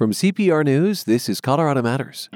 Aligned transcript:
From 0.00 0.12
CPR 0.12 0.64
News, 0.64 1.04
this 1.04 1.28
is 1.28 1.42
Colorado 1.42 1.82
Matters. 1.82 2.30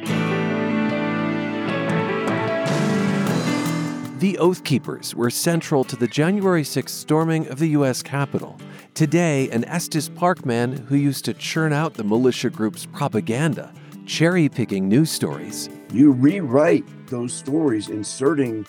The 4.18 4.36
Oath 4.38 4.64
Keepers 4.64 5.14
were 5.14 5.30
central 5.30 5.82
to 5.84 5.96
the 5.96 6.06
January 6.06 6.62
6th 6.62 6.90
storming 6.90 7.48
of 7.48 7.58
the 7.58 7.68
U.S. 7.68 8.02
Capitol. 8.02 8.60
Today, 8.92 9.48
an 9.48 9.64
Estes 9.64 10.10
Park 10.10 10.44
man 10.44 10.76
who 10.76 10.96
used 10.96 11.24
to 11.24 11.32
churn 11.32 11.72
out 11.72 11.94
the 11.94 12.04
militia 12.04 12.50
group's 12.50 12.84
propaganda, 12.84 13.72
cherry 14.04 14.50
picking 14.50 14.86
news 14.86 15.10
stories. 15.10 15.70
You 15.90 16.12
rewrite 16.12 16.84
those 17.06 17.32
stories, 17.32 17.88
inserting, 17.88 18.66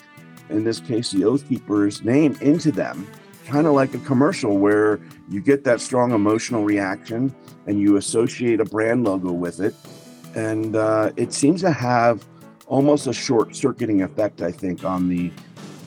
in 0.48 0.64
this 0.64 0.80
case, 0.80 1.10
the 1.10 1.26
Oath 1.26 1.46
Keeper's 1.50 2.02
name 2.02 2.34
into 2.40 2.72
them, 2.72 3.06
kind 3.46 3.66
of 3.66 3.72
like 3.72 3.94
a 3.94 3.98
commercial 4.00 4.58
where 4.58 5.00
you 5.28 5.40
get 5.40 5.64
that 5.64 5.80
strong 5.80 6.12
emotional 6.12 6.64
reaction 6.64 7.34
and 7.66 7.80
you 7.80 7.96
associate 7.96 8.60
a 8.60 8.64
brand 8.64 9.04
logo 9.04 9.32
with 9.32 9.60
it. 9.60 9.74
And 10.34 10.76
uh, 10.76 11.12
it 11.16 11.32
seems 11.32 11.60
to 11.62 11.70
have 11.70 12.26
almost 12.66 13.06
a 13.06 13.12
short 13.12 13.56
circuiting 13.56 14.02
effect, 14.02 14.42
I 14.42 14.52
think, 14.52 14.84
on 14.84 15.08
the 15.08 15.32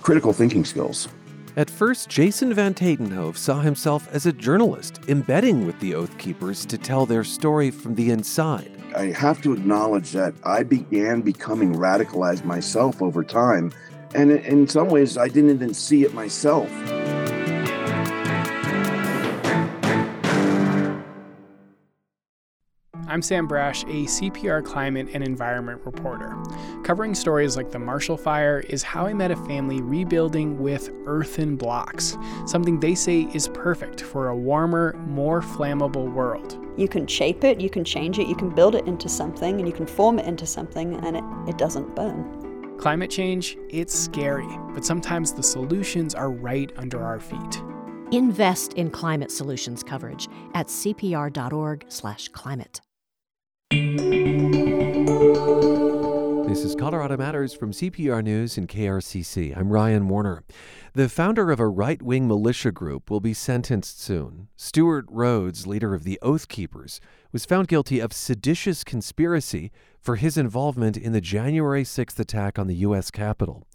critical 0.01 0.33
thinking 0.33 0.65
skills. 0.65 1.07
At 1.55 1.69
first, 1.69 2.09
Jason 2.09 2.53
Van 2.53 2.73
Tatenhove 2.73 3.35
saw 3.35 3.59
himself 3.59 4.07
as 4.11 4.25
a 4.25 4.31
journalist, 4.31 5.01
embedding 5.07 5.65
with 5.65 5.79
the 5.79 5.93
Oath 5.93 6.17
Keepers 6.17 6.65
to 6.67 6.77
tell 6.77 7.05
their 7.05 7.23
story 7.23 7.69
from 7.69 7.95
the 7.95 8.11
inside. 8.11 8.71
I 8.95 9.07
have 9.07 9.41
to 9.41 9.53
acknowledge 9.53 10.11
that 10.13 10.33
I 10.43 10.63
began 10.63 11.21
becoming 11.21 11.75
radicalized 11.75 12.45
myself 12.45 13.01
over 13.01 13.23
time. 13.23 13.71
And 14.15 14.31
in 14.31 14.67
some 14.67 14.87
ways, 14.87 15.17
I 15.17 15.27
didn't 15.27 15.51
even 15.51 15.73
see 15.73 16.03
it 16.03 16.13
myself. 16.13 16.69
I'm 23.09 23.21
Sam 23.23 23.47
Brasch, 23.47 23.81
a 23.85 24.05
CPR 24.05 24.63
climate 24.63 25.07
and 25.13 25.23
environment 25.23 25.81
reporter. 25.83 26.37
Covering 26.83 27.15
stories 27.15 27.57
like 27.57 27.71
the 27.71 27.79
Marshall 27.79 28.17
Fire 28.17 28.59
is 28.69 28.83
how 28.83 29.07
I 29.07 29.13
met 29.13 29.31
a 29.31 29.35
family 29.35 29.81
rebuilding 29.81 30.59
with 30.59 30.91
earthen 31.07 31.55
blocks, 31.55 32.15
something 32.45 32.79
they 32.79 32.93
say 32.93 33.21
is 33.33 33.47
perfect 33.47 34.01
for 34.01 34.27
a 34.27 34.35
warmer, 34.35 34.93
more 35.07 35.41
flammable 35.41 36.13
world. 36.13 36.63
You 36.77 36.87
can 36.87 37.07
shape 37.07 37.43
it, 37.43 37.59
you 37.59 37.71
can 37.71 37.83
change 37.83 38.19
it, 38.19 38.27
you 38.27 38.35
can 38.35 38.51
build 38.51 38.75
it 38.75 38.85
into 38.85 39.09
something, 39.09 39.57
and 39.57 39.67
you 39.67 39.73
can 39.73 39.87
form 39.87 40.19
it 40.19 40.27
into 40.27 40.45
something, 40.45 40.93
and 41.03 41.17
it, 41.17 41.23
it 41.47 41.57
doesn't 41.57 41.95
burn. 41.95 42.77
Climate 42.77 43.09
change, 43.09 43.57
it's 43.69 43.97
scary, 43.97 44.45
but 44.75 44.85
sometimes 44.85 45.33
the 45.33 45.41
solutions 45.41 46.13
are 46.13 46.29
right 46.29 46.71
under 46.77 47.03
our 47.03 47.19
feet. 47.19 47.63
Invest 48.11 48.73
in 48.73 48.91
climate 48.91 49.31
solutions 49.31 49.81
coverage 49.81 50.27
at 50.53 50.67
cpr.org/climate. 50.67 52.81
This 56.47 56.63
is 56.63 56.73
Colorado 56.73 57.17
Matters 57.17 57.53
from 57.53 57.73
CPR 57.73 58.23
News 58.23 58.57
and 58.57 58.65
KRCC. 58.65 59.57
I'm 59.57 59.73
Ryan 59.73 60.07
Warner. 60.07 60.43
The 60.93 61.09
founder 61.09 61.51
of 61.51 61.59
a 61.59 61.67
right 61.67 62.01
wing 62.01 62.25
militia 62.25 62.71
group 62.71 63.11
will 63.11 63.19
be 63.19 63.33
sentenced 63.33 64.01
soon. 64.01 64.47
Stewart 64.55 65.03
Rhodes, 65.09 65.67
leader 65.67 65.93
of 65.93 66.05
the 66.05 66.17
Oath 66.21 66.47
Keepers, 66.47 67.01
was 67.33 67.45
found 67.45 67.67
guilty 67.67 67.99
of 67.99 68.13
seditious 68.13 68.85
conspiracy 68.85 69.69
for 69.99 70.15
his 70.15 70.37
involvement 70.37 70.95
in 70.95 71.11
the 71.11 71.19
January 71.19 71.83
6th 71.83 72.17
attack 72.19 72.57
on 72.57 72.67
the 72.67 72.75
U.S. 72.75 73.11
Capitol. 73.11 73.67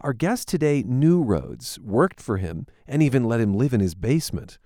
Our 0.00 0.14
guest 0.14 0.48
today 0.48 0.84
knew 0.86 1.22
Rhodes, 1.22 1.78
worked 1.80 2.22
for 2.22 2.38
him, 2.38 2.66
and 2.86 3.02
even 3.02 3.24
let 3.24 3.40
him 3.40 3.52
live 3.52 3.74
in 3.74 3.80
his 3.80 3.94
basement. 3.94 4.56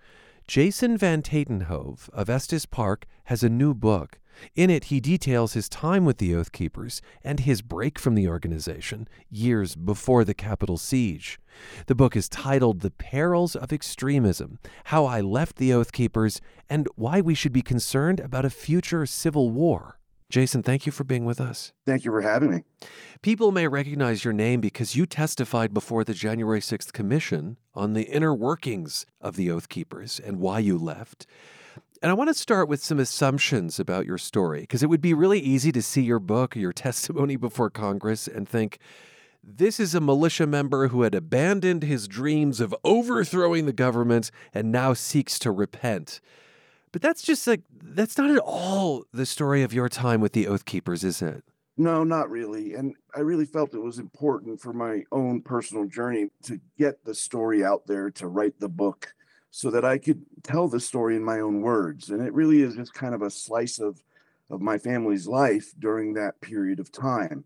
Jason 0.47 0.97
Van 0.97 1.21
Tatenhove 1.21 2.09
of 2.11 2.31
Estes 2.31 2.65
Park 2.65 3.07
has 3.25 3.43
a 3.43 3.49
new 3.49 3.75
book. 3.75 4.20
In 4.55 4.71
it, 4.71 4.85
he 4.85 5.01
details 5.01 5.53
his 5.53 5.69
time 5.69 6.05
with 6.05 6.19
the 6.19 6.35
Oath 6.35 6.53
Keepers 6.53 7.01
and 7.23 7.41
his 7.41 7.63
break 7.63 7.99
from 7.99 8.15
the 8.15 8.29
organization 8.29 9.09
years 9.31 9.77
before 9.77 10.25
the 10.25 10.35
Capitol 10.35 10.77
siege. 10.77 11.39
The 11.87 11.95
book 11.95 12.17
is 12.17 12.29
titled 12.29 12.81
The 12.81 12.91
Perils 12.91 13.57
of 13.57 13.73
Extremism 13.73 14.59
How 14.85 15.05
I 15.05 15.21
Left 15.21 15.57
the 15.57 15.73
Oath 15.73 15.93
Keepers 15.93 16.41
and 16.69 16.89
Why 16.95 17.21
We 17.21 17.35
Should 17.35 17.53
Be 17.53 17.63
Concerned 17.63 18.21
About 18.21 18.45
a 18.45 18.51
Future 18.51 19.07
Civil 19.07 19.51
War. 19.51 19.99
Jason, 20.31 20.63
thank 20.63 20.87
you 20.87 20.93
for 20.93 21.03
being 21.03 21.25
with 21.25 21.41
us. 21.41 21.73
Thank 21.85 22.05
you 22.05 22.13
for 22.13 22.21
having 22.21 22.53
me. 22.53 22.63
People 23.21 23.51
may 23.51 23.67
recognize 23.67 24.25
your 24.25 24.33
name 24.33 24.61
because 24.61 24.95
you 24.95 25.05
testified 25.05 25.75
before 25.75 26.05
the 26.05 26.15
January 26.15 26.61
6th 26.61 26.93
Commission 26.93 27.57
on 27.75 27.95
the 27.95 28.05
inner 28.05 28.33
workings 28.33 29.07
of 29.21 29.35
the 29.35 29.51
Oath 29.51 29.69
Keepers 29.69 30.21
and 30.21 30.39
why 30.39 30.61
you 30.61 30.79
left. 30.79 31.27
And 32.03 32.11
I 32.11 32.15
want 32.15 32.29
to 32.29 32.35
start 32.35 32.67
with 32.69 32.83
some 32.83 32.99
assumptions 32.99 33.79
about 33.79 34.07
your 34.07 34.17
story 34.17 34.63
because 34.63 34.83
it 34.83 34.89
would 34.89 35.03
be 35.03 35.13
really 35.13 35.39
easy 35.39 35.71
to 35.73 35.83
see 35.83 36.01
your 36.01 36.19
book 36.19 36.57
your 36.57 36.73
testimony 36.87 37.37
before 37.37 37.69
Congress 37.69 38.27
and 38.27 38.49
think, 38.49 38.79
this 39.43 39.81
is 39.81 39.95
a 39.95 40.01
militia 40.01 40.47
member 40.47 40.89
who 40.89 41.03
had 41.03 41.15
abandoned 41.15 41.83
his 41.83 42.09
dreams 42.09 42.61
of 42.61 42.75
overthrowing 42.85 43.67
the 43.67 43.73
government 43.73 44.31
and 44.55 44.71
now 44.71 44.93
seeks 44.93 45.39
to 45.39 45.51
repent. 45.51 46.21
But 46.93 47.03
that's 47.03 47.23
just 47.23 47.47
like, 47.47 47.63
that's 47.83 48.19
not 48.19 48.31
at 48.31 48.39
all 48.39 49.05
the 49.13 49.27
story 49.27 49.63
of 49.63 49.73
your 49.73 49.89
time 49.89 50.21
with 50.21 50.33
the 50.33 50.47
Oath 50.47 50.65
Keepers, 50.65 51.05
is 51.05 51.23
it? 51.23 51.45
No, 51.77 52.05
not 52.05 52.31
really. 52.31 52.75
And 52.75 52.95
I 53.15 53.21
really 53.21 53.47
felt 53.47 53.73
it 53.73 53.79
was 53.79 53.99
important 53.99 54.61
for 54.61 54.73
my 54.73 55.05
own 55.13 55.41
personal 55.41 55.87
journey 55.87 56.29
to 56.45 56.61
get 56.79 57.05
the 57.05 57.15
story 57.15 57.65
out 57.65 57.87
there, 57.87 58.11
to 58.13 58.27
write 58.27 58.59
the 58.59 58.69
book 58.69 59.15
so 59.51 59.71
that 59.71 59.85
I 59.85 59.99
could 59.99 60.25
tell 60.43 60.69
the 60.69 60.81
story 60.81 61.17
in 61.17 61.25
my 61.25 61.41
own 61.41 61.61
words. 61.61 62.11
And 62.11 62.25
it 62.25 62.33
really 62.33 62.63
is 62.63 62.77
just 62.77 62.95
kind 62.95 63.15
of 63.15 63.23
a 63.23 63.31
slice 63.31 63.79
of, 63.79 64.03
of 64.49 64.61
my 64.61 64.79
family's 64.79 65.27
life 65.27 65.73
during 65.79 66.15
that 66.15 66.41
period 66.41 66.79
of 66.79 66.93
time. 66.93 67.45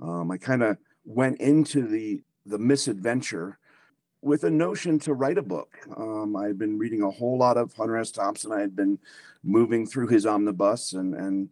Um, 0.00 0.30
I 0.30 0.36
kind 0.36 0.62
of 0.62 0.76
went 1.04 1.40
into 1.40 1.86
the, 1.86 2.22
the 2.46 2.58
misadventure 2.58 3.58
with 4.22 4.44
a 4.44 4.50
notion 4.50 4.98
to 5.00 5.14
write 5.14 5.38
a 5.38 5.42
book. 5.42 5.78
Um, 5.96 6.36
I 6.36 6.46
had 6.46 6.58
been 6.58 6.78
reading 6.78 7.02
a 7.02 7.10
whole 7.10 7.38
lot 7.38 7.56
of 7.56 7.72
Hunter 7.72 7.96
S. 7.96 8.10
Thompson. 8.10 8.52
I 8.52 8.60
had 8.60 8.76
been 8.76 8.98
moving 9.42 9.86
through 9.86 10.08
his 10.08 10.26
omnibus 10.26 10.92
and, 10.92 11.14
and 11.14 11.48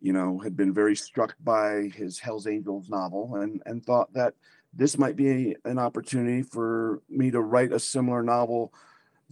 you 0.00 0.12
know, 0.12 0.38
had 0.38 0.56
been 0.56 0.72
very 0.72 0.94
struck 0.94 1.34
by 1.42 1.90
his 1.94 2.18
Hell's 2.18 2.46
Angels 2.46 2.88
novel 2.88 3.36
and, 3.36 3.60
and 3.66 3.84
thought 3.84 4.12
that 4.14 4.34
this 4.72 4.96
might 4.98 5.16
be 5.16 5.56
an 5.64 5.78
opportunity 5.78 6.42
for 6.42 7.02
me 7.08 7.30
to 7.30 7.40
write 7.40 7.72
a 7.72 7.78
similar 7.78 8.22
novel 8.22 8.72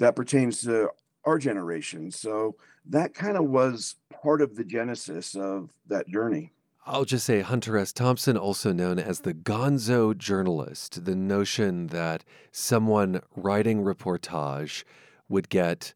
that 0.01 0.17
pertains 0.17 0.63
to 0.63 0.89
our 1.25 1.39
generation. 1.39 2.11
So 2.11 2.57
that 2.87 3.15
kind 3.15 3.37
of 3.37 3.45
was 3.45 3.97
part 4.23 4.43
of 4.43 4.57
the 4.57 4.65
genesis 4.65 5.37
of 5.37 5.71
that 5.87 6.09
journey. 6.09 6.53
I'll 6.87 7.05
just 7.05 7.27
say 7.27 7.43
Hunter 7.43 7.77
S. 7.77 7.93
Thompson, 7.93 8.37
also 8.37 8.73
known 8.73 8.99
as 8.99 9.21
the 9.21 9.35
gonzo 9.35 10.17
journalist, 10.17 11.05
the 11.05 11.15
notion 11.15 11.89
that 11.89 12.25
someone 12.51 13.21
writing 13.37 13.85
reportage 13.85 14.85
would 15.29 15.51
get 15.51 15.93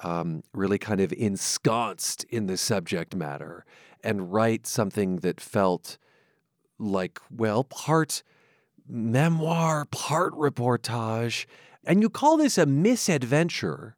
um, 0.00 0.44
really 0.54 0.78
kind 0.78 1.00
of 1.00 1.12
ensconced 1.12 2.24
in 2.30 2.46
the 2.46 2.56
subject 2.56 3.16
matter 3.16 3.64
and 4.04 4.32
write 4.32 4.66
something 4.66 5.16
that 5.16 5.40
felt 5.40 5.98
like, 6.78 7.18
well, 7.36 7.64
part 7.64 8.22
memoir, 8.88 9.84
part 9.86 10.32
reportage, 10.34 11.46
and 11.88 12.02
you 12.02 12.10
call 12.10 12.36
this 12.36 12.58
a 12.58 12.66
misadventure. 12.66 13.96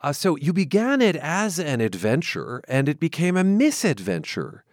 Uh, 0.00 0.12
so 0.12 0.36
you 0.36 0.52
began 0.52 1.02
it 1.02 1.16
as 1.16 1.58
an 1.58 1.80
adventure 1.80 2.62
and 2.66 2.88
it 2.88 2.98
became 2.98 3.36
a 3.36 3.44
misadventure. 3.44 4.64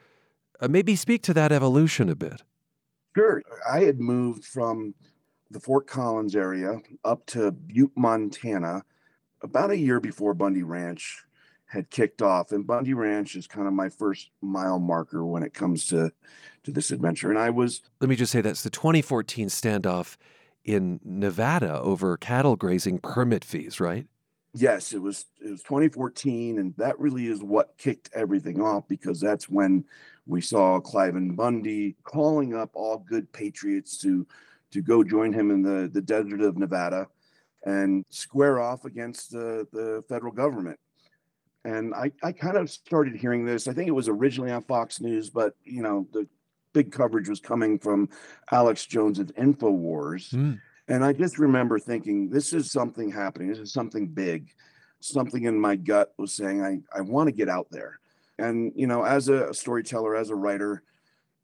Uh, 0.59 0.67
maybe 0.69 0.95
speak 0.95 1.21
to 1.23 1.33
that 1.33 1.51
evolution 1.51 2.09
a 2.09 2.15
bit. 2.15 2.41
Sure. 3.15 3.43
I 3.69 3.81
had 3.81 3.99
moved 3.99 4.45
from 4.45 4.95
the 5.51 5.59
Fort 5.59 5.87
Collins 5.87 6.35
area 6.35 6.79
up 7.03 7.25
to 7.27 7.51
Butte, 7.51 7.91
Montana, 7.97 8.83
about 9.41 9.71
a 9.71 9.77
year 9.77 9.99
before 9.99 10.33
Bundy 10.33 10.63
Ranch 10.63 11.25
had 11.65 11.89
kicked 11.89 12.21
off. 12.21 12.53
And 12.53 12.65
Bundy 12.65 12.93
Ranch 12.93 13.35
is 13.35 13.47
kind 13.47 13.67
of 13.67 13.73
my 13.73 13.89
first 13.89 14.29
mile 14.41 14.79
marker 14.79 15.25
when 15.25 15.43
it 15.43 15.53
comes 15.53 15.85
to, 15.87 16.11
to 16.63 16.71
this 16.71 16.91
adventure. 16.91 17.29
And 17.29 17.39
I 17.39 17.49
was. 17.49 17.81
Let 17.99 18.09
me 18.09 18.15
just 18.15 18.31
say 18.31 18.39
that's 18.39 18.63
the 18.63 18.69
2014 18.69 19.49
standoff 19.49 20.15
in 20.63 20.99
Nevada 21.03 21.79
over 21.81 22.17
cattle 22.17 22.55
grazing 22.55 22.99
permit 22.99 23.43
fees, 23.43 23.79
right? 23.79 24.07
Yes, 24.53 24.91
it 24.91 25.01
was 25.01 25.25
it 25.39 25.49
was 25.49 25.63
2014, 25.63 26.59
and 26.59 26.73
that 26.77 26.99
really 26.99 27.27
is 27.27 27.41
what 27.41 27.77
kicked 27.77 28.09
everything 28.13 28.61
off 28.61 28.87
because 28.87 29.19
that's 29.19 29.47
when 29.49 29.85
we 30.25 30.41
saw 30.41 30.79
Cliven 30.79 31.35
Bundy 31.35 31.95
calling 32.03 32.53
up 32.53 32.71
all 32.73 32.97
good 32.97 33.31
patriots 33.31 33.97
to 33.99 34.27
to 34.71 34.81
go 34.81 35.03
join 35.03 35.33
him 35.33 35.51
in 35.51 35.61
the, 35.61 35.89
the 35.91 36.01
desert 36.01 36.41
of 36.41 36.57
Nevada 36.57 37.07
and 37.65 38.05
square 38.09 38.59
off 38.59 38.85
against 38.85 39.31
the, 39.31 39.67
the 39.71 40.03
federal 40.07 40.31
government. 40.31 40.79
And 41.63 41.93
I, 41.93 42.11
I 42.23 42.31
kind 42.31 42.57
of 42.57 42.69
started 42.69 43.15
hearing 43.15 43.45
this. 43.45 43.67
I 43.67 43.73
think 43.73 43.87
it 43.87 43.91
was 43.91 44.07
originally 44.07 44.51
on 44.51 44.63
Fox 44.63 44.99
News, 44.99 45.29
but 45.29 45.55
you 45.63 45.83
know, 45.83 46.07
the 46.11 46.27
big 46.73 46.91
coverage 46.91 47.29
was 47.29 47.39
coming 47.39 47.79
from 47.79 48.09
Alex 48.51 48.85
Jones 48.85 49.19
at 49.19 49.35
InfoWars. 49.35 50.33
Mm. 50.33 50.59
And 50.87 51.05
I 51.05 51.13
just 51.13 51.39
remember 51.39 51.79
thinking, 51.79 52.29
this 52.29 52.53
is 52.53 52.71
something 52.71 53.11
happening. 53.11 53.49
This 53.49 53.59
is 53.59 53.73
something 53.73 54.07
big. 54.07 54.49
Something 54.99 55.45
in 55.45 55.59
my 55.59 55.75
gut 55.75 56.13
was 56.17 56.33
saying, 56.33 56.63
I, 56.63 56.79
I 56.97 57.01
want 57.01 57.27
to 57.27 57.31
get 57.31 57.49
out 57.49 57.67
there. 57.71 57.99
And, 58.37 58.71
you 58.75 58.87
know, 58.87 59.03
as 59.03 59.29
a 59.29 59.53
storyteller, 59.53 60.15
as 60.15 60.29
a 60.29 60.35
writer, 60.35 60.83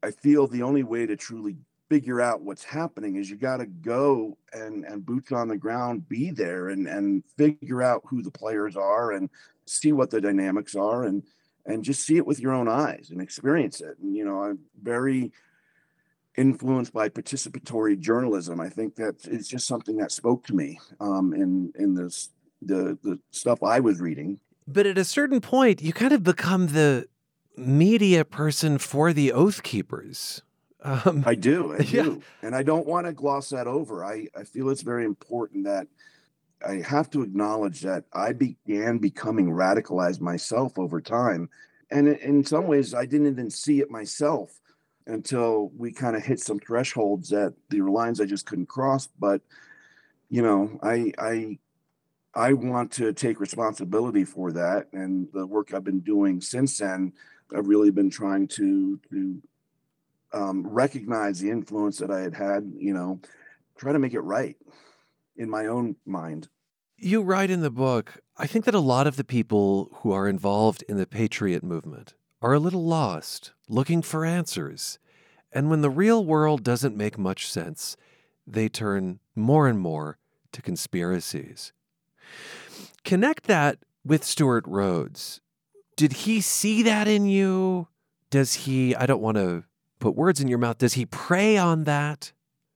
I 0.02 0.10
feel 0.10 0.46
the 0.46 0.62
only 0.62 0.82
way 0.82 1.06
to 1.06 1.16
truly 1.16 1.56
figure 1.88 2.20
out 2.20 2.42
what's 2.42 2.64
happening 2.64 3.16
is 3.16 3.30
you 3.30 3.36
got 3.36 3.58
to 3.58 3.66
go 3.66 4.36
and 4.52 4.84
and 4.84 5.06
boots 5.06 5.32
on 5.32 5.48
the 5.48 5.56
ground 5.56 6.08
be 6.08 6.30
there 6.30 6.68
and 6.68 6.86
and 6.86 7.24
figure 7.36 7.82
out 7.82 8.02
who 8.04 8.22
the 8.22 8.30
players 8.30 8.76
are 8.76 9.12
and 9.12 9.30
see 9.64 9.92
what 9.92 10.10
the 10.10 10.20
dynamics 10.20 10.74
are 10.74 11.04
and 11.04 11.22
and 11.68 11.84
just 11.84 12.04
see 12.04 12.16
it 12.16 12.26
with 12.26 12.40
your 12.40 12.52
own 12.52 12.68
eyes 12.68 13.10
and 13.10 13.20
experience 13.20 13.80
it. 13.80 13.98
And 14.02 14.16
you 14.16 14.24
know 14.24 14.42
i'm 14.42 14.58
very 14.82 15.30
influenced 16.36 16.92
by 16.92 17.08
participatory 17.08 17.98
journalism. 17.98 18.60
I 18.60 18.68
think 18.68 18.94
that 18.94 19.26
it's 19.26 19.48
just 19.48 19.66
something 19.66 19.96
that 19.96 20.12
spoke 20.12 20.44
to 20.46 20.54
me 20.54 20.78
um, 21.00 21.32
in 21.32 21.72
in 21.78 21.94
this 21.94 22.30
the 22.62 22.98
the 23.02 23.18
stuff 23.30 23.62
i 23.62 23.78
was 23.80 24.00
reading. 24.00 24.40
But 24.66 24.86
at 24.86 24.98
a 24.98 25.04
certain 25.04 25.40
point 25.40 25.82
you 25.82 25.92
kind 25.92 26.12
of 26.12 26.24
become 26.24 26.68
the 26.68 27.06
media 27.56 28.24
person 28.24 28.78
for 28.78 29.12
the 29.12 29.32
oath 29.32 29.62
keepers. 29.62 30.42
Um, 30.82 31.24
I 31.26 31.34
do, 31.34 31.74
I 31.74 31.78
yeah. 31.82 32.02
do, 32.04 32.22
and 32.40 32.54
I 32.54 32.62
don't 32.62 32.86
want 32.86 33.06
to 33.06 33.12
gloss 33.12 33.50
that 33.50 33.66
over. 33.66 34.04
I 34.04 34.28
I 34.36 34.44
feel 34.44 34.70
it's 34.70 34.82
very 34.82 35.04
important 35.04 35.64
that 35.64 35.88
I 36.66 36.82
have 36.86 37.10
to 37.10 37.22
acknowledge 37.22 37.82
that 37.82 38.04
I 38.12 38.32
began 38.32 38.98
becoming 38.98 39.50
radicalized 39.50 40.20
myself 40.20 40.78
over 40.78 41.00
time, 41.00 41.50
and 41.90 42.08
in 42.08 42.44
some 42.44 42.66
ways 42.66 42.94
I 42.94 43.06
didn't 43.06 43.28
even 43.28 43.50
see 43.50 43.80
it 43.80 43.90
myself 43.90 44.60
until 45.06 45.70
we 45.76 45.92
kind 45.92 46.16
of 46.16 46.24
hit 46.24 46.40
some 46.40 46.58
thresholds 46.58 47.30
that 47.30 47.54
the 47.70 47.80
lines 47.82 48.20
I 48.20 48.26
just 48.26 48.46
couldn't 48.46 48.68
cross. 48.68 49.08
But 49.18 49.40
you 50.28 50.42
know, 50.42 50.78
I 50.82 51.12
I 51.18 51.58
I 52.34 52.52
want 52.52 52.92
to 52.92 53.12
take 53.12 53.40
responsibility 53.40 54.24
for 54.24 54.52
that, 54.52 54.88
and 54.92 55.28
the 55.32 55.46
work 55.46 55.72
I've 55.72 55.84
been 55.84 56.00
doing 56.00 56.40
since 56.40 56.78
then. 56.78 57.12
I've 57.56 57.66
really 57.66 57.90
been 57.90 58.10
trying 58.10 58.48
to 58.48 59.00
to 59.10 59.42
um, 60.32 60.66
recognize 60.66 61.40
the 61.40 61.50
influence 61.50 61.98
that 61.98 62.10
I 62.10 62.20
had 62.20 62.34
had, 62.34 62.70
you 62.76 62.92
know, 62.92 63.20
try 63.78 63.92
to 63.92 63.98
make 63.98 64.12
it 64.12 64.20
right 64.20 64.56
in 65.38 65.48
my 65.48 65.66
own 65.66 65.96
mind. 66.04 66.48
You 66.96 67.22
write 67.22 67.50
in 67.50 67.60
the 67.60 67.70
book, 67.70 68.20
I 68.36 68.46
think 68.46 68.64
that 68.64 68.74
a 68.74 68.80
lot 68.80 69.06
of 69.06 69.16
the 69.16 69.24
people 69.24 69.88
who 70.00 70.12
are 70.12 70.28
involved 70.28 70.84
in 70.88 70.96
the 70.96 71.06
patriot 71.06 71.62
movement 71.62 72.14
are 72.42 72.52
a 72.52 72.58
little 72.58 72.84
lost, 72.84 73.52
looking 73.68 74.02
for 74.02 74.24
answers. 74.24 74.98
And 75.52 75.70
when 75.70 75.80
the 75.80 75.90
real 75.90 76.24
world 76.24 76.62
doesn't 76.62 76.96
make 76.96 77.16
much 77.16 77.50
sense, 77.50 77.96
they 78.46 78.68
turn 78.68 79.20
more 79.34 79.68
and 79.68 79.78
more 79.78 80.18
to 80.52 80.60
conspiracies. 80.60 81.72
Connect 83.04 83.44
that 83.44 83.78
with 84.04 84.24
Stewart 84.24 84.64
Rhodes. 84.66 85.40
Did 85.96 86.12
he 86.12 86.40
see 86.40 86.82
that 86.82 87.08
in 87.08 87.26
you? 87.26 87.88
Does 88.30 88.54
he, 88.54 88.94
I 88.94 89.06
don't 89.06 89.22
want 89.22 89.36
to 89.36 89.64
put 89.98 90.14
words 90.14 90.40
in 90.40 90.48
your 90.48 90.58
mouth. 90.58 90.78
Does 90.78 90.94
he 90.94 91.06
prey 91.06 91.56
on 91.56 91.84
that? 91.84 92.32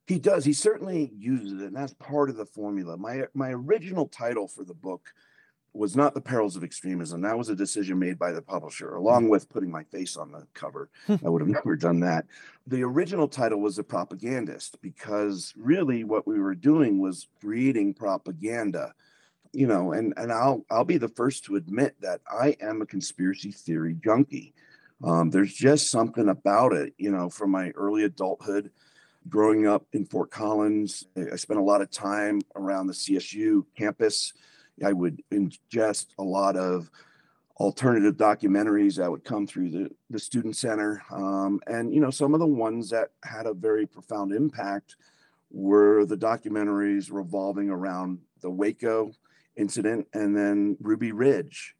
He 0.06 0.19
does. 0.19 0.44
He 0.44 0.52
certainly 0.52 1.12
uses 1.16 1.60
it, 1.60 1.66
and 1.66 1.76
that's 1.76 1.94
part 1.94 2.28
of 2.28 2.37
the 2.37 2.46
formula. 2.46 2.96
My 2.96 3.25
my 3.34 3.50
original 3.50 4.08
title 4.08 4.49
for 4.49 4.64
the 4.64 4.75
book 4.75 5.12
was 5.75 5.96
not 5.96 6.12
the 6.12 6.20
perils 6.20 6.54
of 6.54 6.64
extremism. 6.64 7.22
That 7.22 7.38
was 7.38 7.49
a 7.49 7.56
decision 7.56 7.99
made 7.99 8.19
by 8.19 8.32
the 8.32 8.43
publisher, 8.43 8.94
along 8.94 9.31
with 9.31 9.49
putting 9.49 9.70
my 9.70 9.84
face 9.84 10.16
on 10.16 10.31
the 10.31 10.46
cover. 10.52 10.90
Hmm. 11.06 11.16
I 11.25 11.31
would 11.31 11.40
have 11.40 11.49
never 11.49 11.76
done 11.76 12.00
that. 12.00 12.26
The 12.66 12.82
original 12.82 13.26
title 13.26 13.60
was 13.60 13.76
The 13.76 13.84
Propagandist, 13.84 14.82
because 14.82 15.54
really 15.56 16.05
what 16.05 16.26
we 16.26 16.38
were 16.38 16.55
doing 16.55 17.00
was 17.00 17.28
creating 17.40 17.94
propaganda. 17.94 18.93
You 19.55 19.66
know, 19.66 19.93
and 19.93 20.14
and 20.16 20.32
I'll 20.32 20.64
I'll 20.70 20.84
be 20.84 20.98
the 20.98 21.08
first 21.08 21.44
to 21.44 21.56
admit 21.56 21.94
that 22.00 22.20
I 22.26 22.56
am 22.60 22.82
a 22.82 22.87
conspiracy 22.87 23.52
theory 23.52 23.96
junkie. 24.02 24.55
Um, 25.05 25.31
there's 25.31 25.52
just 25.52 25.90
something 25.90 26.28
about 26.28 26.72
it, 26.72 26.94
you 26.96 27.10
know, 27.10 27.28
from 27.28 27.50
my 27.50 27.70
early 27.70 28.05
adulthood, 28.05 28.70
growing 29.28 29.66
up 29.66 29.86
in 29.92 30.04
Fort 30.04 30.30
Collins. 30.30 31.06
I 31.16 31.36
spent 31.36 31.60
a 31.60 31.62
lot 31.62 31.80
of 31.80 31.90
time 31.90 32.40
around 32.56 32.86
the 32.86 32.92
CSU 32.92 33.64
campus. 33.76 34.32
I 34.84 34.92
would 34.92 35.22
ingest 35.30 36.06
a 36.19 36.22
lot 36.22 36.56
of 36.56 36.90
alternative 37.58 38.16
documentaries 38.16 38.96
that 38.96 39.10
would 39.10 39.24
come 39.24 39.46
through 39.46 39.70
the, 39.70 39.90
the 40.10 40.19
student 40.19 40.56
center. 40.56 41.02
Um, 41.10 41.60
and, 41.66 41.94
you 41.94 42.00
know, 42.00 42.10
some 42.10 42.34
of 42.34 42.40
the 42.40 42.46
ones 42.46 42.90
that 42.90 43.10
had 43.22 43.46
a 43.46 43.54
very 43.54 43.86
profound 43.86 44.32
impact 44.32 44.96
were 45.50 46.04
the 46.06 46.16
documentaries 46.16 47.12
revolving 47.12 47.70
around 47.70 48.19
the 48.40 48.50
Waco 48.50 49.12
incident 49.56 50.08
and 50.14 50.36
then 50.36 50.76
Ruby 50.80 51.12
Ridge 51.12 51.76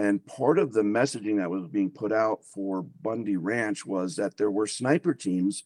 and 0.00 0.24
part 0.24 0.58
of 0.58 0.72
the 0.72 0.82
messaging 0.82 1.38
that 1.38 1.50
was 1.50 1.66
being 1.66 1.90
put 1.90 2.12
out 2.12 2.44
for 2.44 2.82
Bundy 2.82 3.36
Ranch 3.36 3.84
was 3.84 4.16
that 4.16 4.36
there 4.36 4.50
were 4.50 4.66
sniper 4.66 5.12
teams 5.12 5.64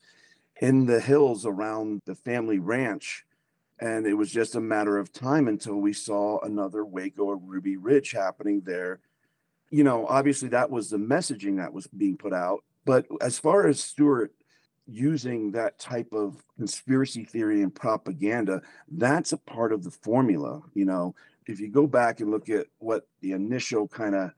in 0.60 0.86
the 0.86 1.00
hills 1.00 1.46
around 1.46 2.02
the 2.06 2.14
family 2.14 2.58
ranch. 2.58 3.24
And 3.80 4.06
it 4.06 4.14
was 4.14 4.30
just 4.30 4.54
a 4.54 4.60
matter 4.60 4.98
of 4.98 5.12
time 5.12 5.48
until 5.48 5.76
we 5.76 5.92
saw 5.92 6.38
another 6.40 6.84
Waco 6.84 7.24
or 7.24 7.36
Ruby 7.36 7.76
Ridge 7.76 8.12
happening 8.12 8.62
there. 8.64 9.00
You 9.70 9.82
know, 9.82 10.06
obviously 10.06 10.48
that 10.50 10.70
was 10.70 10.90
the 10.90 10.96
messaging 10.96 11.56
that 11.56 11.72
was 11.72 11.86
being 11.88 12.16
put 12.16 12.32
out. 12.32 12.62
But 12.84 13.06
as 13.20 13.38
far 13.38 13.66
as 13.66 13.82
Stewart 13.82 14.32
using 14.86 15.52
that 15.52 15.78
type 15.78 16.12
of 16.12 16.44
conspiracy 16.56 17.24
theory 17.24 17.62
and 17.62 17.74
propaganda, 17.74 18.62
that's 18.88 19.32
a 19.32 19.38
part 19.38 19.72
of 19.72 19.82
the 19.82 19.90
formula. 19.90 20.62
You 20.74 20.84
know, 20.84 21.14
if 21.46 21.58
you 21.58 21.68
go 21.68 21.86
back 21.86 22.20
and 22.20 22.30
look 22.30 22.48
at 22.48 22.66
what 22.78 23.08
the 23.20 23.32
initial 23.32 23.88
kind 23.88 24.14
of 24.14 24.30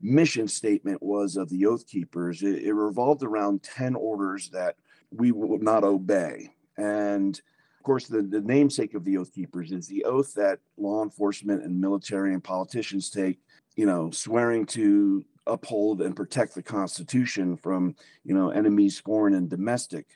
mission 0.00 0.48
statement 0.48 1.02
was 1.02 1.36
of 1.36 1.48
the 1.48 1.66
Oath 1.66 1.86
Keepers, 1.86 2.42
it, 2.42 2.62
it 2.64 2.72
revolved 2.72 3.22
around 3.22 3.62
10 3.62 3.94
orders 3.94 4.50
that 4.50 4.76
we 5.16 5.32
will 5.32 5.58
not 5.58 5.84
obey. 5.84 6.50
And 6.76 7.40
of 7.78 7.84
course, 7.84 8.06
the, 8.06 8.22
the 8.22 8.40
namesake 8.40 8.94
of 8.94 9.04
the 9.04 9.18
Oath 9.18 9.32
Keepers 9.32 9.70
is 9.70 9.86
the 9.86 10.04
oath 10.04 10.34
that 10.34 10.58
law 10.76 11.02
enforcement 11.02 11.64
and 11.64 11.80
military 11.80 12.32
and 12.32 12.42
politicians 12.42 13.10
take, 13.10 13.38
you 13.76 13.86
know, 13.86 14.10
swearing 14.10 14.66
to 14.66 15.24
uphold 15.46 16.00
and 16.00 16.16
protect 16.16 16.54
the 16.54 16.62
Constitution 16.62 17.56
from, 17.56 17.94
you 18.24 18.34
know, 18.34 18.50
enemies, 18.50 18.98
foreign 18.98 19.34
and 19.34 19.50
domestic. 19.50 20.06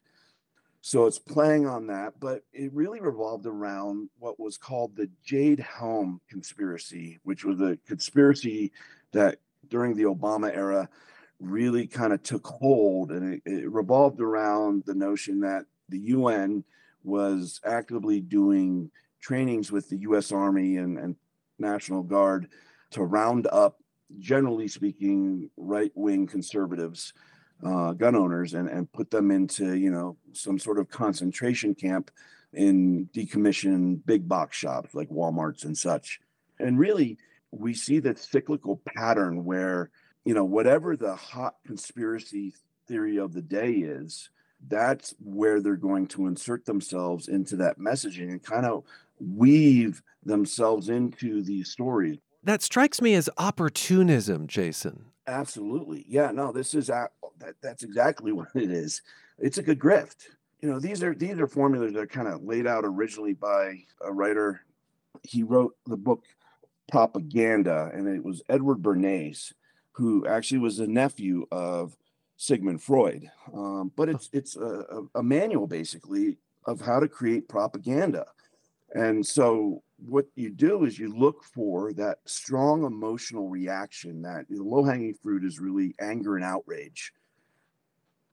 So 0.81 1.07
it's 1.07 1.19
playing 1.19 1.67
on 1.67 1.89
that, 1.89 2.15
but 2.19 2.43
it 2.53 2.73
really 2.73 3.01
revolved 3.01 3.47
around 3.47 4.09
what 4.19 4.41
was 4.41 4.57
called 4.57 4.97
the 4.97 5.11
Jade 5.23 5.61
Helm 5.61 6.21
conspiracy, 6.31 7.19
which 7.25 7.45
was 7.45 7.61
a 7.61 7.79
conspiracy 7.87 8.73
that 9.13 9.41
during 9.69 9.95
the 9.95 10.05
Obama 10.05 10.55
era 10.55 10.89
really 11.41 11.87
kind 11.87 12.13
of 12.13 12.23
took 12.23 12.47
hold. 12.47 13.11
And 13.11 13.35
it, 13.35 13.43
it 13.45 13.71
revolved 13.71 14.21
around 14.21 14.85
the 14.87 14.95
notion 14.95 15.41
that 15.41 15.65
the 15.89 15.99
UN 15.99 16.65
was 17.05 17.61
actively 17.65 18.21
doing 18.21 18.91
trainings 19.21 19.73
with 19.73 19.89
the 19.89 19.99
US 19.99 20.33
Army 20.33 20.77
and, 20.77 20.99
and 20.99 21.17
National 21.59 22.03
Guard 22.03 22.49
to 22.91 23.03
round 23.03 23.47
up, 23.51 23.79
generally 24.19 24.69
speaking, 24.69 25.51
right 25.57 25.93
wing 25.95 26.27
conservatives 26.27 27.13
uh, 27.65 27.93
gun 27.93 28.15
owners 28.15 28.55
and, 28.55 28.69
and 28.69 28.91
put 28.93 29.11
them 29.11 29.31
into 29.31 29.77
you 29.77 29.91
know 29.91 30.17
some 30.33 30.59
sort 30.59 30.79
of 30.79 30.89
concentration 30.89 31.75
camp 31.75 32.11
in 32.53 33.09
decommissioned 33.13 34.01
big 34.07 34.29
box 34.29 34.57
shops 34.57 34.95
like 34.95 35.09
Walmarts 35.11 35.65
and 35.65 35.77
such. 35.77 36.21
And 36.59 36.79
really, 36.79 37.19
we 37.51 37.75
see 37.75 37.99
that 38.01 38.19
cyclical 38.19 38.81
pattern 38.97 39.45
where 39.45 39.91
you 40.29 40.35
know 40.35 40.45
whatever 40.45 40.95
the 40.95 41.17
hot 41.17 41.55
conspiracy 41.65 42.53
theory 42.87 43.17
of 43.17 43.33
the 43.33 43.41
day 43.41 43.71
is, 43.71 44.29
that's 44.69 45.15
where 45.25 45.59
they're 45.59 45.75
going 45.75 46.07
to 46.09 46.27
insert 46.27 46.67
themselves 46.67 47.29
into 47.29 47.57
that 47.57 47.79
messaging 47.79 48.29
and 48.29 48.43
kind 48.43 48.67
of 48.67 48.85
weave 49.19 50.03
themselves 50.23 50.91
into 50.91 51.41
these 51.41 51.71
stories. 51.71 52.19
That 52.45 52.61
strikes 52.61 53.01
me 53.01 53.15
as 53.15 53.31
opportunism, 53.39 54.49
Jason. 54.49 55.07
Absolutely. 55.27 56.05
Yeah, 56.07 56.31
no, 56.31 56.53
this 56.53 56.75
is 56.75 56.89
that 56.89 57.13
that's 57.63 57.83
exactly 57.83 58.33
what 58.33 58.49
it 58.55 58.71
is. 58.71 59.01
It's 59.39 59.57
a 59.57 59.63
good 59.63 59.79
grift. 59.79 60.27
You 60.61 60.71
know, 60.71 60.79
these 60.79 61.03
are 61.03 61.15
these 61.15 61.39
are 61.39 61.47
formulas 61.47 61.95
that 61.95 62.01
are 62.01 62.07
kind 62.07 62.29
of 62.29 62.43
laid 62.43 62.67
out 62.67 62.85
originally 62.85 63.33
by 63.33 63.85
a 64.05 64.13
writer. 64.13 64.61
He 65.23 65.43
wrote 65.43 65.75
the 65.87 65.97
book 65.97 66.25
Propaganda, 66.93 67.91
and 67.95 68.07
it 68.07 68.23
was 68.23 68.43
Edward 68.51 68.83
Bernays, 68.83 69.55
who 69.99 70.25
actually 70.29 70.59
was 70.59 70.79
a 70.79 70.87
nephew 70.87 71.45
of 71.51 71.97
Sigmund 72.37 72.81
Freud. 72.81 73.29
Um, 73.53 73.91
but 73.97 74.09
it's 74.09 74.31
it's 74.33 74.57
a, 74.57 75.03
a 75.17 75.23
manual 75.25 75.67
basically 75.67 76.39
of 76.67 76.81
how 76.81 77.01
to 77.01 77.09
create 77.09 77.49
propaganda. 77.49 78.27
And 78.95 79.27
so 79.27 79.83
what 79.97 80.27
you 80.37 80.51
do 80.51 80.85
is 80.85 81.01
you 81.01 81.13
look 81.13 81.43
for 81.43 81.93
that 81.95 82.19
strong 82.27 82.85
emotional 82.85 83.49
reaction 83.49 84.23
that 84.23 84.47
the 84.49 84.63
low 84.63 84.85
hanging 84.85 85.15
fruit 85.15 85.45
is 85.45 85.59
really 85.59 85.97
anger 86.01 86.37
and 86.37 86.45
outrage. 86.45 87.13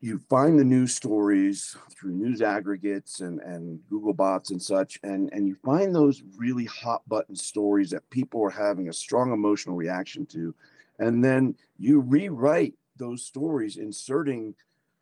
You 0.01 0.19
find 0.29 0.59
the 0.59 0.63
news 0.63 0.93
stories 0.93 1.75
through 1.97 2.11
news 2.11 2.43
aggregates 2.43 3.21
and, 3.21 3.39
and 3.39 3.79
Google 3.89 4.13
bots 4.13 4.51
and 4.51 4.61
such, 4.61 4.99
and, 5.01 5.33
and 5.33 5.47
you 5.47 5.55
find 5.65 5.95
those 5.95 6.21
really 6.37 6.65
hot 6.65 7.01
button 7.09 7.35
stories 7.35 7.89
that 7.89 8.07
people 8.11 8.43
are 8.43 8.51
having 8.51 8.87
a 8.87 8.93
strong 8.93 9.33
emotional 9.33 9.75
reaction 9.75 10.27
to. 10.27 10.53
And 10.99 11.23
then 11.23 11.55
you 11.77 11.99
rewrite 11.99 12.75
those 12.97 13.25
stories, 13.25 13.77
inserting, 13.77 14.55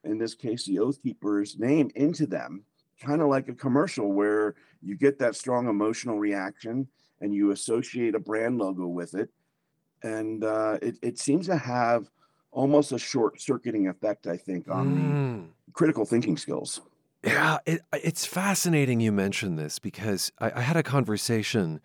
in 0.04 0.18
this 0.18 0.34
case, 0.36 0.66
the 0.66 0.80
Oath 0.80 1.02
Keeper's 1.02 1.58
name 1.60 1.92
into 1.96 2.26
them, 2.26 2.64
kind 3.00 3.22
of 3.22 3.28
like 3.28 3.48
a 3.48 3.54
commercial 3.54 4.12
where 4.12 4.56
you 4.82 4.96
get 4.98 5.20
that 5.20 5.36
strong 5.36 5.68
emotional 5.68 6.20
reaction 6.20 6.88
and 7.22 7.34
you 7.34 7.52
associate 7.52 8.16
a 8.16 8.20
brand 8.20 8.58
logo 8.58 8.88
with 8.88 9.14
it. 9.14 9.30
And 10.02 10.44
uh, 10.44 10.80
it, 10.82 10.98
it 11.02 11.20
seems 11.20 11.46
to 11.48 11.56
have 11.58 12.10
almost 12.52 12.92
a 12.92 13.00
short 13.00 13.40
circuiting 13.40 13.88
effect, 13.88 14.28
I 14.28 14.38
think, 14.38 14.70
on 14.70 14.86
Mm. 14.86 15.48
the 15.68 15.72
critical 15.74 16.06
thinking 16.06 16.38
skills. 16.38 16.82
Yeah, 17.24 17.60
it, 17.66 17.82
it's 17.94 18.26
fascinating 18.26 19.00
you 19.00 19.12
mentioned 19.14 19.58
this 19.58 19.80
because 19.80 20.32
I, 20.40 20.52
I 20.56 20.62
had 20.62 20.76
a 20.76 20.84
conversation, 20.84 21.80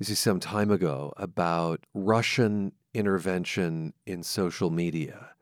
this 0.00 0.08
is 0.08 0.18
some 0.18 0.40
time 0.40 0.70
ago, 0.70 1.12
about 1.18 1.86
Russian 1.92 2.72
intervention 2.94 3.92
in 4.06 4.22
social 4.22 4.70
media. 4.70 5.32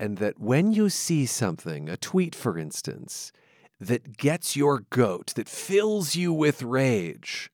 And 0.00 0.16
that 0.16 0.40
when 0.40 0.72
you 0.72 0.88
see 0.88 1.26
something, 1.26 1.90
a 1.90 1.98
tweet, 1.98 2.34
for 2.34 2.56
instance, 2.56 3.32
that 3.78 4.16
gets 4.16 4.56
your 4.56 4.80
goat, 4.88 5.34
that 5.36 5.46
fills 5.46 6.16
you 6.16 6.32
with 6.32 6.62
rage, 6.62 7.50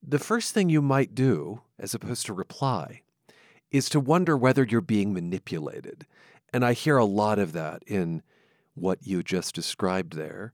the 0.00 0.20
first 0.20 0.54
thing 0.54 0.68
you 0.68 0.80
might 0.80 1.12
do, 1.12 1.62
as 1.76 1.92
opposed 1.92 2.24
to 2.26 2.32
reply, 2.32 3.02
is 3.72 3.88
to 3.88 3.98
wonder 3.98 4.36
whether 4.36 4.62
you're 4.62 4.80
being 4.80 5.12
manipulated. 5.12 6.06
And 6.52 6.64
I 6.64 6.72
hear 6.72 6.98
a 6.98 7.04
lot 7.04 7.40
of 7.40 7.52
that 7.54 7.82
in 7.88 8.22
what 8.74 9.04
you 9.04 9.24
just 9.24 9.56
described 9.56 10.14
there. 10.14 10.52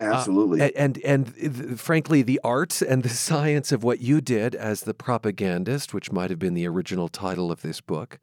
Absolutely. 0.00 0.60
A- 0.60 0.72
And, 0.76 0.98
and 1.04 1.32
and 1.40 1.80
frankly, 1.80 2.22
the 2.22 2.40
art 2.42 2.82
and 2.82 3.02
the 3.02 3.08
science 3.08 3.72
of 3.72 3.82
what 3.82 4.00
you 4.00 4.20
did 4.20 4.54
as 4.54 4.82
the 4.82 4.94
propagandist, 4.94 5.94
which 5.94 6.12
might 6.12 6.30
have 6.30 6.38
been 6.38 6.54
the 6.54 6.66
original 6.66 7.08
title 7.08 7.50
of 7.52 7.62
this 7.62 7.80
book. 7.80 8.18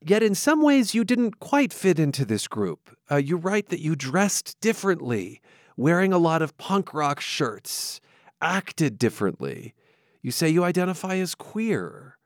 Yet, 0.00 0.22
in 0.22 0.34
some 0.34 0.62
ways, 0.62 0.94
you 0.94 1.02
didn't 1.04 1.40
quite 1.40 1.72
fit 1.72 1.98
into 1.98 2.24
this 2.24 2.46
group. 2.46 2.96
Uh, 3.10 3.16
you 3.16 3.36
write 3.36 3.68
that 3.70 3.80
you 3.80 3.96
dressed 3.96 4.60
differently, 4.60 5.40
wearing 5.76 6.12
a 6.12 6.18
lot 6.18 6.40
of 6.40 6.56
punk 6.56 6.94
rock 6.94 7.20
shirts, 7.20 8.00
acted 8.40 8.98
differently. 8.98 9.74
You 10.22 10.30
say 10.30 10.48
you 10.48 10.62
identify 10.62 11.16
as 11.16 11.34
queer. 11.34 12.16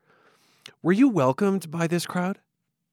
Were 0.83 0.91
you 0.91 1.09
welcomed 1.09 1.71
by 1.71 1.87
this 1.87 2.05
crowd? 2.05 2.39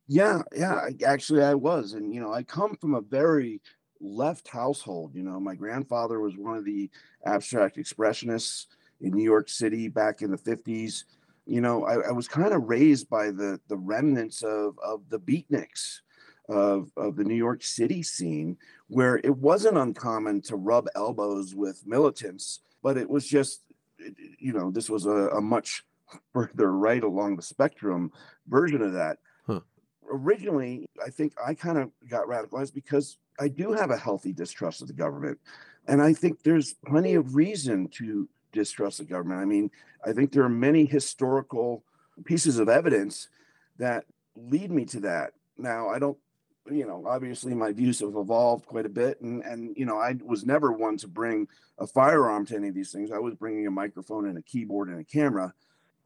Yeah, 0.08 0.42
yeah, 0.56 0.88
actually 1.06 1.42
I 1.42 1.54
was. 1.54 1.92
And, 1.92 2.14
you 2.14 2.20
know, 2.20 2.32
I 2.32 2.42
come 2.42 2.74
from 2.76 2.94
a 2.94 3.00
very 3.00 3.60
left 4.00 4.48
household. 4.48 5.14
You 5.14 5.22
know, 5.22 5.38
my 5.40 5.54
grandfather 5.54 6.20
was 6.20 6.36
one 6.36 6.56
of 6.56 6.64
the 6.64 6.90
abstract 7.24 7.76
expressionists 7.76 8.66
in 9.00 9.12
New 9.12 9.24
York 9.24 9.48
City 9.48 9.88
back 9.88 10.22
in 10.22 10.30
the 10.30 10.38
50s. 10.38 11.04
You 11.46 11.60
know, 11.60 11.84
I, 11.84 12.08
I 12.08 12.12
was 12.12 12.28
kind 12.28 12.52
of 12.52 12.68
raised 12.68 13.08
by 13.08 13.30
the 13.30 13.60
the 13.68 13.76
remnants 13.76 14.42
of 14.42 14.78
of 14.84 15.08
the 15.08 15.18
beatniks 15.18 16.00
of 16.48 16.90
of 16.96 17.16
the 17.16 17.24
New 17.24 17.34
York 17.34 17.62
City 17.62 18.02
scene, 18.02 18.56
where 18.88 19.20
it 19.24 19.36
wasn't 19.36 19.78
uncommon 19.78 20.42
to 20.42 20.56
rub 20.56 20.86
elbows 20.94 21.54
with 21.54 21.86
militants, 21.86 22.60
but 22.82 22.96
it 22.96 23.08
was 23.08 23.26
just, 23.26 23.62
you 24.38 24.52
know, 24.52 24.70
this 24.70 24.88
was 24.88 25.06
a, 25.06 25.28
a 25.30 25.40
much 25.40 25.84
further 26.32 26.72
right 26.72 27.02
along 27.02 27.36
the 27.36 27.42
spectrum 27.42 28.12
version 28.48 28.82
of 28.82 28.92
that 28.92 29.18
originally, 30.10 30.88
I 31.04 31.10
think 31.10 31.34
I 31.44 31.54
kind 31.54 31.78
of 31.78 31.90
got 32.08 32.26
radicalized 32.26 32.74
because 32.74 33.18
I 33.40 33.48
do 33.48 33.72
have 33.72 33.90
a 33.90 33.96
healthy 33.96 34.32
distrust 34.32 34.82
of 34.82 34.88
the 34.88 34.94
government. 34.94 35.38
And 35.88 36.02
I 36.02 36.12
think 36.12 36.42
there's 36.42 36.74
plenty 36.86 37.14
of 37.14 37.34
reason 37.34 37.88
to 37.94 38.28
distrust 38.52 38.98
the 38.98 39.04
government. 39.04 39.40
I 39.40 39.46
mean, 39.46 39.70
I 40.04 40.12
think 40.12 40.30
there 40.30 40.44
are 40.44 40.48
many 40.48 40.84
historical 40.84 41.82
pieces 42.24 42.58
of 42.58 42.68
evidence 42.68 43.28
that 43.78 44.04
lead 44.36 44.70
me 44.70 44.84
to 44.86 45.00
that. 45.00 45.32
Now, 45.56 45.88
I 45.88 45.98
don't, 45.98 46.18
you 46.70 46.86
know, 46.86 47.04
obviously 47.06 47.54
my 47.54 47.72
views 47.72 48.00
have 48.00 48.14
evolved 48.14 48.66
quite 48.66 48.86
a 48.86 48.90
bit. 48.90 49.20
And, 49.22 49.42
and, 49.42 49.74
you 49.76 49.86
know, 49.86 49.96
I 49.96 50.16
was 50.22 50.44
never 50.44 50.70
one 50.70 50.98
to 50.98 51.08
bring 51.08 51.48
a 51.78 51.86
firearm 51.86 52.44
to 52.46 52.56
any 52.56 52.68
of 52.68 52.74
these 52.74 52.92
things. 52.92 53.10
I 53.10 53.18
was 53.18 53.34
bringing 53.34 53.66
a 53.66 53.70
microphone 53.70 54.28
and 54.28 54.36
a 54.36 54.42
keyboard 54.42 54.88
and 54.88 55.00
a 55.00 55.04
camera. 55.04 55.54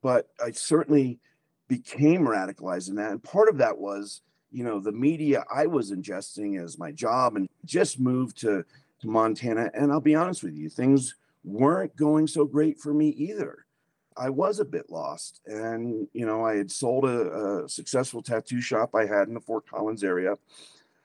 But 0.03 0.29
I 0.43 0.53
certainly 0.53 1.19
became 1.67 2.23
radicalized 2.23 2.91
in 2.91 2.97
that. 2.97 3.11
And 3.11 3.23
part 3.23 3.49
of 3.49 3.59
that 3.59 3.79
was, 3.79 4.23
you 4.55 4.63
know, 4.63 4.79
the 4.79 4.93
media 4.93 5.45
I 5.53 5.67
was 5.67 5.91
ingesting 5.91 6.63
as 6.63 6.79
my 6.79 6.93
job 6.93 7.35
and 7.35 7.49
just 7.65 7.99
moved 7.99 8.39
to, 8.43 8.65
to 9.01 9.09
Montana. 9.09 9.69
And 9.75 9.91
I'll 9.91 10.01
be 10.01 10.15
honest 10.15 10.45
with 10.45 10.55
you, 10.55 10.71
things 10.71 11.17
weren't 11.43 11.97
going 11.97 12.29
so 12.29 12.45
great 12.45 12.79
for 12.79 12.95
me 12.95 13.09
either. 13.09 13.67
I 14.17 14.31
was 14.31 14.61
a 14.61 14.65
bit 14.65 14.91
lost. 14.91 15.41
And, 15.45 16.07
you 16.13 16.25
know, 16.25 16.47
I 16.47 16.55
had 16.55 16.71
sold 16.71 17.05
a, 17.05 17.65
a 17.65 17.69
successful 17.69 18.23
tattoo 18.23 18.61
shop 18.61 18.95
I 18.95 19.07
had 19.07 19.27
in 19.27 19.35
the 19.35 19.41
Fort 19.41 19.69
Collins 19.69 20.05
area. 20.05 20.39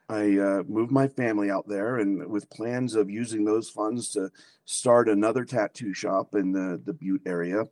I 0.08 0.38
uh, 0.38 0.64
moved 0.68 0.92
my 0.92 1.08
family 1.08 1.50
out 1.50 1.68
there 1.68 1.98
and 1.98 2.28
with 2.28 2.52
plans 2.52 2.94
of 2.94 3.10
using 3.10 3.46
those 3.46 3.68
funds 3.68 4.10
to 4.10 4.32
start 4.66 5.10
another 5.10 5.44
tattoo 5.44 5.96
shop 5.96 6.36
in 6.36 6.52
the, 6.52 6.80
the 6.86 6.94
Butte 6.94 7.24
area. 7.26 7.66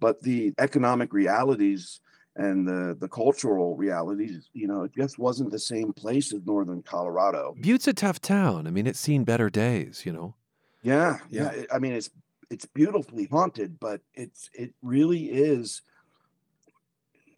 But 0.00 0.22
the 0.22 0.54
economic 0.58 1.12
realities 1.12 1.98
and 2.38 2.66
the 2.66 2.96
the 2.98 3.08
cultural 3.08 3.76
realities, 3.76 4.48
you 4.54 4.66
know, 4.66 4.84
it 4.84 4.92
just 4.94 5.18
wasn't 5.18 5.50
the 5.50 5.58
same 5.58 5.92
place 5.92 6.32
as 6.32 6.40
northern 6.46 6.82
Colorado. 6.82 7.54
Butte's 7.60 7.88
a 7.88 7.92
tough 7.92 8.20
town. 8.20 8.66
I 8.66 8.70
mean, 8.70 8.86
it's 8.86 9.00
seen 9.00 9.24
better 9.24 9.50
days, 9.50 10.06
you 10.06 10.12
know. 10.12 10.34
Yeah, 10.82 11.18
yeah. 11.28 11.50
it- 11.50 11.68
I 11.72 11.78
mean, 11.78 11.92
it's 11.92 12.10
it's 12.50 12.64
beautifully 12.64 13.26
haunted, 13.26 13.78
but 13.80 14.00
it's 14.14 14.48
it 14.54 14.72
really 14.82 15.24
is. 15.26 15.82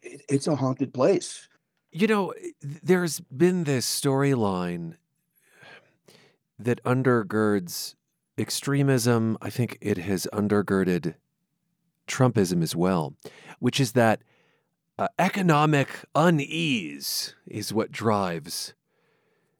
It, 0.01 0.21
it's 0.29 0.47
a 0.47 0.55
haunted 0.55 0.93
place. 0.93 1.49
You 1.91 2.07
know, 2.07 2.29
eh, 2.29 2.51
there's 2.61 3.19
been 3.19 3.65
this 3.65 3.85
storyline 3.85 4.95
that 6.59 6.81
undergirds 6.83 7.95
extremism. 8.37 9.37
I 9.41 9.49
think 9.49 9.77
it 9.81 9.97
has 9.97 10.27
undergirded 10.31 11.15
Trumpism 12.07 12.61
as 12.61 12.75
well, 12.75 13.15
which 13.59 13.79
is 13.79 13.91
that 13.93 14.21
uh, 15.01 15.07
economic 15.17 15.89
unease 16.13 17.33
is 17.47 17.73
what 17.73 17.91
drives 17.91 18.75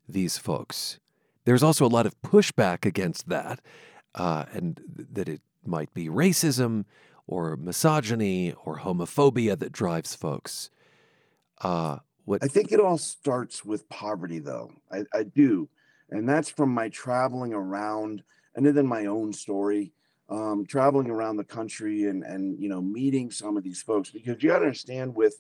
these 0.08 0.38
folks. 0.38 1.00
There's 1.46 1.64
also 1.64 1.84
a 1.84 1.88
lot 1.88 2.06
of 2.06 2.22
pushback 2.22 2.86
against 2.86 3.28
that, 3.30 3.60
uh, 4.14 4.46
and 4.54 4.80
that 5.14 5.28
it 5.28 5.42
might 5.66 5.92
be 5.96 6.10
racism 6.10 6.86
or 7.26 7.58
misogyny 7.58 8.54
or 8.66 8.82
homophobia 8.82 9.58
that 9.58 9.72
drives 9.72 10.14
folks. 10.14 10.70
Uh, 11.62 11.98
what 12.26 12.44
I 12.44 12.48
think 12.48 12.72
it 12.72 12.80
all 12.80 13.00
starts 13.00 13.66
with 13.66 13.90
poverty, 13.90 14.38
though. 14.38 14.72
I, 14.92 15.06
I 15.12 15.24
do. 15.24 15.68
And 16.12 16.30
that's 16.30 16.50
from 16.50 16.72
my 16.72 16.90
traveling 16.90 17.54
around 17.56 18.22
and 18.54 18.64
then 18.64 18.86
my 18.86 19.08
own 19.08 19.34
story, 19.34 19.92
um, 20.32 20.66
traveling 20.66 21.10
around 21.10 21.38
the 21.38 21.44
country 21.44 22.06
and, 22.06 22.24
and, 22.24 22.60
you 22.60 22.70
know, 22.70 22.82
meeting 22.82 23.30
some 23.30 23.58
of 23.58 23.64
these 23.64 23.82
folks. 23.82 24.10
Because 24.10 24.42
you 24.42 24.50
got 24.50 24.60
to 24.60 24.66
understand, 24.66 25.14
with 25.14 25.36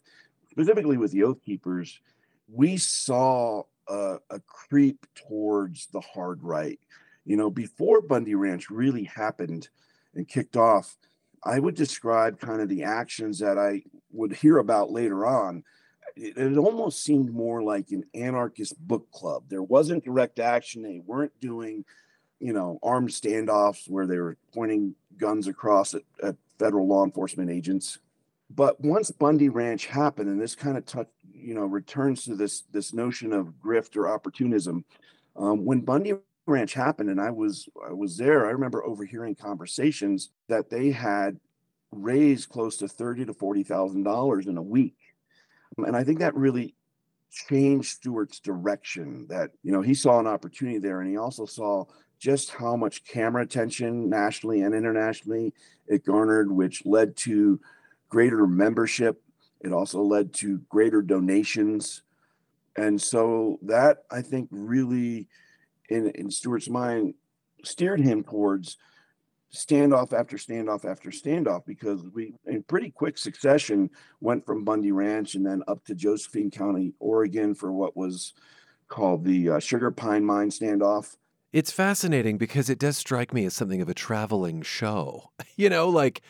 specifically 0.51 0.97
with 0.97 1.11
the 1.11 1.23
Oath 1.23 1.41
Keepers, 1.43 1.99
we 2.47 2.77
saw 2.77 3.63
a, 3.87 4.17
a 4.29 4.39
creep 4.41 5.05
towards 5.15 5.87
the 5.87 6.01
hard 6.01 6.43
right. 6.43 6.79
You 7.25 7.37
know, 7.37 7.49
before 7.49 8.01
Bundy 8.01 8.35
Ranch 8.35 8.69
really 8.69 9.05
happened 9.05 9.69
and 10.13 10.27
kicked 10.27 10.57
off, 10.57 10.97
I 11.43 11.57
would 11.57 11.75
describe 11.75 12.39
kind 12.39 12.61
of 12.61 12.69
the 12.69 12.83
actions 12.83 13.39
that 13.39 13.57
I 13.57 13.83
would 14.11 14.33
hear 14.33 14.59
about 14.59 14.91
later 14.91 15.25
on 15.25 15.63
it, 16.15 16.37
it 16.37 16.57
almost 16.57 17.03
seemed 17.03 17.33
more 17.33 17.63
like 17.63 17.91
an 17.91 18.03
anarchist 18.13 18.79
book 18.79 19.09
club. 19.11 19.43
There 19.49 19.63
wasn't 19.63 20.03
direct 20.03 20.39
action. 20.39 20.81
They 20.81 21.01
weren't 21.05 21.37
doing, 21.39 21.85
you 22.41 22.53
know, 22.53 22.79
armed 22.83 23.09
standoffs 23.09 23.89
where 23.89 24.07
they 24.07 24.17
were 24.17 24.37
pointing 24.53 24.95
guns 25.17 25.47
across 25.47 25.93
at, 25.93 26.03
at 26.23 26.35
federal 26.59 26.87
law 26.87 27.03
enforcement 27.03 27.49
agents. 27.49 27.99
But 28.49 28.81
once 28.81 29.11
Bundy 29.11 29.49
Ranch 29.49 29.85
happened, 29.85 30.29
and 30.29 30.41
this 30.41 30.55
kind 30.55 30.77
of 30.77 30.85
touch, 30.85 31.07
you 31.33 31.53
know, 31.53 31.65
returns 31.65 32.25
to 32.25 32.35
this 32.35 32.63
this 32.71 32.93
notion 32.93 33.31
of 33.31 33.53
grift 33.63 33.95
or 33.95 34.09
opportunism. 34.09 34.83
Um, 35.37 35.63
when 35.63 35.81
Bundy 35.81 36.13
Ranch 36.45 36.73
happened, 36.73 37.09
and 37.09 37.21
I 37.21 37.31
was 37.31 37.69
I 37.87 37.93
was 37.93 38.17
there, 38.17 38.45
I 38.45 38.51
remember 38.51 38.83
overhearing 38.83 39.35
conversations 39.35 40.31
that 40.49 40.69
they 40.69 40.91
had 40.91 41.39
raised 41.91 42.49
close 42.49 42.77
to 42.77 42.87
thirty 42.87 43.25
to 43.25 43.33
forty 43.33 43.63
thousand 43.63 44.03
dollars 44.03 44.47
in 44.47 44.57
a 44.57 44.61
week 44.61 44.95
and 45.77 45.95
I 45.95 46.03
think 46.03 46.19
that 46.19 46.35
really 46.35 46.75
changed 47.31 47.89
Stewart's 47.89 48.39
direction. 48.39 49.25
That 49.29 49.51
you 49.63 49.71
know 49.71 49.81
he 49.81 49.93
saw 49.93 50.19
an 50.19 50.27
opportunity 50.27 50.79
there, 50.79 51.01
and 51.01 51.09
he 51.09 51.17
also 51.17 51.45
saw 51.45 51.85
just 52.21 52.51
how 52.51 52.75
much 52.75 53.03
camera 53.03 53.41
attention 53.41 54.07
nationally 54.07 54.61
and 54.61 54.75
internationally 54.75 55.53
it 55.87 56.05
garnered, 56.05 56.51
which 56.51 56.85
led 56.85 57.17
to 57.17 57.59
greater 58.09 58.45
membership. 58.45 59.21
It 59.59 59.73
also 59.73 60.03
led 60.03 60.31
to 60.35 60.59
greater 60.69 61.01
donations, 61.01 62.03
and 62.75 63.01
so 63.01 63.59
that 63.63 64.03
I 64.09 64.21
think 64.21 64.47
really, 64.51 65.27
in 65.89 66.09
in 66.11 66.31
Stewart's 66.31 66.69
mind, 66.69 67.15
steered 67.63 67.99
him 67.99 68.23
towards 68.23 68.77
standoff 69.53 70.13
after 70.13 70.37
standoff 70.37 70.85
after 70.85 71.09
standoff 71.09 71.65
because 71.65 72.03
we, 72.13 72.33
in 72.45 72.63
pretty 72.63 72.89
quick 72.89 73.17
succession, 73.17 73.89
went 74.19 74.45
from 74.45 74.63
Bundy 74.63 74.91
Ranch 74.91 75.35
and 75.35 75.45
then 75.45 75.63
up 75.67 75.83
to 75.85 75.95
Josephine 75.95 76.51
County, 76.51 76.93
Oregon, 76.99 77.53
for 77.53 77.71
what 77.71 77.97
was 77.97 78.33
called 78.87 79.25
the 79.25 79.49
uh, 79.51 79.59
Sugar 79.59 79.91
Pine 79.91 80.23
Mine 80.23 80.49
standoff. 80.49 81.17
It's 81.51 81.71
fascinating 81.71 82.37
because 82.37 82.69
it 82.69 82.79
does 82.79 82.97
strike 82.97 83.33
me 83.33 83.45
as 83.45 83.53
something 83.53 83.81
of 83.81 83.89
a 83.89 83.93
traveling 83.93 84.61
show. 84.61 85.31
You 85.57 85.69
know, 85.69 85.89
like 85.89 86.21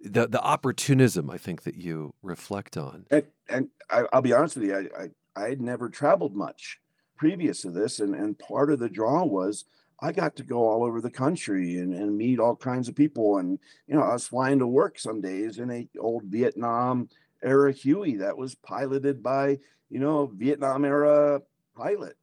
the 0.00 0.26
the 0.26 0.42
opportunism 0.42 1.30
I 1.30 1.38
think 1.38 1.62
that 1.62 1.76
you 1.76 2.14
reflect 2.22 2.76
on. 2.76 3.06
And, 3.10 3.24
and 3.48 3.68
I, 3.88 4.04
will 4.12 4.22
be 4.22 4.32
honest 4.32 4.56
with 4.56 4.64
you, 4.64 4.74
I, 4.74 5.02
I, 5.02 5.44
I 5.44 5.48
had 5.50 5.60
never 5.60 5.88
traveled 5.88 6.34
much 6.34 6.80
previous 7.16 7.62
to 7.62 7.70
this, 7.70 8.00
and 8.00 8.14
and 8.14 8.36
part 8.38 8.72
of 8.72 8.80
the 8.80 8.88
draw 8.88 9.24
was 9.24 9.64
I 10.02 10.12
got 10.12 10.36
to 10.36 10.42
go 10.42 10.68
all 10.68 10.82
over 10.82 11.00
the 11.00 11.10
country 11.10 11.78
and, 11.78 11.92
and 11.94 12.16
meet 12.16 12.40
all 12.40 12.56
kinds 12.56 12.88
of 12.88 12.94
people. 12.94 13.38
And, 13.38 13.58
you 13.86 13.94
know, 13.94 14.02
I 14.02 14.14
was 14.14 14.26
flying 14.26 14.58
to 14.60 14.66
work 14.66 14.98
some 14.98 15.20
days 15.20 15.58
in 15.58 15.70
a 15.70 15.86
old 15.98 16.24
Vietnam 16.24 17.08
era 17.42 17.72
Huey 17.72 18.16
that 18.16 18.36
was 18.36 18.54
piloted 18.54 19.22
by, 19.22 19.58
you 19.90 19.98
know, 19.98 20.32
Vietnam 20.34 20.84
era 20.84 21.42
pilot. 21.76 22.16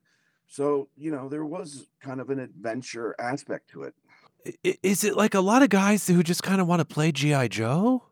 So, 0.47 0.89
you 0.95 1.11
know, 1.11 1.29
there 1.29 1.45
was 1.45 1.87
kind 1.99 2.21
of 2.21 2.29
an 2.29 2.39
adventure 2.39 3.15
aspect 3.19 3.69
to 3.71 3.83
it. 3.83 3.93
Is 4.81 5.03
it 5.03 5.15
like 5.15 5.33
a 5.33 5.41
lot 5.41 5.61
of 5.61 5.69
guys 5.69 6.07
who 6.07 6.23
just 6.23 6.43
kind 6.43 6.61
of 6.61 6.67
want 6.67 6.79
to 6.79 6.85
play 6.85 7.11
G.I. 7.11 7.49
Joe? 7.49 8.03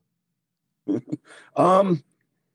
um, 1.55 2.03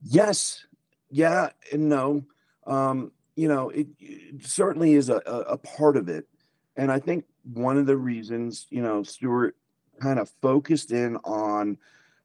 yes. 0.03 0.67
Yeah 1.11 1.51
and 1.73 1.89
no. 1.89 2.25
Um, 2.67 3.13
you 3.37 3.49
know, 3.49 3.71
it, 3.71 3.89
it 3.99 4.47
certainly 4.47 4.95
is 4.95 5.09
a, 5.09 5.17
a, 5.17 5.57
part 5.57 5.97
of 5.97 6.09
it 6.09 6.29
and 6.77 6.91
I 6.91 6.99
think 6.99 7.25
one 7.53 7.77
of 7.77 7.87
the 7.87 7.97
reasons, 7.97 8.67
you 8.71 8.83
know, 8.83 9.03
Stewart 9.03 9.57
kind 10.01 10.19
of 10.19 10.31
focused 10.41 10.93
in 10.93 11.17
on 11.25 11.77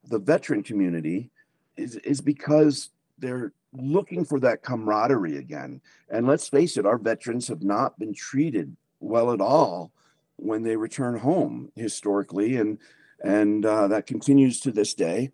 the 0.06 0.20
veteran 0.20 0.64
community 0.64 1.30
is, 1.76 1.98
is 1.98 2.22
because 2.22 2.90
they're 3.18 3.52
looking 3.80 4.26
for 4.26 4.40
that 4.40 4.64
camaraderie 4.64 5.38
again. 5.38 5.82
And 6.10 6.28
let's 6.28 6.48
face 6.48 6.78
it, 6.78 6.86
our 6.86 6.98
veterans 6.98 7.48
have 7.48 7.64
not 7.64 7.98
been 8.00 8.14
treated 8.14 8.76
well 9.00 9.32
at 9.32 9.42
all 9.42 9.92
when 10.38 10.64
they 10.64 10.76
return 10.76 11.18
home 11.18 11.72
historically, 11.76 12.58
and 12.58 12.78
and 13.24 13.66
uh, 13.66 13.88
that 13.88 14.08
continues 14.08 14.60
to 14.62 14.72
this 14.72 14.94
day. 14.94 15.32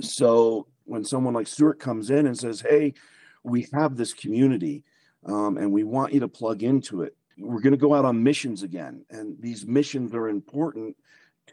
So 0.00 0.66
when 0.84 1.04
someone 1.04 1.34
like 1.34 1.46
Stewart 1.46 1.78
comes 1.78 2.10
in 2.10 2.26
and 2.26 2.38
says, 2.38 2.60
"Hey, 2.60 2.94
we 3.42 3.66
have 3.72 3.96
this 3.96 4.14
community, 4.14 4.84
um, 5.24 5.56
and 5.56 5.72
we 5.72 5.84
want 5.84 6.12
you 6.12 6.20
to 6.20 6.28
plug 6.28 6.62
into 6.62 7.02
it," 7.02 7.16
we're 7.38 7.60
going 7.60 7.72
to 7.72 7.78
go 7.78 7.94
out 7.94 8.04
on 8.04 8.22
missions 8.22 8.62
again. 8.62 9.04
And 9.10 9.36
these 9.40 9.66
missions 9.66 10.14
are 10.14 10.28
important 10.28 10.96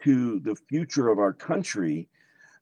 to 0.02 0.40
the 0.40 0.54
future 0.54 1.08
of 1.08 1.18
our 1.18 1.32
country. 1.32 2.08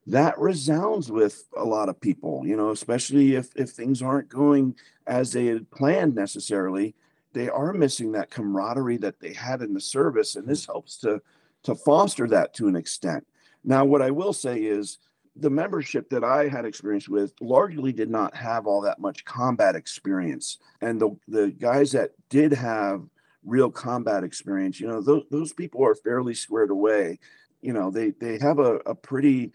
That 0.06 0.38
resounds 0.38 1.10
with 1.10 1.44
a 1.56 1.64
lot 1.64 1.88
of 1.88 2.00
people, 2.00 2.42
you 2.44 2.56
know, 2.56 2.70
especially 2.70 3.36
if, 3.36 3.54
if 3.56 3.70
things 3.70 4.02
aren't 4.02 4.28
going 4.28 4.76
as 5.06 5.32
they 5.32 5.46
had 5.46 5.70
planned 5.70 6.14
necessarily. 6.14 6.94
They 7.32 7.48
are 7.48 7.72
missing 7.72 8.12
that 8.12 8.30
camaraderie 8.30 8.98
that 8.98 9.18
they 9.18 9.32
had 9.32 9.62
in 9.62 9.74
the 9.74 9.80
service. 9.80 10.36
And 10.36 10.46
this 10.46 10.64
mm. 10.64 10.72
helps 10.72 10.98
to, 10.98 11.22
to 11.64 11.74
foster 11.74 12.28
that 12.28 12.54
to 12.54 12.68
an 12.68 12.76
extent. 12.76 13.26
Now, 13.64 13.84
what 13.84 14.02
I 14.02 14.10
will 14.10 14.34
say 14.34 14.58
is 14.58 14.98
the 15.36 15.50
membership 15.50 16.10
that 16.10 16.22
I 16.22 16.48
had 16.48 16.64
experience 16.64 17.08
with 17.08 17.32
largely 17.40 17.92
did 17.92 18.10
not 18.10 18.36
have 18.36 18.66
all 18.66 18.82
that 18.82 19.00
much 19.00 19.24
combat 19.24 19.74
experience. 19.74 20.58
And 20.80 21.00
the, 21.00 21.16
the 21.26 21.50
guys 21.50 21.92
that 21.92 22.10
did 22.28 22.52
have 22.52 23.02
real 23.42 23.70
combat 23.70 24.22
experience, 24.22 24.78
you 24.78 24.86
know, 24.86 25.00
those, 25.00 25.24
those 25.30 25.52
people 25.52 25.84
are 25.84 25.94
fairly 25.94 26.34
squared 26.34 26.70
away. 26.70 27.18
You 27.62 27.72
know, 27.72 27.90
they, 27.90 28.10
they 28.10 28.38
have 28.38 28.58
a, 28.58 28.76
a 28.86 28.94
pretty 28.94 29.52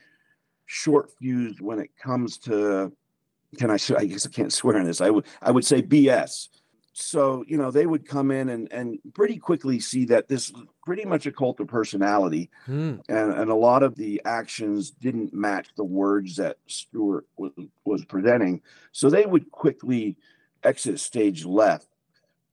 short 0.70 1.10
fuse 1.18 1.60
when 1.60 1.80
it 1.80 1.90
comes 1.98 2.38
to, 2.38 2.94
can 3.58 3.72
I, 3.72 3.78
I 3.98 4.06
guess 4.06 4.28
I 4.28 4.30
can't 4.30 4.54
swear 4.54 4.78
in 4.78 4.86
this. 4.86 5.02
I 5.02 5.10
would, 5.10 5.26
I 5.42 5.50
would 5.50 5.66
say 5.66 5.82
BS. 5.82 6.50
So, 6.94 7.44
you 7.48 7.58
know, 7.58 7.72
they 7.72 7.88
would 7.88 8.08
come 8.08 8.30
in 8.30 8.50
and, 8.50 8.72
and 8.72 9.00
pretty 9.16 9.38
quickly 9.38 9.80
see 9.80 10.06
that 10.06 10.28
this 10.28 10.54
pretty 10.86 11.06
much 11.06 11.26
a 11.26 11.32
cult 11.32 11.60
of 11.60 11.68
personality. 11.68 12.52
Hmm. 12.68 12.98
And, 13.10 13.34
and 13.34 13.50
a 13.50 13.56
lot 13.56 13.82
of 13.82 13.96
the 13.96 14.22
actions 14.26 14.92
didn't 14.92 15.34
match 15.34 15.70
the 15.76 15.84
words 15.84 16.36
that 16.36 16.58
Stewart 16.68 17.26
was, 17.36 17.52
was 17.84 18.06
presenting. 18.06 18.62
So 18.92 19.10
they 19.10 19.26
would 19.26 19.50
quickly 19.50 20.18
exit 20.64 21.00
stage 21.00 21.46
left. 21.46 21.88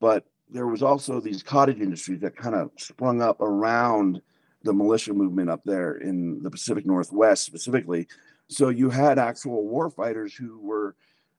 But 0.01 0.25
there 0.49 0.67
was 0.67 0.83
also 0.83 1.21
these 1.21 1.43
cottage 1.43 1.81
industries 1.81 2.21
that 2.21 2.37
kind 2.37 2.55
of 2.55 2.71
sprung 2.79 3.21
up 3.21 3.43
around 3.43 4.23
the 4.66 4.74
militia 4.74 5.14
movement 5.14 5.48
up 5.48 5.62
there 5.64 5.94
in 5.94 6.42
the 6.42 6.50
Pacific 6.50 6.85
Northwest 6.85 7.44
specifically. 7.44 8.07
So 8.48 8.68
you 8.68 8.90
had 8.90 9.18
actual 9.18 9.66
war 9.66 9.90
fighters 9.90 10.35
who 10.35 10.61
were 10.61 10.94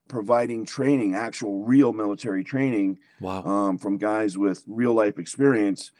providing 0.08 0.64
training, 0.64 1.14
actual 1.14 1.64
real 1.64 1.92
military 1.92 2.42
training 2.42 2.98
wow. 3.20 3.44
um, 3.44 3.78
from 3.78 3.98
guys 3.98 4.36
with 4.36 4.64
real 4.66 4.94
life 4.94 5.18
experience 5.18 5.92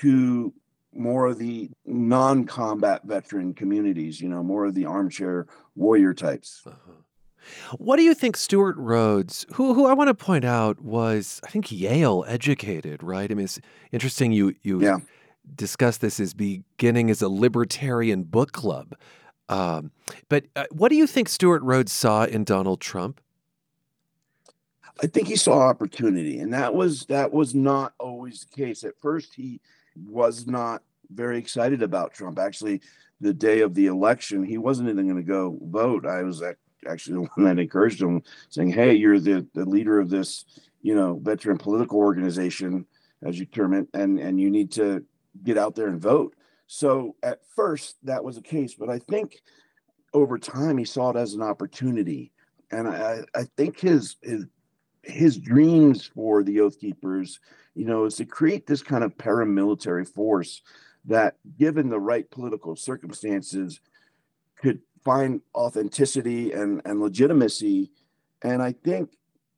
to 0.00 0.52
more 0.94 1.26
of 1.26 1.38
the 1.38 1.70
non-combat 1.84 3.02
veteran 3.04 3.52
communities, 3.52 4.20
you 4.20 4.28
know, 4.28 4.42
more 4.42 4.64
of 4.64 4.74
the 4.74 4.86
armchair 4.86 5.46
warrior 5.74 6.14
types. 6.14 6.62
Uh-huh. 6.64 6.92
What 7.78 7.96
do 7.96 8.02
you 8.02 8.14
think 8.14 8.36
Stewart 8.36 8.76
Rhodes, 8.76 9.46
who 9.52 9.74
who 9.74 9.86
I 9.86 9.92
want 9.92 10.08
to 10.08 10.14
point 10.14 10.44
out 10.44 10.80
was 10.80 11.40
I 11.44 11.48
think 11.48 11.70
Yale 11.70 12.24
educated, 12.26 13.02
right? 13.04 13.30
I 13.30 13.34
mean, 13.34 13.44
it's 13.44 13.60
interesting 13.92 14.32
you 14.32 14.54
you 14.62 14.82
yeah. 14.82 14.98
Discuss 15.54 15.98
this 15.98 16.20
as 16.20 16.34
beginning 16.34 17.10
as 17.10 17.22
a 17.22 17.28
libertarian 17.28 18.24
book 18.24 18.52
club. 18.52 18.94
Um, 19.48 19.92
but 20.28 20.46
uh, 20.56 20.64
what 20.70 20.88
do 20.88 20.96
you 20.96 21.06
think 21.06 21.28
Stewart 21.28 21.62
Rhodes 21.62 21.92
saw 21.92 22.24
in 22.24 22.44
Donald 22.44 22.80
Trump? 22.80 23.20
I 25.02 25.06
think 25.06 25.28
he 25.28 25.36
saw 25.36 25.60
opportunity, 25.60 26.38
and 26.38 26.54
that 26.54 26.74
was 26.74 27.04
that 27.06 27.32
was 27.32 27.54
not 27.54 27.92
always 27.98 28.40
the 28.40 28.64
case. 28.64 28.82
At 28.82 28.98
first, 28.98 29.34
he 29.34 29.60
was 30.08 30.46
not 30.46 30.82
very 31.10 31.38
excited 31.38 31.82
about 31.82 32.14
Trump. 32.14 32.38
Actually, 32.38 32.80
the 33.20 33.34
day 33.34 33.60
of 33.60 33.74
the 33.74 33.86
election, 33.86 34.42
he 34.42 34.56
wasn't 34.58 34.88
even 34.88 35.06
going 35.06 35.16
to 35.16 35.22
go 35.22 35.58
vote. 35.62 36.06
I 36.06 36.22
was 36.22 36.42
actually 36.88 37.14
the 37.14 37.30
one 37.34 37.44
that 37.44 37.60
encouraged 37.60 38.00
him, 38.00 38.22
saying, 38.48 38.70
"Hey, 38.70 38.94
you're 38.94 39.20
the, 39.20 39.46
the 39.52 39.66
leader 39.66 40.00
of 40.00 40.08
this, 40.08 40.46
you 40.80 40.94
know, 40.94 41.20
veteran 41.22 41.58
political 41.58 41.98
organization, 41.98 42.86
as 43.22 43.38
you 43.38 43.44
term 43.44 43.74
it, 43.74 43.88
and 43.92 44.18
and 44.18 44.40
you 44.40 44.50
need 44.50 44.72
to 44.72 45.04
get 45.42 45.58
out 45.58 45.74
there 45.74 45.88
and 45.88 46.00
vote." 46.00 46.34
So 46.66 47.14
at 47.22 47.40
first 47.54 47.96
that 48.04 48.24
was 48.24 48.36
the 48.36 48.42
case, 48.42 48.74
but 48.74 48.90
I 48.90 48.98
think 48.98 49.40
over 50.12 50.38
time 50.38 50.78
he 50.78 50.84
saw 50.84 51.10
it 51.10 51.16
as 51.16 51.34
an 51.34 51.42
opportunity, 51.42 52.32
and 52.70 52.88
I 52.88 53.20
I 53.34 53.44
think 53.56 53.80
his 53.80 54.16
his 54.22 54.46
his 55.02 55.38
dreams 55.38 56.04
for 56.04 56.42
the 56.42 56.60
Oath 56.60 56.78
Keepers, 56.80 57.38
you 57.74 57.84
know, 57.84 58.04
is 58.04 58.16
to 58.16 58.24
create 58.24 58.66
this 58.66 58.82
kind 58.82 59.04
of 59.04 59.16
paramilitary 59.16 60.06
force 60.06 60.62
that, 61.04 61.36
given 61.58 61.88
the 61.88 62.00
right 62.00 62.28
political 62.30 62.74
circumstances, 62.74 63.80
could 64.56 64.80
find 65.04 65.40
authenticity 65.54 66.52
and, 66.52 66.82
and 66.84 67.00
legitimacy. 67.00 67.92
And 68.42 68.60
I 68.60 68.72
think 68.72 69.10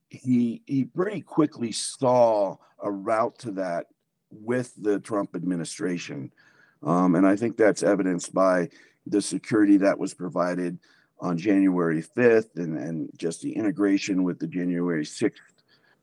he 0.09 0.63
he 0.67 0.85
pretty 0.85 1.23
quickly 1.23 1.73
saw 1.73 2.57
a 2.83 2.91
route 2.91 3.39
to 3.41 3.53
that 3.53 3.87
with 4.31 4.73
the 4.77 4.99
Trump 5.01 5.35
administration. 5.35 6.33
Um, 6.83 7.15
and 7.15 7.27
I 7.27 7.37
think 7.37 7.57
that's 7.57 7.83
evidenced 7.83 8.33
by 8.33 8.69
the 9.07 9.23
security 9.23 9.79
that 9.79 9.99
was 9.99 10.15
provided 10.15 10.79
on 11.21 11.37
January 11.37 12.03
5th 12.03 12.57
and, 12.57 12.79
and 12.79 13.11
just 13.17 13.43
the 13.43 13.57
integration 13.57 14.23
with 14.23 14.39
the 14.39 14.47
January 14.47 15.05
6th 15.05 15.33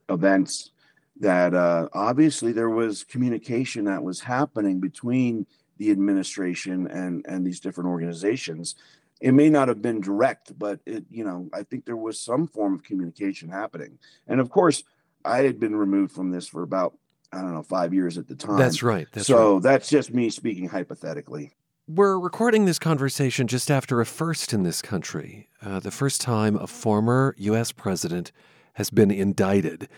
events 0.09 0.71
that 1.19 1.53
uh, 1.53 1.87
obviously 1.93 2.51
there 2.51 2.69
was 2.69 3.05
communication 3.05 3.85
that 3.85 4.03
was 4.03 4.19
happening 4.19 4.81
between 4.81 5.45
the 5.77 5.91
administration 5.91 6.87
and, 6.87 7.25
and 7.27 7.45
these 7.45 7.61
different 7.61 7.89
organizations 7.89 8.75
it 9.21 9.33
may 9.33 9.49
not 9.49 9.67
have 9.67 9.81
been 9.81 10.01
direct, 10.01 10.57
but 10.57 10.79
it, 10.85 11.05
you 11.09 11.23
know, 11.23 11.49
I 11.53 11.63
think 11.63 11.85
there 11.85 11.97
was 11.97 12.19
some 12.19 12.47
form 12.47 12.73
of 12.73 12.83
communication 12.83 13.49
happening. 13.49 13.97
And 14.27 14.39
of 14.39 14.49
course, 14.49 14.83
I 15.23 15.39
had 15.39 15.59
been 15.59 15.75
removed 15.75 16.13
from 16.13 16.31
this 16.31 16.47
for 16.47 16.63
about, 16.63 16.97
I 17.35 17.41
don't 17.41 17.53
know, 17.53 17.63
five 17.63 17.93
years 17.93 18.17
at 18.17 18.27
the 18.27 18.35
time. 18.35 18.57
That's 18.57 18.81
right. 18.81 19.07
That's 19.11 19.27
so 19.27 19.55
right. 19.55 19.63
that's 19.63 19.89
just 19.89 20.13
me 20.13 20.29
speaking 20.29 20.69
hypothetically. 20.69 21.51
We're 21.87 22.17
recording 22.17 22.65
this 22.65 22.79
conversation 22.79 23.47
just 23.47 23.69
after 23.69 23.99
a 23.99 24.05
first 24.05 24.53
in 24.53 24.63
this 24.63 24.81
country, 24.81 25.49
uh, 25.61 25.79
the 25.79 25.91
first 25.91 26.21
time 26.21 26.55
a 26.55 26.65
former 26.65 27.35
U.S. 27.37 27.71
president 27.71 28.31
has 28.73 28.89
been 28.89 29.11
indicted. 29.11 29.89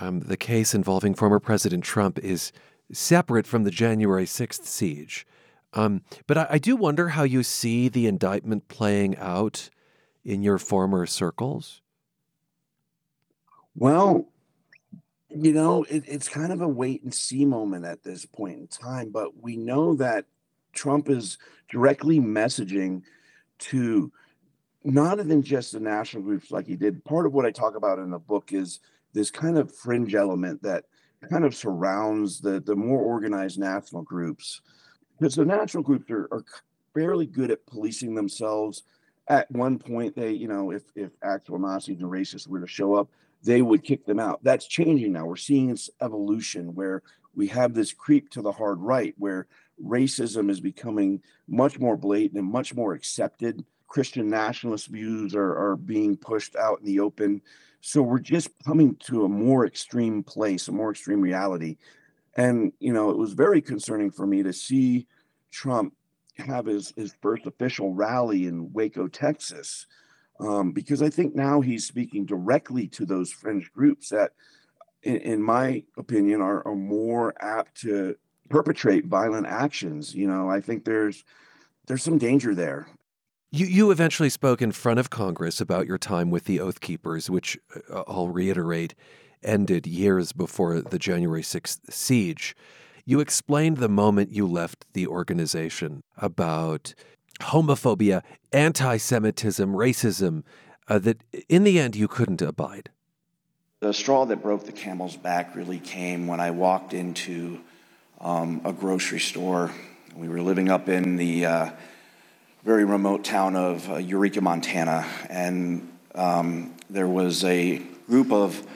Um, 0.00 0.20
the 0.20 0.36
case 0.36 0.74
involving 0.74 1.14
former 1.14 1.40
President 1.40 1.82
Trump 1.82 2.18
is 2.20 2.52
separate 2.92 3.46
from 3.46 3.64
the 3.64 3.70
January 3.70 4.24
6th 4.24 4.64
siege. 4.64 5.26
Um, 5.74 6.02
but 6.26 6.38
I, 6.38 6.46
I 6.50 6.58
do 6.58 6.76
wonder 6.76 7.10
how 7.10 7.24
you 7.24 7.42
see 7.42 7.88
the 7.88 8.06
indictment 8.06 8.68
playing 8.68 9.16
out 9.18 9.68
in 10.24 10.42
your 10.42 10.58
former 10.58 11.04
circles. 11.06 11.82
Well, 13.74 14.28
you 15.30 15.52
know, 15.52 15.84
it, 15.84 16.04
it's 16.06 16.28
kind 16.28 16.52
of 16.52 16.60
a 16.60 16.68
wait 16.68 17.02
and 17.02 17.14
see 17.14 17.44
moment 17.44 17.84
at 17.84 18.02
this 18.02 18.24
point 18.24 18.58
in 18.58 18.66
time, 18.66 19.10
but 19.10 19.42
we 19.42 19.56
know 19.56 19.94
that 19.94 20.24
Trump 20.72 21.10
is 21.10 21.38
directly 21.68 22.18
messaging 22.18 23.02
to 23.58 24.12
not 24.84 25.18
even 25.18 25.42
just 25.42 25.72
the 25.72 25.80
national 25.80 26.22
groups 26.22 26.50
like 26.50 26.66
he 26.66 26.76
did. 26.76 27.04
Part 27.04 27.26
of 27.26 27.32
what 27.32 27.44
I 27.44 27.50
talk 27.50 27.76
about 27.76 27.98
in 27.98 28.10
the 28.10 28.18
book 28.18 28.52
is 28.52 28.80
this 29.12 29.30
kind 29.30 29.58
of 29.58 29.74
fringe 29.74 30.14
element 30.14 30.62
that 30.62 30.84
kind 31.30 31.44
of 31.44 31.54
surrounds 31.54 32.40
the, 32.40 32.60
the 32.60 32.76
more 32.76 33.00
organized 33.00 33.58
national 33.58 34.02
groups. 34.02 34.62
Because 35.18 35.34
the 35.34 35.44
national 35.44 35.82
groups 35.82 36.10
are, 36.10 36.28
are 36.30 36.44
fairly 36.94 37.26
good 37.26 37.50
at 37.50 37.66
policing 37.66 38.14
themselves. 38.14 38.84
At 39.26 39.50
one 39.50 39.78
point, 39.78 40.16
they, 40.16 40.30
you 40.30 40.48
know, 40.48 40.70
if, 40.70 40.84
if 40.94 41.10
actual 41.22 41.58
Nazis 41.58 42.00
and 42.00 42.10
racists 42.10 42.46
were 42.46 42.60
to 42.60 42.66
show 42.66 42.94
up, 42.94 43.08
they 43.42 43.62
would 43.62 43.84
kick 43.84 44.04
them 44.04 44.18
out. 44.18 44.42
That's 44.42 44.66
changing 44.66 45.12
now. 45.12 45.26
We're 45.26 45.36
seeing 45.36 45.68
this 45.68 45.90
evolution 46.00 46.74
where 46.74 47.02
we 47.34 47.46
have 47.48 47.74
this 47.74 47.92
creep 47.92 48.30
to 48.30 48.42
the 48.42 48.52
hard 48.52 48.80
right, 48.80 49.14
where 49.18 49.46
racism 49.82 50.50
is 50.50 50.60
becoming 50.60 51.22
much 51.46 51.78
more 51.78 51.96
blatant 51.96 52.40
and 52.40 52.50
much 52.50 52.74
more 52.74 52.94
accepted. 52.94 53.64
Christian 53.86 54.28
nationalist 54.28 54.88
views 54.88 55.34
are, 55.34 55.56
are 55.56 55.76
being 55.76 56.16
pushed 56.16 56.56
out 56.56 56.80
in 56.80 56.86
the 56.86 57.00
open. 57.00 57.40
So 57.80 58.02
we're 58.02 58.18
just 58.18 58.50
coming 58.66 58.96
to 59.06 59.24
a 59.24 59.28
more 59.28 59.66
extreme 59.66 60.22
place, 60.22 60.68
a 60.68 60.72
more 60.72 60.90
extreme 60.90 61.20
reality. 61.20 61.76
And, 62.36 62.72
you 62.80 62.92
know, 62.92 63.10
it 63.10 63.16
was 63.16 63.32
very 63.32 63.62
concerning 63.62 64.10
for 64.10 64.26
me 64.26 64.42
to 64.42 64.52
see 64.52 65.06
Trump 65.50 65.94
have 66.36 66.66
his, 66.66 66.92
his 66.96 67.14
first 67.20 67.46
official 67.46 67.94
rally 67.94 68.46
in 68.46 68.72
Waco, 68.72 69.08
Texas, 69.08 69.86
um, 70.40 70.72
because 70.72 71.02
I 71.02 71.10
think 71.10 71.34
now 71.34 71.60
he's 71.60 71.86
speaking 71.86 72.24
directly 72.24 72.86
to 72.88 73.04
those 73.04 73.32
fringe 73.32 73.72
groups 73.72 74.10
that, 74.10 74.32
in, 75.02 75.16
in 75.16 75.42
my 75.42 75.84
opinion, 75.96 76.40
are, 76.40 76.66
are 76.66 76.76
more 76.76 77.34
apt 77.42 77.80
to 77.82 78.16
perpetrate 78.48 79.06
violent 79.06 79.46
actions. 79.46 80.14
You 80.14 80.28
know, 80.28 80.48
I 80.48 80.60
think 80.60 80.84
there's 80.84 81.24
there's 81.86 82.02
some 82.02 82.18
danger 82.18 82.54
there. 82.54 82.88
You 83.50 83.66
you 83.66 83.90
eventually 83.90 84.30
spoke 84.30 84.62
in 84.62 84.72
front 84.72 85.00
of 85.00 85.10
Congress 85.10 85.60
about 85.60 85.86
your 85.86 85.98
time 85.98 86.30
with 86.30 86.44
the 86.44 86.60
Oath 86.60 86.80
Keepers, 86.80 87.30
which 87.30 87.58
uh, 87.90 88.04
I'll 88.06 88.28
reiterate 88.28 88.94
ended 89.42 89.86
years 89.86 90.32
before 90.32 90.80
the 90.80 90.98
January 90.98 91.42
6th 91.42 91.92
siege. 91.92 92.56
You 93.04 93.20
explained 93.20 93.78
the 93.78 93.88
moment 93.88 94.32
you 94.32 94.46
left 94.46 94.84
the 94.92 95.06
organization 95.06 96.02
about 96.16 96.92
homophobia, 97.40 98.22
anti 98.52 98.96
Semitism, 98.96 99.72
racism, 99.72 100.42
uh, 100.88 100.98
that 100.98 101.22
in 101.48 101.64
the 101.64 101.78
end 101.78 101.96
you 101.96 102.08
couldn't 102.08 102.42
abide. 102.42 102.90
The 103.80 103.94
straw 103.94 104.24
that 104.26 104.42
broke 104.42 104.64
the 104.64 104.72
camel's 104.72 105.16
back 105.16 105.54
really 105.54 105.78
came 105.78 106.26
when 106.26 106.40
I 106.40 106.50
walked 106.50 106.94
into 106.94 107.60
um, 108.20 108.60
a 108.64 108.72
grocery 108.72 109.20
store. 109.20 109.70
We 110.16 110.28
were 110.28 110.42
living 110.42 110.68
up 110.68 110.88
in 110.88 111.16
the 111.16 111.46
uh, 111.46 111.70
very 112.64 112.84
remote 112.84 113.24
town 113.24 113.54
of 113.54 113.88
uh, 113.88 113.96
Eureka, 113.98 114.40
Montana, 114.40 115.06
and 115.30 115.88
um, 116.14 116.74
there 116.90 117.06
was 117.06 117.44
a 117.44 117.78
group 118.08 118.32
of 118.32 118.66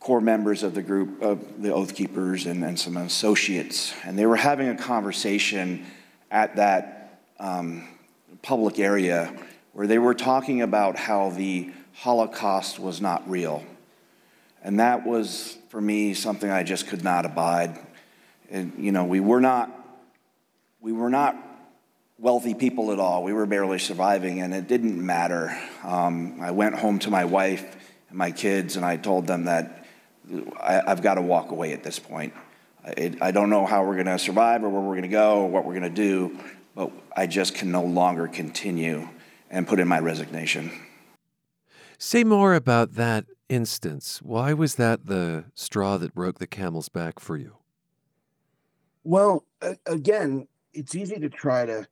core 0.00 0.20
members 0.20 0.62
of 0.62 0.74
the 0.74 0.82
group 0.82 1.22
of 1.22 1.62
the 1.62 1.72
Oath 1.72 1.94
Keepers 1.94 2.46
and, 2.46 2.64
and 2.64 2.78
some 2.78 2.96
associates, 2.96 3.94
and 4.04 4.18
they 4.18 4.26
were 4.26 4.36
having 4.36 4.68
a 4.68 4.76
conversation 4.76 5.86
at 6.30 6.56
that 6.56 6.93
um, 7.38 7.88
public 8.42 8.78
area 8.78 9.32
where 9.72 9.86
they 9.86 9.98
were 9.98 10.14
talking 10.14 10.62
about 10.62 10.96
how 10.96 11.30
the 11.30 11.70
Holocaust 11.94 12.78
was 12.78 13.00
not 13.00 13.28
real. 13.28 13.64
And 14.62 14.80
that 14.80 15.06
was, 15.06 15.56
for 15.68 15.80
me, 15.80 16.14
something 16.14 16.50
I 16.50 16.62
just 16.62 16.86
could 16.86 17.04
not 17.04 17.26
abide. 17.26 17.78
And, 18.50 18.72
you 18.78 18.92
know, 18.92 19.04
we 19.04 19.20
were 19.20 19.40
not, 19.40 19.70
we 20.80 20.92
were 20.92 21.10
not 21.10 21.36
wealthy 22.18 22.54
people 22.54 22.92
at 22.92 22.98
all. 22.98 23.22
We 23.22 23.32
were 23.32 23.46
barely 23.46 23.78
surviving, 23.78 24.40
and 24.40 24.54
it 24.54 24.68
didn't 24.68 25.04
matter. 25.04 25.56
Um, 25.82 26.40
I 26.40 26.52
went 26.52 26.76
home 26.76 26.98
to 27.00 27.10
my 27.10 27.24
wife 27.24 27.76
and 28.08 28.16
my 28.16 28.30
kids, 28.30 28.76
and 28.76 28.84
I 28.84 28.96
told 28.96 29.26
them 29.26 29.44
that 29.44 29.84
I, 30.60 30.82
have 30.86 31.02
got 31.02 31.14
to 31.14 31.22
walk 31.22 31.50
away 31.50 31.72
at 31.72 31.82
this 31.82 31.98
point. 31.98 32.32
I, 32.84 33.12
I 33.20 33.30
don't 33.30 33.50
know 33.50 33.66
how 33.66 33.84
we're 33.84 33.94
going 33.94 34.06
to 34.06 34.18
survive 34.18 34.62
or 34.62 34.68
where 34.68 34.80
we're 34.80 34.94
going 34.94 35.02
to 35.02 35.08
go 35.08 35.42
or 35.42 35.48
what 35.48 35.64
we're 35.64 35.78
going 35.78 35.94
to 35.94 36.02
do, 36.02 36.38
but 36.74 36.90
I 37.16 37.26
just 37.26 37.54
can 37.54 37.70
no 37.70 37.82
longer 37.82 38.26
continue 38.28 39.08
and 39.50 39.66
put 39.66 39.80
in 39.80 39.88
my 39.88 40.00
resignation. 40.00 40.70
Say 41.98 42.24
more 42.24 42.54
about 42.54 42.94
that 42.94 43.26
instance. 43.48 44.20
Why 44.22 44.52
was 44.52 44.74
that 44.76 45.06
the 45.06 45.44
straw 45.54 45.96
that 45.98 46.14
broke 46.14 46.38
the 46.38 46.46
camel's 46.46 46.88
back 46.88 47.20
for 47.20 47.36
you? 47.36 47.56
Well, 49.04 49.44
again, 49.86 50.48
it's 50.72 50.94
easy 50.94 51.18
to 51.20 51.28
try 51.28 51.66
to 51.66 51.86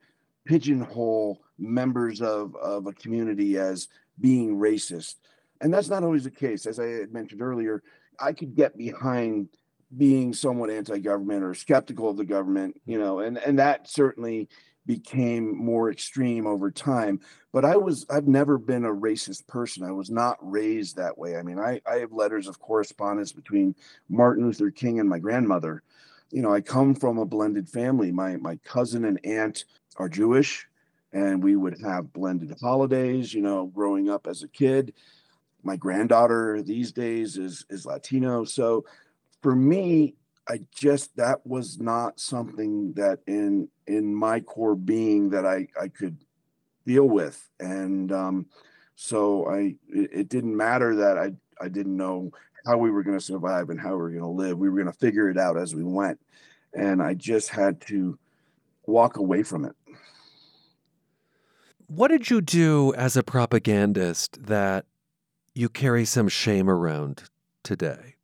pigeonhole 0.44 1.40
members 1.58 2.20
of, 2.20 2.56
of 2.56 2.86
a 2.86 2.92
community 2.92 3.58
as 3.58 3.88
being 4.20 4.56
racist. 4.56 5.16
And 5.60 5.72
that's 5.72 5.88
not 5.88 6.02
always 6.02 6.24
the 6.24 6.30
case. 6.30 6.66
As 6.66 6.80
I 6.80 6.86
had 6.86 7.12
mentioned 7.12 7.42
earlier, 7.42 7.82
I 8.18 8.32
could 8.32 8.56
get 8.56 8.76
behind 8.76 9.48
being 9.96 10.32
somewhat 10.32 10.70
anti-government 10.70 11.44
or 11.44 11.54
skeptical 11.54 12.08
of 12.08 12.16
the 12.16 12.24
government, 12.24 12.80
you 12.86 12.98
know, 12.98 13.20
and, 13.20 13.38
and 13.38 13.58
that 13.58 13.88
certainly 13.88 14.48
became 14.86 15.56
more 15.56 15.90
extreme 15.90 16.46
over 16.46 16.70
time. 16.70 17.20
But 17.52 17.64
I 17.64 17.76
was 17.76 18.06
I've 18.10 18.26
never 18.26 18.58
been 18.58 18.84
a 18.84 18.92
racist 18.92 19.46
person. 19.46 19.84
I 19.84 19.92
was 19.92 20.10
not 20.10 20.38
raised 20.40 20.96
that 20.96 21.16
way. 21.16 21.36
I 21.36 21.42
mean, 21.42 21.58
I, 21.58 21.80
I 21.86 21.96
have 21.96 22.12
letters 22.12 22.48
of 22.48 22.58
correspondence 22.58 23.32
between 23.32 23.74
Martin 24.08 24.44
Luther 24.44 24.70
King 24.70 25.00
and 25.00 25.08
my 25.08 25.18
grandmother. 25.18 25.82
You 26.30 26.42
know, 26.42 26.52
I 26.52 26.60
come 26.60 26.94
from 26.94 27.18
a 27.18 27.26
blended 27.26 27.68
family. 27.68 28.10
My 28.10 28.36
my 28.36 28.56
cousin 28.64 29.04
and 29.04 29.20
aunt 29.24 29.64
are 29.98 30.08
Jewish, 30.08 30.66
and 31.12 31.42
we 31.42 31.56
would 31.56 31.78
have 31.80 32.12
blended 32.12 32.54
holidays, 32.60 33.34
you 33.34 33.42
know, 33.42 33.66
growing 33.66 34.08
up 34.08 34.26
as 34.26 34.42
a 34.42 34.48
kid. 34.48 34.94
My 35.62 35.76
granddaughter 35.76 36.62
these 36.62 36.90
days 36.90 37.36
is 37.36 37.64
is 37.70 37.86
Latino. 37.86 38.44
So 38.44 38.84
for 39.42 39.54
me, 39.54 40.14
I 40.48 40.60
just 40.74 41.14
that 41.16 41.46
was 41.46 41.78
not 41.78 42.18
something 42.18 42.94
that 42.94 43.20
in 43.26 43.68
in 43.86 44.14
my 44.14 44.40
core 44.40 44.74
being 44.74 45.30
that 45.30 45.46
I 45.46 45.68
I 45.80 45.88
could 45.88 46.18
deal 46.86 47.08
with, 47.08 47.48
and 47.60 48.12
um, 48.12 48.46
so 48.94 49.48
I 49.48 49.76
it, 49.88 50.10
it 50.12 50.28
didn't 50.28 50.56
matter 50.56 50.96
that 50.96 51.18
I 51.18 51.32
I 51.60 51.68
didn't 51.68 51.96
know 51.96 52.30
how 52.66 52.78
we 52.78 52.90
were 52.90 53.02
going 53.02 53.18
to 53.18 53.24
survive 53.24 53.70
and 53.70 53.80
how 53.80 53.90
we 53.90 53.96
were 53.96 54.10
going 54.10 54.22
to 54.22 54.28
live. 54.28 54.58
We 54.58 54.68
were 54.68 54.76
going 54.76 54.92
to 54.92 54.98
figure 54.98 55.28
it 55.28 55.38
out 55.38 55.56
as 55.56 55.74
we 55.74 55.84
went, 55.84 56.20
and 56.74 57.02
I 57.02 57.14
just 57.14 57.48
had 57.50 57.80
to 57.82 58.18
walk 58.86 59.16
away 59.16 59.42
from 59.42 59.64
it. 59.64 59.76
What 61.86 62.08
did 62.08 62.30
you 62.30 62.40
do 62.40 62.94
as 62.94 63.16
a 63.16 63.22
propagandist 63.22 64.46
that 64.46 64.86
you 65.54 65.68
carry 65.68 66.04
some 66.04 66.28
shame 66.28 66.70
around 66.70 67.24
today? 67.62 68.16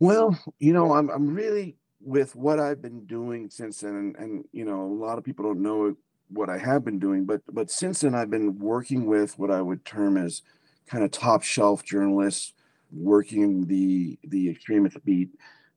Well, 0.00 0.38
you 0.58 0.72
know, 0.72 0.92
I'm 0.92 1.08
I'm 1.10 1.34
really 1.34 1.77
with 2.00 2.36
what 2.36 2.60
I've 2.60 2.80
been 2.80 3.04
doing 3.06 3.50
since 3.50 3.80
then, 3.80 3.94
and, 3.94 4.16
and 4.16 4.44
you 4.52 4.64
know, 4.64 4.82
a 4.82 5.00
lot 5.04 5.18
of 5.18 5.24
people 5.24 5.44
don't 5.44 5.62
know 5.62 5.96
what 6.28 6.50
I 6.50 6.58
have 6.58 6.84
been 6.84 6.98
doing, 6.98 7.24
but 7.24 7.40
but 7.50 7.70
since 7.70 8.00
then 8.00 8.14
I've 8.14 8.30
been 8.30 8.58
working 8.58 9.06
with 9.06 9.38
what 9.38 9.50
I 9.50 9.62
would 9.62 9.84
term 9.84 10.16
as 10.16 10.42
kind 10.86 11.04
of 11.04 11.10
top 11.10 11.42
shelf 11.42 11.84
journalists, 11.84 12.52
working 12.92 13.66
the 13.66 14.18
the 14.24 14.50
extremist 14.50 15.04
beat, 15.04 15.30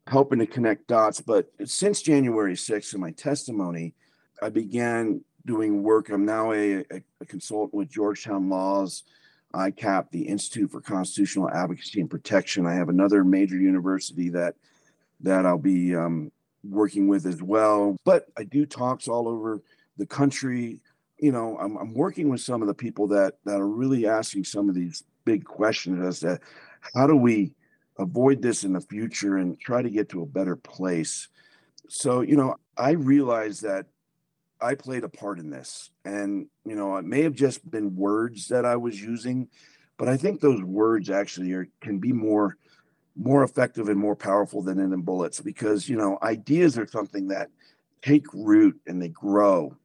helping 0.07 0.39
to 0.39 0.45
connect 0.45 0.87
dots. 0.87 1.21
But 1.21 1.51
since 1.65 2.01
January 2.01 2.53
6th 2.53 2.93
in 2.93 3.01
my 3.01 3.11
testimony, 3.11 3.93
I 4.41 4.49
began 4.49 5.21
doing 5.45 5.83
work. 5.83 6.09
I'm 6.09 6.25
now 6.25 6.51
a, 6.51 6.79
a, 6.79 7.01
a 7.21 7.25
consultant 7.25 7.73
with 7.73 7.89
Georgetown 7.89 8.49
Laws 8.49 9.03
ICAP, 9.53 10.11
the 10.11 10.21
Institute 10.23 10.71
for 10.71 10.81
Constitutional 10.81 11.49
Advocacy 11.49 11.99
and 11.99 12.09
Protection. 12.09 12.65
I 12.65 12.75
have 12.75 12.89
another 12.89 13.23
major 13.23 13.57
university 13.57 14.29
that 14.29 14.55
that 15.23 15.45
I'll 15.45 15.57
be 15.57 15.95
um, 15.95 16.31
working 16.63 17.07
with 17.07 17.25
as 17.25 17.41
well. 17.41 17.97
But 18.05 18.27
I 18.37 18.43
do 18.43 18.65
talks 18.65 19.07
all 19.07 19.27
over 19.27 19.61
the 19.97 20.05
country. 20.05 20.81
You 21.19 21.31
know, 21.31 21.57
I'm, 21.59 21.77
I'm 21.77 21.93
working 21.93 22.29
with 22.29 22.41
some 22.41 22.61
of 22.61 22.67
the 22.67 22.73
people 22.73 23.07
that 23.07 23.35
that 23.45 23.59
are 23.59 23.67
really 23.67 24.07
asking 24.07 24.45
some 24.45 24.69
of 24.69 24.75
these 24.75 25.03
big 25.25 25.45
questions 25.45 26.03
as 26.03 26.19
to 26.21 26.39
how 26.95 27.07
do 27.07 27.15
we 27.15 27.53
avoid 27.97 28.41
this 28.41 28.63
in 28.63 28.73
the 28.73 28.81
future 28.81 29.37
and 29.37 29.59
try 29.59 29.81
to 29.81 29.89
get 29.89 30.09
to 30.09 30.23
a 30.23 30.25
better 30.25 30.55
place. 30.55 31.27
So, 31.87 32.21
you 32.21 32.35
know, 32.35 32.55
I 32.77 32.91
realize 32.91 33.59
that 33.61 33.87
I 34.61 34.75
played 34.75 35.03
a 35.03 35.09
part 35.09 35.39
in 35.39 35.49
this. 35.49 35.91
And, 36.05 36.47
you 36.65 36.75
know, 36.75 36.95
it 36.97 37.05
may 37.05 37.23
have 37.23 37.33
just 37.35 37.69
been 37.69 37.95
words 37.95 38.47
that 38.47 38.65
I 38.65 38.75
was 38.75 39.01
using, 39.01 39.49
but 39.97 40.07
I 40.07 40.17
think 40.17 40.39
those 40.39 40.61
words 40.61 41.09
actually 41.09 41.51
are, 41.53 41.67
can 41.81 41.99
be 41.99 42.13
more 42.13 42.57
more 43.15 43.43
effective 43.43 43.89
and 43.89 43.99
more 43.99 44.15
powerful 44.15 44.61
than 44.61 44.79
in 44.79 45.01
bullets 45.01 45.39
because, 45.39 45.89
you 45.89 45.97
know, 45.97 46.17
ideas 46.23 46.77
are 46.77 46.87
something 46.87 47.27
that 47.27 47.49
take 48.01 48.25
root 48.33 48.79
and 48.87 49.01
they 49.01 49.09
grow. 49.09 49.75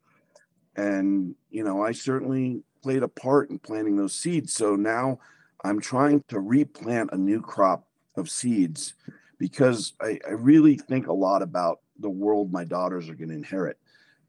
And, 0.77 1.35
you 1.51 1.65
know, 1.65 1.83
I 1.83 1.93
certainly 1.93 2.63
played 2.83 3.03
a 3.03 3.09
part 3.09 3.51
in 3.51 3.59
planting 3.59 3.97
those 3.97 4.15
seeds. 4.15 4.53
So 4.53 4.77
now 4.77 5.19
I'm 5.65 5.81
trying 5.81 6.23
to 6.29 6.39
replant 6.39 7.11
a 7.13 7.19
new 7.19 7.41
crop 7.41 7.87
of 8.17 8.31
seeds 8.31 8.95
because 9.39 9.95
I, 10.01 10.21
I 10.27 10.33
really 10.33 10.77
think 10.77 11.09
a 11.09 11.13
lot 11.13 11.43
about 11.43 11.81
the 11.99 12.11
world 12.11 12.53
my 12.53 12.65
daughters 12.65 13.09
are 13.09 13.15
going 13.15 13.31
to 13.31 13.35
inherit 13.35 13.79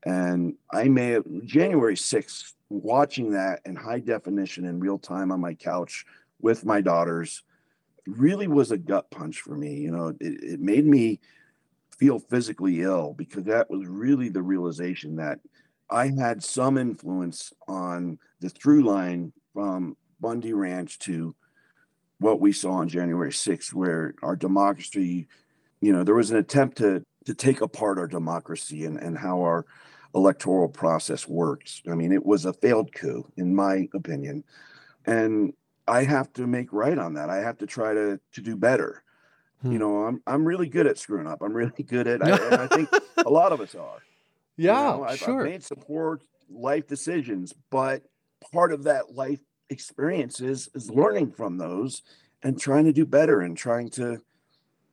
And 0.03 0.55
I 0.71 0.85
may 0.85 1.09
have 1.09 1.25
January 1.45 1.95
6th, 1.95 2.53
watching 2.69 3.31
that 3.31 3.61
in 3.65 3.75
high 3.75 3.99
definition 3.99 4.65
in 4.65 4.79
real 4.79 4.97
time 4.97 5.31
on 5.31 5.39
my 5.39 5.53
couch 5.53 6.05
with 6.41 6.65
my 6.65 6.81
daughters 6.81 7.43
really 8.07 8.47
was 8.47 8.71
a 8.71 8.77
gut 8.77 9.09
punch 9.11 9.41
for 9.41 9.55
me. 9.55 9.75
You 9.75 9.91
know, 9.91 10.07
it, 10.19 10.43
it 10.43 10.59
made 10.59 10.85
me 10.85 11.19
feel 11.97 12.19
physically 12.19 12.81
ill 12.81 13.13
because 13.13 13.43
that 13.45 13.69
was 13.69 13.85
really 13.87 14.29
the 14.29 14.41
realization 14.41 15.15
that 15.17 15.39
I 15.89 16.07
had 16.09 16.43
some 16.43 16.77
influence 16.77 17.53
on 17.67 18.19
the 18.39 18.49
through 18.49 18.83
line 18.83 19.33
from 19.53 19.97
Bundy 20.19 20.53
Ranch 20.53 20.99
to 20.99 21.35
what 22.19 22.39
we 22.39 22.51
saw 22.51 22.73
on 22.73 22.89
January 22.89 23.31
6th, 23.31 23.73
where 23.73 24.15
our 24.23 24.35
democracy, 24.35 25.27
you 25.81 25.93
know, 25.93 26.03
there 26.03 26.15
was 26.15 26.31
an 26.31 26.37
attempt 26.37 26.77
to 26.77 27.03
to 27.25 27.33
take 27.33 27.59
apart 27.59 27.99
our 27.99 28.07
democracy 28.07 28.85
and, 28.85 28.97
and 28.97 29.17
how 29.17 29.41
our 29.41 29.65
electoral 30.15 30.69
process 30.69 31.27
works. 31.27 31.81
I 31.91 31.93
mean, 31.93 32.13
it 32.13 32.25
was 32.25 32.45
a 32.45 32.53
failed 32.53 32.93
coup, 32.93 33.29
in 33.35 33.53
my 33.53 33.89
opinion. 33.93 34.45
And 35.05 35.51
I 35.87 36.03
have 36.03 36.31
to 36.33 36.45
make 36.45 36.73
right 36.73 36.97
on 36.97 37.13
that. 37.13 37.29
I 37.29 37.37
have 37.37 37.57
to 37.59 37.65
try 37.65 37.93
to 37.93 38.19
to 38.33 38.41
do 38.41 38.55
better. 38.55 39.03
Hmm. 39.61 39.71
You 39.71 39.79
know, 39.79 40.03
I'm 40.03 40.21
I'm 40.27 40.45
really 40.45 40.67
good 40.69 40.87
at 40.87 40.97
screwing 40.97 41.27
up. 41.27 41.41
I'm 41.41 41.53
really 41.53 41.83
good 41.87 42.07
at, 42.07 42.23
I, 42.23 42.29
and 42.29 42.55
I 42.55 42.67
think 42.75 42.89
a 43.17 43.29
lot 43.29 43.51
of 43.51 43.61
us 43.61 43.75
are. 43.75 43.99
Yeah, 44.57 44.91
you 44.91 44.97
know, 44.97 45.03
I've, 45.03 45.19
sure. 45.19 45.41
I've 45.41 45.51
made 45.51 45.63
some 45.63 45.77
poor 45.77 46.19
life 46.49 46.87
decisions, 46.87 47.53
but 47.69 48.03
part 48.51 48.71
of 48.71 48.83
that 48.83 49.13
life 49.13 49.39
experiences 49.69 50.69
is 50.73 50.89
learning 50.89 51.31
from 51.31 51.57
those 51.57 52.01
and 52.43 52.59
trying 52.59 52.85
to 52.85 52.93
do 52.93 53.05
better 53.05 53.41
and 53.41 53.57
trying 53.57 53.89
to 53.91 54.21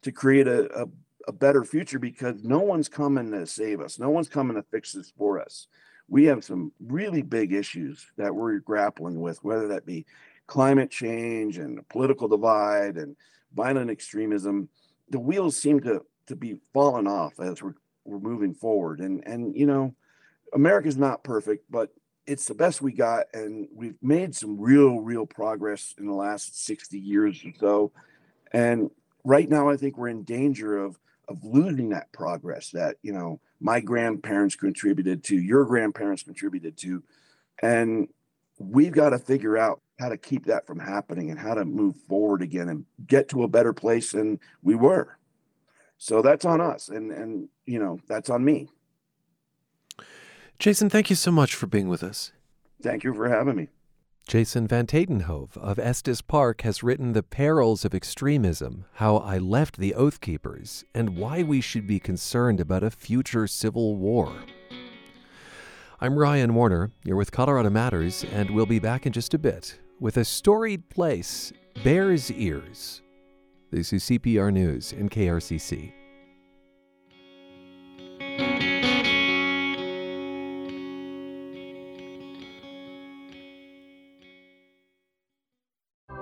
to 0.03 0.13
create 0.13 0.47
a, 0.47 0.83
a, 0.83 0.87
a 1.29 1.33
better 1.33 1.65
future 1.65 1.99
because 1.99 2.45
no 2.45 2.59
one's 2.61 2.89
coming 2.89 3.31
to 3.31 3.47
save 3.47 3.81
us. 3.81 3.99
No 3.99 4.11
one's 4.11 4.29
coming 4.29 4.57
to 4.57 4.63
fix 4.63 4.93
this 4.93 5.13
for 5.17 5.41
us. 5.41 5.67
We 6.09 6.25
have 6.25 6.45
some 6.45 6.73
really 6.79 7.23
big 7.23 7.55
issues 7.55 8.07
that 8.19 8.35
we're 8.35 8.59
grappling 8.59 9.21
with, 9.21 9.43
whether 9.43 9.69
that 9.69 9.87
be 9.87 10.05
climate 10.47 10.91
change 10.91 11.59
and 11.59 11.87
political 11.89 12.29
divide 12.29 12.97
and 12.97 13.17
violent 13.55 13.91
extremism. 13.91 14.69
The 15.11 15.21
wheels 15.21 15.57
seem 15.57 15.81
to 15.81 16.05
to 16.27 16.37
be 16.37 16.57
falling 16.73 17.07
off 17.07 17.39
as 17.41 17.63
we're 17.63 17.75
we're 18.05 18.19
moving 18.19 18.55
forward. 18.55 19.01
And 19.01 19.27
and 19.27 19.57
you 19.57 19.67
know, 19.67 19.95
America's 20.53 20.97
not 20.97 21.25
perfect, 21.25 21.71
but 21.71 21.91
it's 22.27 22.47
the 22.47 22.55
best 22.55 22.81
we 22.81 22.93
got, 22.93 23.27
and 23.35 23.69
we've 23.75 23.99
made 24.01 24.35
some 24.35 24.59
real, 24.59 25.01
real 25.01 25.27
progress 25.27 25.95
in 25.99 26.07
the 26.07 26.15
last 26.15 26.65
60 26.65 26.99
years 26.99 27.45
or 27.45 27.53
so. 27.59 27.93
And 28.51 28.91
right 29.25 29.49
now, 29.49 29.69
I 29.69 29.77
think 29.77 29.99
we're 29.99 30.09
in 30.09 30.25
danger 30.25 30.79
of 30.79 30.99
of 31.27 31.43
losing 31.43 31.89
that 31.89 32.13
progress 32.13 32.71
that 32.71 32.97
you 33.03 33.13
know 33.13 33.41
my 33.61 33.81
grandparents 33.81 34.57
contributed 34.57 35.25
to, 35.25 35.37
your 35.37 35.65
grandparents 35.65 36.23
contributed 36.23 36.77
to, 36.79 37.03
and 37.63 38.09
we've 38.59 38.93
got 38.93 39.11
to 39.11 39.19
figure 39.19 39.57
out 39.57 39.81
how 39.99 40.09
to 40.09 40.17
keep 40.17 40.47
that 40.47 40.67
from 40.67 40.79
happening 40.79 41.31
and 41.31 41.39
how 41.39 41.55
to 41.55 41.65
move 41.65 41.97
forward 42.09 42.43
again 42.43 42.69
and 42.69 42.85
get 43.07 43.29
to 43.29 43.43
a 43.43 43.49
better 43.49 43.73
place 43.73 44.13
than 44.13 44.41
we 44.63 44.75
were. 44.75 45.19
So 45.99 46.23
that's 46.23 46.45
on 46.45 46.61
us, 46.61 46.89
and 46.89 47.13
and 47.13 47.49
you 47.67 47.79
know 47.79 47.99
that's 48.09 48.29
on 48.29 48.45
me. 48.45 48.69
Jason, 50.59 50.91
thank 50.91 51.11
you 51.11 51.17
so 51.17 51.31
much 51.31 51.55
for 51.55 51.67
being 51.67 51.89
with 51.89 52.03
us. 52.03 52.33
Thank 52.83 53.05
you 53.05 53.15
for 53.15 53.29
having 53.29 53.57
me. 53.57 53.69
Jason 54.27 54.67
Van 54.67 54.87
Tatenhove 54.87 55.57
of 55.59 55.79
Estes 55.79 56.23
Park 56.23 56.63
has 56.63 56.83
written 56.83 57.13
The 57.13 57.23
Perils 57.23 57.85
of 57.85 57.95
Extremism 57.95 58.87
How 58.95 59.17
I 59.19 59.37
Left 59.37 59.77
the 59.77 59.95
Oath 59.95 60.21
Keepers 60.21 60.85
and 60.95 61.17
Why 61.17 61.43
We 61.43 61.61
Should 61.61 61.87
Be 61.87 62.01
Concerned 62.01 62.59
About 62.59 62.83
a 62.83 62.91
Future 62.91 63.47
Civil 63.47 63.97
War. 63.97 64.35
I'm 66.01 66.19
Ryan 66.19 66.55
Warner. 66.55 66.91
You're 67.05 67.17
with 67.17 67.33
Colorado 67.33 67.69
Matters, 67.69 68.25
and 68.25 68.51
we'll 68.51 68.67
be 68.67 68.79
back 68.79 69.05
in 69.05 69.13
just 69.13 69.35
a 69.35 69.39
bit 69.39 69.79
with 70.05 70.19
a 70.19 70.25
storied 70.25 70.87
place, 70.90 71.51
Bears 71.83 72.31
Ears. 72.31 73.01
This 73.71 73.90
is 73.90 74.05
CPR 74.05 74.53
News 74.53 74.93
and 74.93 75.11
KRCC. 75.11 75.93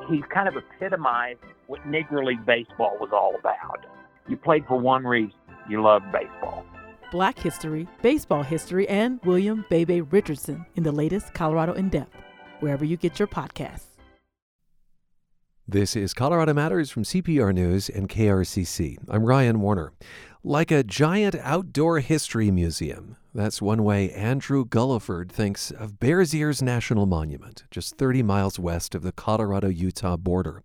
he's 0.08 0.22
kind 0.32 0.46
of 0.46 0.54
epitomized 0.56 1.40
what 1.66 1.80
Negro 1.80 2.24
League 2.24 2.44
Baseball 2.46 2.96
was 3.00 3.10
all 3.12 3.34
about. 3.36 3.86
You 4.28 4.36
played 4.36 4.64
for 4.68 4.78
one 4.78 5.04
reason 5.04 5.32
you 5.68 5.82
loved 5.82 6.04
baseball. 6.12 6.64
Black 7.10 7.36
history, 7.36 7.88
baseball 8.00 8.44
history, 8.44 8.88
and 8.88 9.18
William 9.24 9.64
Bebe 9.70 10.02
Richardson 10.02 10.66
in 10.76 10.84
the 10.84 10.92
latest 10.92 11.34
Colorado 11.34 11.72
in 11.72 11.88
Depth, 11.88 12.16
wherever 12.62 12.84
you 12.84 12.96
get 12.96 13.18
your 13.18 13.28
podcasts. 13.28 13.86
This 15.66 15.96
is 15.96 16.12
Colorado 16.12 16.52
Matters 16.52 16.90
from 16.90 17.04
CPR 17.04 17.54
News 17.54 17.88
and 17.88 18.08
KRCC. 18.08 18.98
I'm 19.08 19.24
Ryan 19.24 19.60
Warner. 19.60 19.92
Like 20.44 20.70
a 20.70 20.82
giant 20.82 21.36
outdoor 21.36 22.00
history 22.00 22.50
museum, 22.50 23.16
that's 23.32 23.62
one 23.62 23.84
way 23.84 24.10
Andrew 24.10 24.64
Gulliford 24.64 25.30
thinks 25.30 25.70
of 25.70 26.00
Bears 26.00 26.34
Ears 26.34 26.60
National 26.60 27.06
Monument, 27.06 27.64
just 27.70 27.96
30 27.96 28.22
miles 28.24 28.58
west 28.58 28.94
of 28.94 29.02
the 29.02 29.12
Colorado 29.12 29.68
Utah 29.68 30.16
border. 30.16 30.64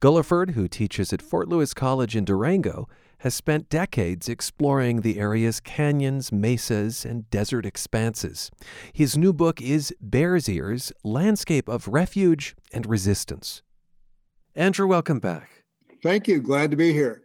Gulliford, 0.00 0.52
who 0.52 0.68
teaches 0.68 1.12
at 1.12 1.22
Fort 1.22 1.48
Lewis 1.48 1.74
College 1.74 2.16
in 2.16 2.24
Durango, 2.24 2.88
has 3.20 3.34
spent 3.34 3.68
decades 3.68 4.28
exploring 4.28 5.00
the 5.00 5.18
area's 5.18 5.60
canyons, 5.60 6.32
mesas, 6.32 7.04
and 7.04 7.28
desert 7.30 7.66
expanses. 7.66 8.50
His 8.92 9.16
new 9.16 9.32
book 9.32 9.60
is 9.60 9.94
Bears 10.00 10.48
Ears 10.48 10.92
Landscape 11.04 11.68
of 11.68 11.88
Refuge 11.88 12.56
and 12.72 12.86
Resistance. 12.86 13.62
Andrew, 14.54 14.86
welcome 14.86 15.20
back. 15.20 15.64
Thank 16.02 16.28
you. 16.28 16.40
Glad 16.40 16.70
to 16.70 16.76
be 16.76 16.92
here. 16.92 17.22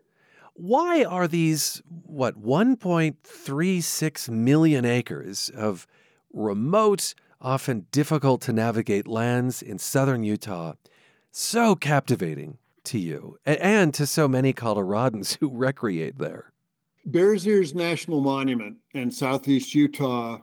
Why 0.53 1.03
are 1.03 1.27
these, 1.27 1.81
what, 1.87 2.41
1.36 2.41 4.29
million 4.29 4.85
acres 4.85 5.49
of 5.49 5.87
remote, 6.33 7.13
often 7.41 7.87
difficult 7.91 8.41
to 8.41 8.53
navigate 8.53 9.07
lands 9.07 9.61
in 9.61 9.77
southern 9.77 10.23
Utah 10.23 10.73
so 11.31 11.75
captivating 11.75 12.57
to 12.85 12.99
you 12.99 13.37
and 13.45 13.93
to 13.93 14.05
so 14.05 14.27
many 14.27 14.53
Coloradans 14.53 15.37
who 15.39 15.49
recreate 15.49 16.17
there? 16.17 16.51
Bears 17.05 17.45
Ears 17.45 17.75
National 17.75 18.21
Monument 18.21 18.77
in 18.93 19.11
southeast 19.11 19.75
Utah 19.75 20.39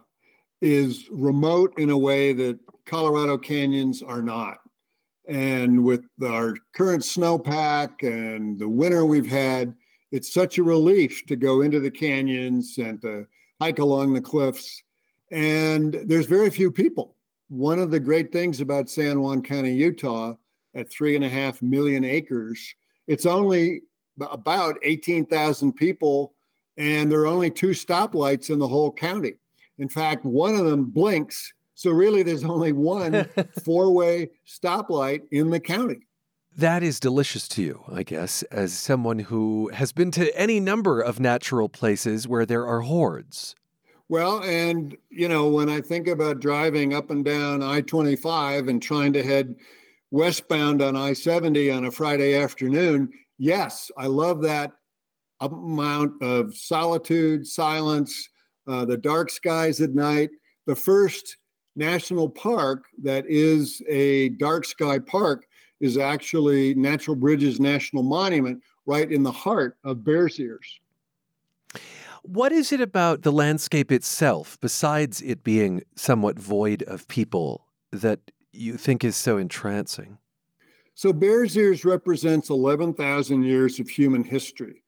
is 0.60 1.08
remote 1.10 1.74
in 1.76 1.90
a 1.90 1.98
way 1.98 2.32
that 2.32 2.58
Colorado 2.86 3.36
canyons 3.36 4.02
are 4.02 4.22
not. 4.22 4.58
And 5.28 5.84
with 5.84 6.04
our 6.24 6.54
current 6.74 7.02
snowpack 7.02 8.02
and 8.02 8.58
the 8.58 8.68
winter 8.68 9.04
we've 9.04 9.26
had, 9.26 9.74
it's 10.10 10.32
such 10.32 10.58
a 10.58 10.62
relief 10.62 11.24
to 11.26 11.36
go 11.36 11.62
into 11.62 11.80
the 11.80 11.90
canyons 11.90 12.78
and 12.78 13.00
to 13.02 13.26
hike 13.60 13.78
along 13.78 14.12
the 14.12 14.20
cliffs. 14.20 14.82
And 15.30 15.94
there's 16.04 16.26
very 16.26 16.50
few 16.50 16.70
people. 16.70 17.16
One 17.48 17.78
of 17.78 17.90
the 17.90 18.00
great 18.00 18.32
things 18.32 18.60
about 18.60 18.90
San 18.90 19.20
Juan 19.20 19.42
County, 19.42 19.74
Utah, 19.74 20.34
at 20.74 20.90
three 20.90 21.16
and 21.16 21.24
a 21.24 21.28
half 21.28 21.62
million 21.62 22.04
acres, 22.04 22.74
it's 23.06 23.26
only 23.26 23.82
about 24.20 24.76
18,000 24.82 25.72
people, 25.72 26.34
and 26.76 27.10
there 27.10 27.20
are 27.20 27.26
only 27.26 27.50
two 27.50 27.70
stoplights 27.70 28.50
in 28.50 28.58
the 28.58 28.68
whole 28.68 28.92
county. 28.92 29.34
In 29.78 29.88
fact, 29.88 30.24
one 30.24 30.54
of 30.54 30.64
them 30.66 30.84
blinks. 30.84 31.52
So, 31.74 31.90
really, 31.90 32.22
there's 32.22 32.44
only 32.44 32.72
one 32.72 33.26
four 33.64 33.90
way 33.92 34.30
stoplight 34.46 35.22
in 35.30 35.50
the 35.50 35.60
county. 35.60 36.06
That 36.54 36.82
is 36.82 37.00
delicious 37.00 37.48
to 37.48 37.62
you, 37.62 37.82
I 37.90 38.02
guess, 38.02 38.42
as 38.44 38.74
someone 38.74 39.20
who 39.20 39.70
has 39.72 39.90
been 39.90 40.10
to 40.12 40.38
any 40.38 40.60
number 40.60 41.00
of 41.00 41.18
natural 41.18 41.70
places 41.70 42.28
where 42.28 42.44
there 42.44 42.66
are 42.66 42.80
hordes. 42.80 43.54
Well, 44.10 44.42
and, 44.42 44.94
you 45.08 45.26
know, 45.26 45.48
when 45.48 45.70
I 45.70 45.80
think 45.80 46.06
about 46.06 46.40
driving 46.40 46.92
up 46.92 47.10
and 47.10 47.24
down 47.24 47.62
I 47.62 47.80
25 47.80 48.68
and 48.68 48.82
trying 48.82 49.14
to 49.14 49.22
head 49.22 49.56
westbound 50.12 50.82
on 50.82 50.94
I 50.94 51.14
70 51.14 51.70
on 51.70 51.86
a 51.86 51.90
Friday 51.90 52.36
afternoon, 52.36 53.10
yes, 53.38 53.90
I 53.96 54.06
love 54.06 54.42
that 54.42 54.72
amount 55.40 56.22
of 56.22 56.54
solitude, 56.54 57.46
silence, 57.46 58.28
uh, 58.68 58.84
the 58.84 58.98
dark 58.98 59.30
skies 59.30 59.80
at 59.80 59.94
night. 59.94 60.30
The 60.66 60.76
first 60.76 61.38
national 61.74 62.28
park 62.28 62.84
that 63.02 63.24
is 63.26 63.82
a 63.88 64.28
dark 64.30 64.66
sky 64.66 64.98
park 64.98 65.46
is 65.80 65.96
actually 65.96 66.74
Natural 66.74 67.16
Bridges 67.16 67.58
National 67.58 68.02
Monument 68.02 68.62
right 68.84 69.10
in 69.10 69.22
the 69.22 69.32
heart 69.32 69.78
of 69.82 70.04
Bears 70.04 70.38
Ears. 70.38 70.78
What 72.22 72.52
is 72.52 72.70
it 72.70 72.82
about 72.82 73.22
the 73.22 73.32
landscape 73.32 73.90
itself, 73.90 74.58
besides 74.60 75.22
it 75.22 75.42
being 75.42 75.82
somewhat 75.96 76.38
void 76.38 76.82
of 76.84 77.08
people, 77.08 77.66
that 77.90 78.20
you 78.52 78.76
think 78.76 79.04
is 79.04 79.16
so 79.16 79.38
entrancing? 79.38 80.18
So, 80.94 81.12
Bears 81.12 81.56
Ears 81.56 81.84
represents 81.84 82.50
11,000 82.50 83.42
years 83.42 83.80
of 83.80 83.88
human 83.88 84.22
history. 84.22 84.82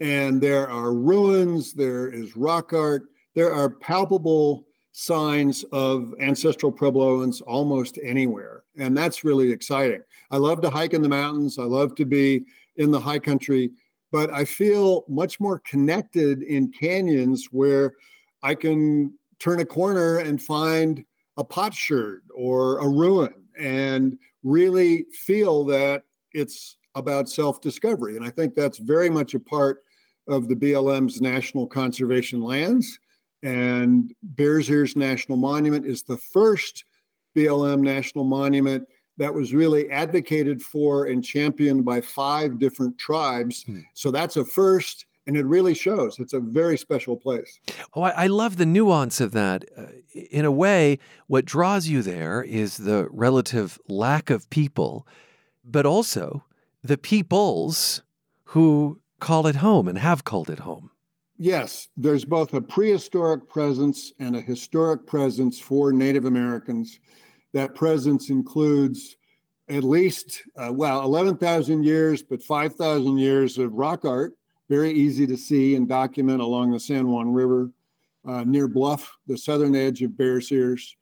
And 0.00 0.40
there 0.40 0.70
are 0.70 0.94
ruins, 0.94 1.72
there 1.72 2.08
is 2.08 2.36
rock 2.36 2.72
art, 2.72 3.02
there 3.34 3.52
are 3.52 3.68
palpable 3.68 4.66
signs 4.92 5.64
of 5.72 6.14
ancestral 6.20 6.72
Puebloans 6.72 7.42
almost 7.46 7.98
anywhere. 8.02 8.64
And 8.78 8.96
that's 8.96 9.24
really 9.24 9.50
exciting. 9.50 10.02
I 10.30 10.36
love 10.36 10.60
to 10.62 10.70
hike 10.70 10.94
in 10.94 11.02
the 11.02 11.08
mountains. 11.08 11.58
I 11.58 11.64
love 11.64 11.94
to 11.96 12.04
be 12.04 12.44
in 12.76 12.90
the 12.90 13.00
high 13.00 13.18
country, 13.18 13.70
but 14.10 14.32
I 14.32 14.44
feel 14.44 15.04
much 15.08 15.40
more 15.40 15.60
connected 15.60 16.42
in 16.42 16.72
canyons 16.72 17.48
where 17.50 17.94
I 18.42 18.54
can 18.54 19.14
turn 19.38 19.60
a 19.60 19.64
corner 19.64 20.18
and 20.18 20.42
find 20.42 21.04
a 21.38 21.44
potsherd 21.44 22.22
or 22.34 22.78
a 22.80 22.88
ruin 22.88 23.32
and 23.58 24.18
really 24.42 25.06
feel 25.12 25.64
that 25.64 26.02
it's 26.32 26.76
about 26.94 27.28
self 27.28 27.60
discovery. 27.60 28.16
And 28.16 28.26
I 28.26 28.30
think 28.30 28.54
that's 28.54 28.78
very 28.78 29.08
much 29.08 29.34
a 29.34 29.40
part 29.40 29.84
of 30.28 30.48
the 30.48 30.56
BLM's 30.56 31.22
national 31.22 31.66
conservation 31.66 32.42
lands. 32.42 32.98
And 33.42 34.12
Bears 34.22 34.68
Ears 34.68 34.96
National 34.96 35.38
Monument 35.38 35.86
is 35.86 36.02
the 36.02 36.16
first 36.16 36.84
BLM 37.36 37.80
national 37.80 38.24
monument 38.24 38.86
that 39.16 39.32
was 39.32 39.54
really 39.54 39.90
advocated 39.90 40.60
for 40.60 41.06
and 41.06 41.24
championed 41.24 41.84
by 41.84 42.00
five 42.00 42.58
different 42.58 42.98
tribes. 42.98 43.62
Hmm. 43.62 43.80
So 43.94 44.10
that's 44.10 44.36
a 44.36 44.44
first 44.44 45.06
and 45.28 45.36
it 45.36 45.44
really 45.44 45.74
shows. 45.74 46.18
It's 46.18 46.32
a 46.32 46.40
very 46.40 46.78
special 46.78 47.14
place. 47.14 47.60
Oh, 47.94 48.00
I, 48.00 48.24
I 48.24 48.26
love 48.28 48.56
the 48.56 48.64
nuance 48.64 49.20
of 49.20 49.32
that. 49.32 49.66
Uh, 49.76 49.84
in 50.14 50.46
a 50.46 50.50
way, 50.50 50.98
what 51.26 51.44
draws 51.44 51.86
you 51.86 52.00
there 52.00 52.42
is 52.42 52.78
the 52.78 53.06
relative 53.10 53.78
lack 53.88 54.30
of 54.30 54.48
people, 54.48 55.06
but 55.62 55.84
also 55.84 56.44
the 56.82 56.96
peoples 56.96 58.02
who 58.44 59.00
call 59.20 59.46
it 59.46 59.56
home 59.56 59.86
and 59.86 59.98
have 59.98 60.24
called 60.24 60.48
it 60.48 60.60
home. 60.60 60.90
Yes, 61.36 61.88
there's 61.94 62.24
both 62.24 62.54
a 62.54 62.62
prehistoric 62.62 63.48
presence 63.50 64.12
and 64.18 64.34
a 64.34 64.40
historic 64.40 65.06
presence 65.06 65.60
for 65.60 65.92
Native 65.92 66.24
Americans. 66.24 67.00
That 67.52 67.74
presence 67.74 68.30
includes 68.30 69.16
at 69.68 69.84
least, 69.84 70.42
uh, 70.56 70.72
well, 70.72 71.02
11,000 71.02 71.84
years, 71.84 72.22
but 72.22 72.42
5,000 72.42 73.18
years 73.18 73.58
of 73.58 73.74
rock 73.74 74.06
art 74.06 74.32
very 74.68 74.92
easy 74.92 75.26
to 75.26 75.36
see 75.36 75.74
and 75.74 75.88
document 75.88 76.40
along 76.40 76.72
the 76.72 76.80
San 76.80 77.08
Juan 77.08 77.32
River 77.32 77.70
uh, 78.26 78.44
near 78.44 78.68
Bluff, 78.68 79.16
the 79.26 79.38
southern 79.38 79.74
edge 79.74 80.02
of 80.02 80.16
Bears 80.16 80.52
Ears. 80.52 80.96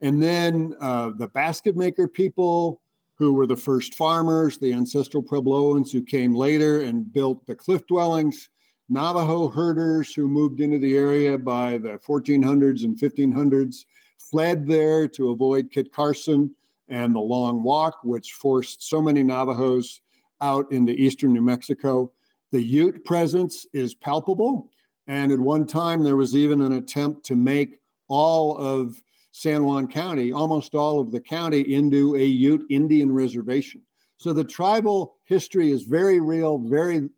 And 0.00 0.22
then 0.22 0.74
uh, 0.80 1.10
the 1.16 1.28
basket 1.28 1.76
maker 1.76 2.08
people, 2.08 2.80
who 3.20 3.34
were 3.34 3.46
the 3.46 3.56
first 3.56 3.94
farmers, 3.94 4.56
the 4.56 4.72
ancestral 4.72 5.22
Puebloans 5.22 5.92
who 5.92 6.02
came 6.02 6.34
later 6.34 6.80
and 6.80 7.12
built 7.12 7.46
the 7.46 7.54
cliff 7.54 7.86
dwellings, 7.86 8.48
Navajo 8.88 9.48
herders 9.48 10.14
who 10.14 10.26
moved 10.26 10.60
into 10.60 10.78
the 10.78 10.96
area 10.96 11.36
by 11.36 11.76
the 11.76 11.98
1400s 11.98 12.84
and 12.84 12.98
1500s, 12.98 13.84
fled 14.16 14.66
there 14.66 15.06
to 15.06 15.30
avoid 15.30 15.70
Kit 15.70 15.92
Carson 15.92 16.54
and 16.88 17.14
the 17.14 17.20
long 17.20 17.62
walk, 17.62 17.98
which 18.02 18.32
forced 18.32 18.88
so 18.88 19.02
many 19.02 19.22
Navajos 19.22 20.00
out 20.40 20.72
into 20.72 20.92
eastern 20.92 21.34
New 21.34 21.42
Mexico. 21.42 22.10
The 22.52 22.62
Ute 22.62 23.04
presence 23.04 23.66
is 23.72 23.94
palpable. 23.94 24.70
And 25.06 25.32
at 25.32 25.38
one 25.38 25.66
time, 25.66 26.02
there 26.02 26.16
was 26.16 26.36
even 26.36 26.60
an 26.60 26.72
attempt 26.72 27.24
to 27.26 27.36
make 27.36 27.80
all 28.08 28.56
of 28.58 29.00
San 29.32 29.64
Juan 29.64 29.86
County, 29.86 30.32
almost 30.32 30.74
all 30.74 31.00
of 31.00 31.12
the 31.12 31.20
county, 31.20 31.74
into 31.74 32.16
a 32.16 32.24
Ute 32.24 32.66
Indian 32.70 33.12
reservation. 33.12 33.82
So 34.18 34.32
the 34.32 34.44
tribal 34.44 35.16
history 35.24 35.70
is 35.70 35.82
very 35.82 36.20
real, 36.20 36.58
very 36.58 37.08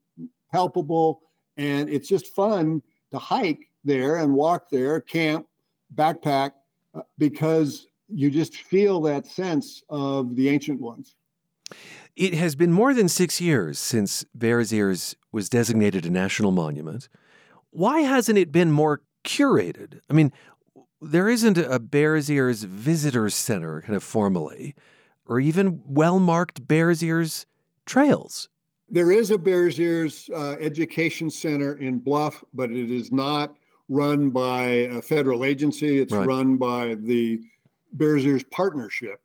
palpable, 0.51 1.23
and 1.57 1.89
it's 1.89 2.09
just 2.09 2.29
fun 2.29 2.83
to 3.11 3.19
hike 3.19 3.71
there 3.85 4.17
and 4.17 4.33
walk 4.33 4.71
there, 4.71 5.01
camp, 5.01 5.47
backpack, 5.95 6.53
uh, 6.95 7.03
because 7.19 7.87
you 8.09 8.31
just 8.31 8.57
feel 8.57 9.01
that 9.01 9.27
sense 9.27 9.83
of 9.89 10.37
the 10.37 10.49
ancient 10.49 10.81
ones. 10.81 11.17
It 12.15 12.35
has 12.35 12.55
been 12.55 12.73
more 12.73 12.93
than 12.93 13.09
six 13.09 13.41
years 13.41 13.79
since 13.79 14.25
Bears 14.35 14.73
Ears 14.73 15.17
was 15.31 15.49
designated 15.49 16.05
a 16.05 16.11
national 16.11 16.51
monument. 16.51 17.09
Why 17.71 18.01
hasn't 18.01 18.39
it 18.39 18.53
been 18.53 18.71
more 18.71 19.01
curated? 19.25 20.01
I 20.11 20.13
mean, 20.13 20.31
there 21.01 21.29
isn't 21.29 21.57
a 21.57 21.79
Bears 21.79 22.31
Ears 22.31 22.65
visitor 22.65 23.31
center 23.31 23.81
kind 23.81 23.97
of 23.97 24.05
formally, 24.05 24.75
or 25.27 25.41
even 25.41 25.83
well 25.87 26.21
marked 26.21 26.69
Bears 26.69 27.03
Ears 27.03 27.47
trails. 27.87 28.49
There 28.91 29.11
is 29.11 29.31
a 29.31 29.39
Bears 29.39 29.81
Ears 29.81 30.29
uh, 30.35 30.57
Education 30.61 31.31
Center 31.31 31.77
in 31.79 31.99
Bluff, 31.99 32.45
but 32.53 32.71
it 32.71 32.91
is 32.91 33.11
not 33.11 33.57
run 33.89 34.29
by 34.29 34.65
a 34.65 35.01
federal 35.01 35.45
agency. 35.45 35.99
It's 35.99 36.13
right. 36.13 36.27
run 36.27 36.59
by 36.59 36.97
the 37.01 37.41
Bears 37.95 38.27
Ears 38.27 38.45
Partnership. 38.51 39.21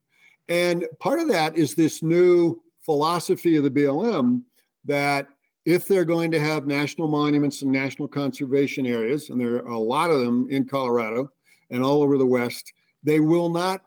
And 0.48 0.86
part 1.00 1.20
of 1.20 1.28
that 1.28 1.58
is 1.58 1.76
this 1.76 2.02
new 2.02 2.62
philosophy 2.88 3.58
of 3.58 3.66
the 3.66 3.70
BLM 3.70 4.42
that 4.86 5.28
if 5.66 5.86
they're 5.86 6.06
going 6.06 6.32
to 6.32 6.40
have 6.40 6.66
national 6.66 7.10
monuments 7.10 7.62
and 7.62 7.70
national 7.70 8.08
conservation 8.08 8.86
areas, 8.86 9.30
and 9.30 9.40
there 9.40 9.56
are 9.58 9.68
a 9.68 9.78
lot 9.78 10.10
of 10.10 10.22
them 10.22 10.48
in 10.50 10.66
Colorado 10.66 11.30
and 11.70 11.84
all 11.84 12.02
over 12.02 12.18
the 12.18 12.26
West, 12.26 12.72
they 13.04 13.20
will 13.20 13.50
not 13.50 13.82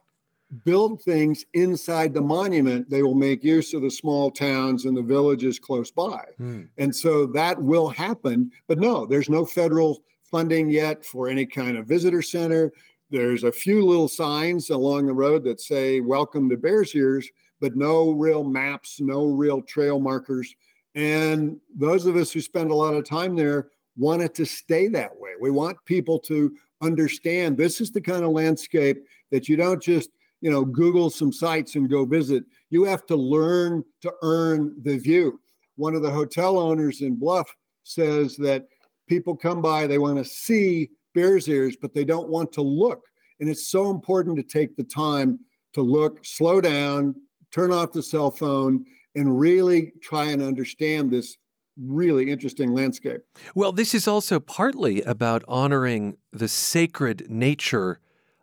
build 0.67 1.01
things 1.01 1.47
inside 1.55 2.13
the 2.13 2.21
monument. 2.21 2.91
They 2.91 3.03
will 3.03 3.15
make 3.15 3.43
use 3.43 3.73
of 3.73 3.81
the 3.81 3.91
small 3.91 4.31
towns 4.31 4.85
and 4.85 4.95
the 4.95 5.03
villages 5.03 5.59
close 5.59 5.91
by. 5.91 6.23
Hmm. 6.37 6.65
And 6.77 6.95
so 6.95 7.25
that 7.29 7.61
will 7.61 7.89
happen. 7.89 8.53
But 8.69 8.79
no, 8.79 9.07
there's 9.07 9.31
no 9.31 9.47
federal 9.47 10.03
funding 10.31 10.69
yet 10.69 11.07
for 11.07 11.29
any 11.29 11.47
kind 11.47 11.79
of 11.79 11.87
visitor 11.87 12.21
center. 12.21 12.71
There's 13.09 13.45
a 13.45 13.53
few 13.53 13.87
little 13.87 14.09
signs 14.09 14.69
along 14.69 15.07
the 15.07 15.15
road 15.15 15.45
that 15.45 15.63
say, 15.63 16.01
Welcome 16.01 16.51
to 16.51 16.59
Bears 16.59 16.95
Ears, 16.95 17.31
but 17.61 17.77
no 17.77 18.13
real 18.13 18.45
maps, 18.45 19.01
no 19.01 19.27
real 19.27 19.63
trail 19.63 20.01
markers. 20.01 20.55
And 20.95 21.59
those 21.77 22.07
of 22.07 22.17
us 22.17 22.33
who 22.33 22.41
spend 22.41 22.71
a 22.71 22.75
lot 22.75 22.95
of 22.95 23.05
time 23.05 23.37
there 23.37 23.69
want 23.97 24.23
it 24.23 24.35
to 24.37 24.47
stay 24.47 24.89
that 24.89 25.15
way. 25.19 25.31
We 25.41 25.51
want 25.51 25.77
people 25.85 26.19
to 26.21 26.55
understand 26.83 27.57
this 27.57 27.81
is 27.81 27.91
the 27.91 28.01
kind 28.01 28.25
of 28.25 28.31
landscape 28.31 29.05
that 29.31 29.49
you 29.49 29.57
don't 29.57 29.83
just, 29.83 30.11
you 30.41 30.51
know, 30.51 30.65
Google 30.65 31.11
some 31.11 31.33
sites 31.33 31.75
and 31.75 31.91
go 31.91 32.05
visit. 32.05 32.45
You 32.71 32.85
have 32.85 33.07
to 33.07 33.17
learn 33.17 33.85
to 34.03 34.13
earn 34.23 34.75
the 34.83 34.99
view. 34.99 35.39
One 35.77 35.95
of 35.95 36.03
the 36.03 36.11
hotel 36.11 36.59
owners 36.59 37.03
in 37.03 37.17
Bluff 37.17 37.55
says 37.85 38.37
that 38.37 38.67
people 39.09 39.37
come 39.37 39.61
by, 39.61 39.87
they 39.87 39.99
want 39.99 40.19
to 40.19 40.25
see 40.25 40.91
Bears 41.15 41.49
Ears, 41.49 41.77
but 41.81 41.95
they 41.95 42.05
don't 42.05 42.29
want 42.29 42.53
to 42.53 42.63
look. 42.63 43.03
And 43.41 43.49
it's 43.49 43.69
so 43.69 43.91
important 43.91 44.37
to 44.37 44.43
take 44.43 44.77
the 44.77 44.85
time 44.85 45.41
to 45.73 45.83
look, 45.83 46.25
slow 46.25 46.61
down, 46.61 47.15
turn 47.51 47.73
off 47.73 47.93
the 47.93 48.03
cell 48.03 48.31
phone, 48.31 48.85
and 49.15 49.39
really 49.39 49.93
try 50.03 50.27
and 50.27 50.41
understand 50.43 51.11
this 51.11 51.37
really 51.77 52.31
interesting 52.31 52.73
landscape. 52.73 53.23
Well, 53.55 53.73
this 53.73 53.95
is 53.95 54.07
also 54.07 54.39
partly 54.39 55.03
about 55.03 55.43
honoring 55.49 56.17
the 56.33 56.49
sacred 56.49 57.31
nature 57.31 58.01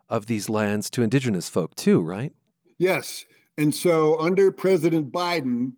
of 0.08 0.26
these 0.26 0.48
lands 0.48 0.90
to 0.90 1.02
indigenous 1.02 1.48
folk, 1.48 1.74
too, 1.74 2.00
right? 2.00 2.32
Yes. 2.78 3.24
And 3.56 3.74
so 3.74 4.18
under 4.20 4.50
President 4.52 5.12
Biden, 5.12 5.72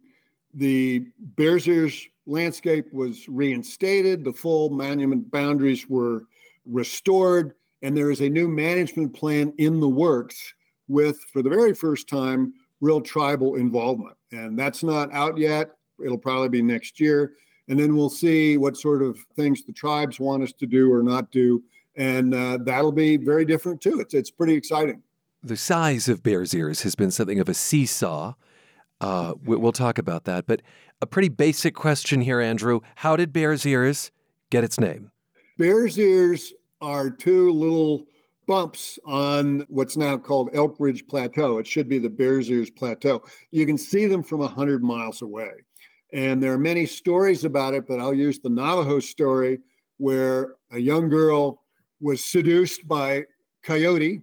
the 0.54 1.06
Bears 1.18 1.66
Ears 1.68 2.06
landscape 2.26 2.92
was 2.92 3.28
reinstated, 3.28 4.24
the 4.24 4.32
full 4.32 4.70
monument 4.70 5.30
boundaries 5.30 5.88
were 5.88 6.24
restored, 6.66 7.54
and 7.82 7.96
there 7.96 8.10
is 8.10 8.20
a 8.20 8.28
new 8.28 8.48
management 8.48 9.14
plan 9.14 9.52
in 9.58 9.80
the 9.80 9.88
works 9.88 10.54
with, 10.88 11.18
for 11.32 11.42
the 11.42 11.48
very 11.48 11.74
first 11.74 12.08
time, 12.08 12.52
real 12.80 13.00
tribal 13.00 13.56
involvement. 13.56 14.16
And 14.32 14.58
that's 14.58 14.82
not 14.82 15.12
out 15.12 15.36
yet. 15.38 15.72
It'll 16.04 16.18
probably 16.18 16.48
be 16.48 16.62
next 16.62 17.00
year. 17.00 17.34
And 17.68 17.78
then 17.78 17.96
we'll 17.96 18.10
see 18.10 18.56
what 18.56 18.76
sort 18.76 19.02
of 19.02 19.18
things 19.36 19.64
the 19.64 19.72
tribes 19.72 20.18
want 20.18 20.42
us 20.42 20.52
to 20.54 20.66
do 20.66 20.92
or 20.92 21.02
not 21.02 21.30
do. 21.30 21.62
And 21.96 22.34
uh, 22.34 22.58
that'll 22.64 22.92
be 22.92 23.16
very 23.16 23.44
different 23.44 23.80
too. 23.80 24.00
It's, 24.00 24.14
it's 24.14 24.30
pretty 24.30 24.54
exciting. 24.54 25.02
The 25.42 25.56
size 25.56 26.08
of 26.08 26.22
Bears 26.22 26.54
Ears 26.54 26.82
has 26.82 26.94
been 26.94 27.10
something 27.10 27.40
of 27.40 27.48
a 27.48 27.54
seesaw. 27.54 28.34
Uh, 29.00 29.34
we'll 29.44 29.72
talk 29.72 29.98
about 29.98 30.24
that. 30.24 30.46
But 30.46 30.62
a 31.00 31.06
pretty 31.06 31.28
basic 31.28 31.74
question 31.74 32.20
here, 32.20 32.40
Andrew. 32.40 32.80
How 32.96 33.16
did 33.16 33.32
Bears 33.32 33.64
Ears 33.64 34.10
get 34.50 34.64
its 34.64 34.78
name? 34.78 35.10
Bears 35.56 35.98
Ears 35.98 36.52
are 36.80 37.10
two 37.10 37.52
little 37.52 38.04
bumps 38.50 38.98
on 39.06 39.64
what's 39.68 39.96
now 39.96 40.16
called 40.16 40.50
Elk 40.54 40.74
Ridge 40.80 41.06
Plateau. 41.06 41.58
It 41.58 41.68
should 41.68 41.88
be 41.88 42.00
the 42.00 42.10
Bears 42.10 42.50
Ears 42.50 42.68
Plateau. 42.68 43.22
You 43.52 43.64
can 43.64 43.78
see 43.78 44.06
them 44.06 44.24
from 44.24 44.40
100 44.40 44.82
miles 44.82 45.22
away. 45.22 45.52
And 46.12 46.42
there 46.42 46.52
are 46.52 46.58
many 46.58 46.84
stories 46.84 47.44
about 47.44 47.74
it, 47.74 47.86
but 47.86 48.00
I'll 48.00 48.12
use 48.12 48.40
the 48.40 48.48
Navajo 48.48 48.98
story 48.98 49.60
where 49.98 50.56
a 50.72 50.80
young 50.80 51.08
girl 51.08 51.62
was 52.00 52.24
seduced 52.24 52.88
by 52.88 53.22
coyote. 53.62 54.20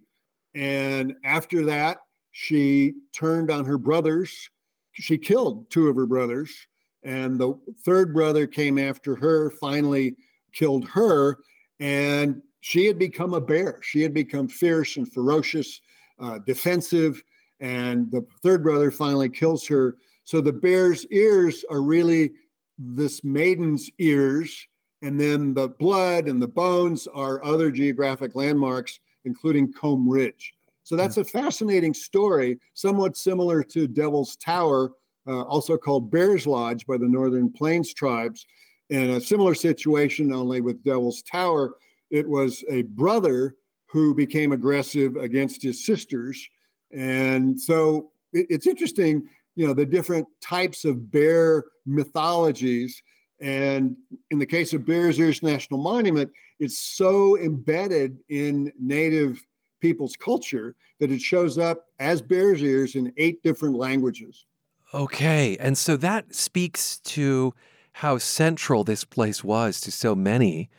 And 0.53 1.15
after 1.23 1.63
that, 1.63 1.99
she 2.34 2.95
turned 3.15 3.49
on 3.49 3.63
her 3.63 3.78
brothers. 3.78 4.49
She 4.91 5.17
killed 5.17 5.69
two 5.69 5.88
of 5.88 5.95
her 5.95 6.05
brothers. 6.05 6.67
And 7.01 7.39
the 7.39 7.57
third 7.86 8.13
brother 8.13 8.45
came 8.45 8.78
after 8.78 9.15
her, 9.15 9.51
finally 9.51 10.17
killed 10.51 10.86
her. 10.89 11.38
And 11.80 12.41
she 12.68 12.86
had 12.86 12.99
become 12.99 13.34
a 13.34 13.39
bear. 13.39 13.80
She 13.82 14.01
had 14.01 14.13
become 14.13 14.49
fierce 14.49 14.97
and 14.97 15.09
ferocious, 15.09 15.80
uh, 16.20 16.39
defensive, 16.39 17.24
and 17.61 18.11
the 18.11 18.26
third 18.43 18.61
brother 18.61 18.91
finally 18.91 19.30
kills 19.30 19.65
her. 19.68 19.95
So 20.26 20.41
the 20.41 20.51
bear's 20.51 21.05
ears 21.05 21.63
are 21.72 21.82
really 21.82 22.34
this 22.78 23.24
maiden's 23.24 23.89
ears, 23.99 24.68
and 25.01 25.18
then 25.18 25.53
the 25.53 25.70
blood 25.70 26.28
and 26.28 26.41
the 26.41 26.47
bones 26.49 27.07
are 27.07 27.41
other 27.41 27.72
geographic 27.72 28.36
landmarks, 28.36 28.99
including 29.24 29.72
Comb 29.72 30.09
Ridge. 30.09 30.53
So 30.84 30.97
that's 30.97 31.15
a 31.15 31.24
fascinating 31.24 31.93
story, 31.93 32.59
somewhat 32.74 33.15
similar 33.15 33.63
to 33.63 33.88
Devil's 33.88 34.36
Tower, 34.36 34.91
uh, 35.26 35.43
also 35.43 35.78
called 35.78 36.11
Bear's 36.11 36.45
Lodge 36.45 36.86
by 36.86 36.97
the 36.97 37.07
Northern 37.07 37.49
Plains 37.49 37.93
tribes. 37.93 38.45
In 38.89 39.11
a 39.11 39.22
similar 39.22 39.55
situation, 39.55 40.34
only 40.34 40.59
with 40.59 40.84
Devil's 40.84 41.22
Tower, 41.22 41.76
it 42.09 42.27
was 42.27 42.63
a 42.69 42.83
brother 42.83 43.55
who 43.87 44.13
became 44.13 44.51
aggressive 44.51 45.15
against 45.15 45.61
his 45.61 45.85
sisters. 45.85 46.47
And 46.93 47.59
so 47.59 48.11
it, 48.33 48.47
it's 48.49 48.67
interesting, 48.67 49.27
you 49.55 49.67
know, 49.67 49.73
the 49.73 49.85
different 49.85 50.27
types 50.41 50.85
of 50.85 51.11
bear 51.11 51.65
mythologies. 51.85 53.01
And 53.39 53.95
in 54.31 54.39
the 54.39 54.45
case 54.45 54.73
of 54.73 54.85
Bears 54.85 55.19
Ears 55.19 55.43
National 55.43 55.79
Monument, 55.79 56.29
it's 56.59 56.79
so 56.79 57.37
embedded 57.37 58.17
in 58.29 58.71
Native 58.79 59.43
people's 59.79 60.15
culture 60.15 60.75
that 60.99 61.11
it 61.11 61.21
shows 61.21 61.57
up 61.57 61.85
as 61.99 62.21
Bears 62.21 62.63
Ears 62.63 62.95
in 62.95 63.13
eight 63.17 63.43
different 63.43 63.75
languages. 63.75 64.45
Okay. 64.93 65.57
And 65.59 65.77
so 65.77 65.97
that 65.97 66.33
speaks 66.33 66.99
to 66.99 67.53
how 67.93 68.17
central 68.17 68.83
this 68.83 69.03
place 69.03 69.43
was 69.43 69.81
to 69.81 69.91
so 69.91 70.15
many 70.15 70.69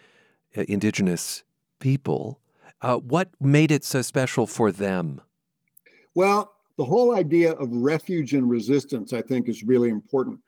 indigenous 0.54 1.44
people. 1.78 2.40
Uh, 2.80 2.96
what 2.96 3.30
made 3.40 3.70
it 3.70 3.84
so 3.84 4.02
special 4.02 4.46
for 4.46 4.70
them? 4.70 5.20
Well, 6.14 6.52
the 6.76 6.84
whole 6.84 7.14
idea 7.14 7.52
of 7.52 7.68
refuge 7.72 8.34
and 8.34 8.48
resistance, 8.48 9.12
I 9.12 9.22
think, 9.22 9.48
is 9.48 9.62
really 9.64 9.88
important. 9.88 10.40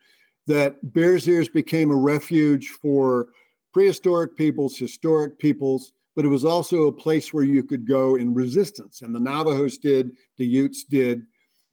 That 0.47 0.77
Bears 0.93 1.29
Ears 1.29 1.49
became 1.49 1.91
a 1.91 1.97
refuge 1.97 2.69
for 2.69 3.29
prehistoric 3.73 4.37
peoples, 4.37 4.77
historic 4.77 5.39
peoples, 5.39 5.93
but 6.17 6.25
it 6.25 6.29
was 6.29 6.45
also 6.45 6.85
a 6.85 6.93
place 6.93 7.33
where 7.33 7.45
you 7.45 7.63
could 7.63 7.87
go 7.87 8.17
in 8.17 8.35
resistance. 8.35 9.03
And 9.03 9.15
the 9.15 9.21
Navajos 9.21 9.79
did, 9.79 10.13
the 10.39 10.47
Utes 10.47 10.85
did. 10.85 11.23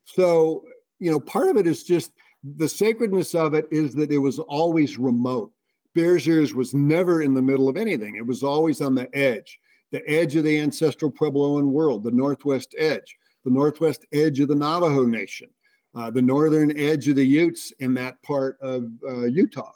So, 0.05 0.63
you 0.99 1.11
know, 1.11 1.19
part 1.19 1.49
of 1.49 1.57
it 1.57 1.67
is 1.67 1.83
just 1.83 2.11
the 2.43 2.69
sacredness 2.69 3.35
of 3.35 3.53
it 3.53 3.67
is 3.71 3.93
that 3.95 4.11
it 4.11 4.19
was 4.19 4.39
always 4.39 4.97
remote. 4.97 5.51
Bears 5.97 6.27
Ears 6.27 6.53
was 6.53 6.75
never 6.75 7.23
in 7.23 7.33
the 7.33 7.41
middle 7.41 7.67
of 7.67 7.75
anything, 7.75 8.17
it 8.17 8.25
was 8.25 8.43
always 8.43 8.81
on 8.81 8.93
the 8.93 9.09
edge, 9.17 9.59
the 9.91 10.07
edge 10.07 10.35
of 10.35 10.43
the 10.43 10.59
ancestral 10.59 11.11
Puebloan 11.11 11.71
world, 11.71 12.03
the 12.03 12.11
northwest 12.11 12.75
edge, 12.77 13.17
the 13.43 13.49
northwest 13.49 14.05
edge 14.13 14.39
of 14.39 14.47
the 14.47 14.55
Navajo 14.55 15.05
Nation, 15.05 15.49
uh, 15.95 16.11
the 16.11 16.21
northern 16.21 16.77
edge 16.77 17.07
of 17.07 17.15
the 17.15 17.25
Utes 17.25 17.71
in 17.79 17.95
that 17.95 18.21
part 18.21 18.59
of 18.61 18.91
uh, 19.09 19.25
Utah. 19.25 19.71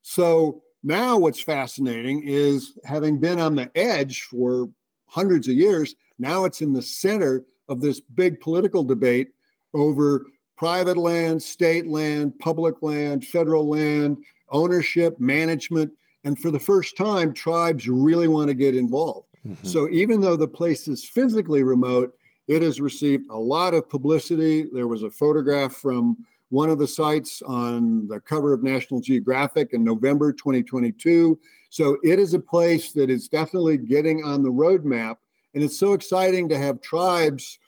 So, 0.00 0.62
now, 0.82 1.18
what's 1.18 1.40
fascinating 1.40 2.22
is 2.24 2.78
having 2.84 3.18
been 3.18 3.38
on 3.38 3.54
the 3.54 3.70
edge 3.76 4.22
for 4.22 4.70
hundreds 5.08 5.46
of 5.46 5.56
years, 5.56 5.94
now 6.18 6.46
it's 6.46 6.62
in 6.62 6.72
the 6.72 6.80
center 6.80 7.44
of 7.68 7.82
this 7.82 8.00
big 8.00 8.40
political 8.40 8.82
debate 8.82 9.28
over 9.74 10.24
private 10.56 10.96
land, 10.96 11.42
state 11.42 11.86
land, 11.86 12.38
public 12.38 12.76
land, 12.80 13.26
federal 13.26 13.68
land, 13.68 14.16
ownership, 14.50 15.18
management. 15.20 15.92
And 16.24 16.38
for 16.38 16.50
the 16.50 16.58
first 16.58 16.96
time, 16.96 17.32
tribes 17.32 17.88
really 17.88 18.28
want 18.28 18.48
to 18.48 18.54
get 18.54 18.74
involved. 18.76 19.28
Mm-hmm. 19.46 19.66
So 19.66 19.88
even 19.90 20.20
though 20.20 20.36
the 20.36 20.48
place 20.48 20.88
is 20.88 21.04
physically 21.04 21.62
remote, 21.62 22.14
it 22.48 22.62
has 22.62 22.80
received 22.80 23.26
a 23.30 23.36
lot 23.36 23.74
of 23.74 23.88
publicity. 23.88 24.66
There 24.72 24.88
was 24.88 25.02
a 25.02 25.10
photograph 25.10 25.74
from 25.74 26.16
one 26.50 26.70
of 26.70 26.78
the 26.78 26.86
sites 26.86 27.42
on 27.42 28.06
the 28.06 28.20
cover 28.20 28.52
of 28.52 28.62
National 28.62 29.00
Geographic 29.00 29.72
in 29.72 29.82
November 29.82 30.32
2022. 30.32 31.38
So 31.70 31.98
it 32.04 32.18
is 32.18 32.34
a 32.34 32.38
place 32.38 32.92
that 32.92 33.10
is 33.10 33.28
definitely 33.28 33.78
getting 33.78 34.24
on 34.24 34.42
the 34.42 34.50
roadmap. 34.50 35.16
And 35.54 35.64
it's 35.64 35.78
so 35.78 35.92
exciting 35.92 36.48
to 36.50 36.58
have 36.58 36.80
tribes 36.80 37.58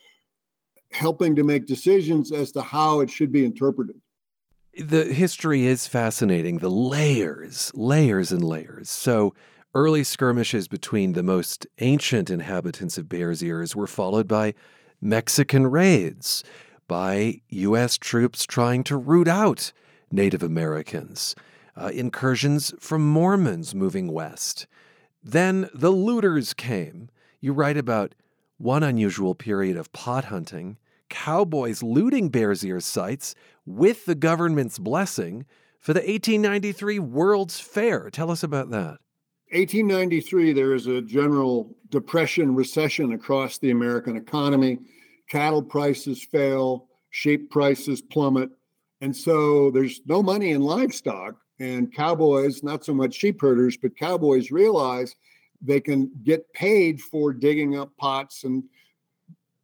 helping 0.91 1.35
to 1.35 1.43
make 1.43 1.65
decisions 1.65 2.31
as 2.31 2.51
to 2.53 2.61
how 2.61 3.01
it 3.01 3.09
should 3.09 3.31
be 3.31 3.45
interpreted. 3.45 3.95
The 4.79 5.05
history 5.05 5.65
is 5.65 5.87
fascinating, 5.87 6.59
the 6.59 6.69
layers, 6.69 7.69
layers 7.75 8.31
and 8.31 8.41
layers. 8.41 8.89
So, 8.89 9.33
early 9.75 10.05
skirmishes 10.05 10.69
between 10.69 11.13
the 11.13 11.23
most 11.23 11.67
ancient 11.79 12.29
inhabitants 12.29 12.97
of 12.97 13.09
Bears 13.09 13.43
Ears 13.43 13.75
were 13.75 13.87
followed 13.87 14.25
by 14.25 14.53
Mexican 15.01 15.67
raids 15.67 16.45
by 16.87 17.41
U.S. 17.49 17.97
troops 17.97 18.45
trying 18.45 18.85
to 18.85 18.95
root 18.95 19.27
out 19.27 19.73
Native 20.11 20.43
Americans, 20.43 21.35
uh, 21.75 21.91
incursions 21.93 22.73
from 22.79 23.05
Mormons 23.05 23.75
moving 23.75 24.09
west. 24.11 24.65
Then 25.21 25.69
the 25.73 25.91
looters 25.91 26.53
came. 26.53 27.09
You 27.41 27.51
write 27.51 27.77
about 27.77 28.15
one 28.57 28.83
unusual 28.83 29.35
period 29.35 29.75
of 29.75 29.91
pot 29.91 30.25
hunting, 30.25 30.77
cowboys 31.09 31.83
looting 31.83 32.29
Bears 32.29 32.63
Ears 32.63 32.85
sites 32.85 33.35
with 33.69 34.05
the 34.05 34.15
government's 34.15 34.79
blessing 34.79 35.45
for 35.79 35.93
the 35.93 35.99
1893 35.99 36.99
World's 36.99 37.59
Fair. 37.59 38.09
Tell 38.09 38.31
us 38.31 38.43
about 38.43 38.71
that. 38.71 38.97
1893, 39.51 40.53
there 40.53 40.73
is 40.73 40.87
a 40.87 41.01
general 41.01 41.75
depression, 41.89 42.55
recession 42.55 43.13
across 43.13 43.57
the 43.57 43.71
American 43.71 44.15
economy 44.15 44.79
cattle 45.29 45.61
prices 45.61 46.23
fail, 46.23 46.87
sheep 47.11 47.49
prices 47.51 48.01
plummet. 48.01 48.49
And 49.01 49.15
so 49.15 49.71
there's 49.71 50.01
no 50.05 50.21
money 50.21 50.51
in 50.51 50.61
livestock. 50.61 51.35
And 51.59 51.93
cowboys, 51.93 52.63
not 52.63 52.85
so 52.85 52.93
much 52.93 53.13
sheep 53.13 53.41
herders, 53.41 53.77
but 53.77 53.95
cowboys 53.97 54.49
realize 54.49 55.15
they 55.61 55.79
can 55.81 56.09
get 56.23 56.51
paid 56.53 57.01
for 57.01 57.33
digging 57.33 57.77
up 57.77 57.95
pots 57.97 58.43
and 58.45 58.63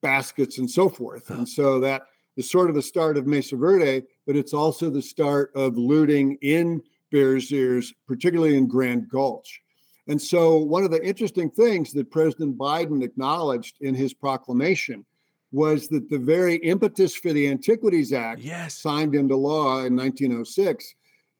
baskets 0.01 0.57
and 0.57 0.69
so 0.69 0.89
forth. 0.89 1.29
And 1.29 1.47
so 1.47 1.79
that 1.79 2.03
is 2.35 2.49
sort 2.49 2.69
of 2.69 2.75
the 2.75 2.81
start 2.81 3.17
of 3.17 3.27
Mesa 3.27 3.55
Verde, 3.55 4.03
but 4.25 4.35
it's 4.35 4.53
also 4.53 4.89
the 4.89 5.01
start 5.01 5.51
of 5.55 5.77
looting 5.77 6.37
in 6.41 6.81
Bears 7.11 7.51
Ears, 7.51 7.93
particularly 8.07 8.57
in 8.57 8.67
Grand 8.67 9.09
Gulch. 9.09 9.61
And 10.07 10.21
so, 10.21 10.57
one 10.57 10.83
of 10.83 10.91
the 10.91 11.03
interesting 11.03 11.49
things 11.49 11.91
that 11.93 12.11
President 12.11 12.57
Biden 12.57 13.03
acknowledged 13.03 13.77
in 13.81 13.95
his 13.95 14.13
proclamation 14.13 15.05
was 15.51 15.87
that 15.87 16.09
the 16.09 16.17
very 16.17 16.57
impetus 16.57 17.15
for 17.15 17.31
the 17.33 17.47
Antiquities 17.47 18.13
Act, 18.13 18.41
yes. 18.41 18.77
signed 18.77 19.15
into 19.15 19.35
law 19.35 19.85
in 19.85 19.95
1906, 19.95 20.95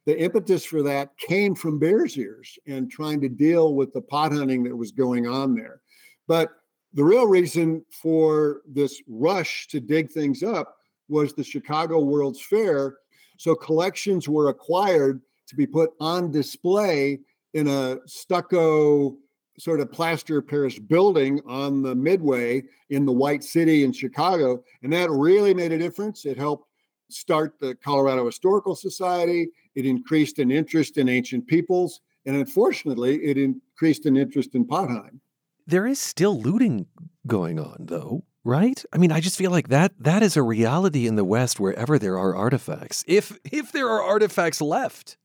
the 0.05 0.19
impetus 0.19 0.63
for 0.63 0.81
that 0.83 1.17
came 1.17 1.55
from 1.55 1.79
Bears 1.79 2.17
Ears 2.17 2.57
and 2.67 2.89
trying 2.89 3.19
to 3.21 3.29
deal 3.29 3.73
with 3.73 3.91
the 3.93 4.01
pot 4.01 4.31
hunting 4.31 4.63
that 4.63 4.75
was 4.75 4.91
going 4.91 5.27
on 5.27 5.55
there. 5.55 5.81
But 6.27 6.51
the 6.93 7.03
real 7.03 7.27
reason 7.27 7.83
for 7.91 8.61
this 8.67 9.01
rush 9.07 9.67
to 9.67 9.79
dig 9.79 10.11
things 10.11 10.43
up 10.43 10.74
was 11.07 11.33
the 11.33 11.43
Chicago 11.43 11.99
World's 11.99 12.41
Fair. 12.41 12.97
So 13.37 13.55
collections 13.55 14.27
were 14.29 14.49
acquired 14.49 15.21
to 15.47 15.55
be 15.55 15.67
put 15.67 15.91
on 15.99 16.31
display 16.31 17.19
in 17.53 17.67
a 17.67 17.97
stucco 18.05 19.15
sort 19.57 19.79
of 19.79 19.91
plaster 19.91 20.41
Paris 20.41 20.77
building 20.77 21.39
on 21.45 21.81
the 21.81 21.95
Midway 21.95 22.63
in 22.89 23.05
the 23.05 23.11
White 23.11 23.43
City 23.43 23.83
in 23.83 23.91
Chicago. 23.93 24.63
And 24.83 24.91
that 24.93 25.09
really 25.09 25.53
made 25.53 25.71
a 25.71 25.77
difference. 25.77 26.25
It 26.25 26.37
helped 26.37 26.69
start 27.09 27.55
the 27.59 27.75
Colorado 27.75 28.25
Historical 28.25 28.75
Society. 28.75 29.47
It 29.75 29.85
increased 29.85 30.39
an 30.39 30.51
interest 30.51 30.97
in 30.97 31.07
ancient 31.07 31.47
peoples. 31.47 32.01
And 32.25 32.35
unfortunately, 32.35 33.23
it 33.23 33.37
increased 33.37 34.05
an 34.05 34.17
interest 34.17 34.55
in 34.55 34.65
pothunting. 34.65 35.19
There 35.67 35.87
is 35.87 35.99
still 35.99 36.39
looting 36.39 36.87
going 37.27 37.59
on, 37.59 37.85
though, 37.87 38.23
right? 38.45 38.85
I 38.93 38.97
mean, 38.97 39.11
I 39.11 39.19
just 39.19 39.37
feel 39.37 39.51
like 39.51 39.67
that 39.67 39.91
that 39.99 40.23
is 40.23 40.37
a 40.37 40.43
reality 40.43 41.07
in 41.07 41.17
the 41.17 41.25
West 41.25 41.59
wherever 41.59 41.99
there 41.99 42.17
are 42.17 42.33
artifacts. 42.33 43.03
If 43.07 43.37
if 43.43 43.73
there 43.73 43.89
are 43.89 44.01
artifacts 44.01 44.61
left. 44.61 45.17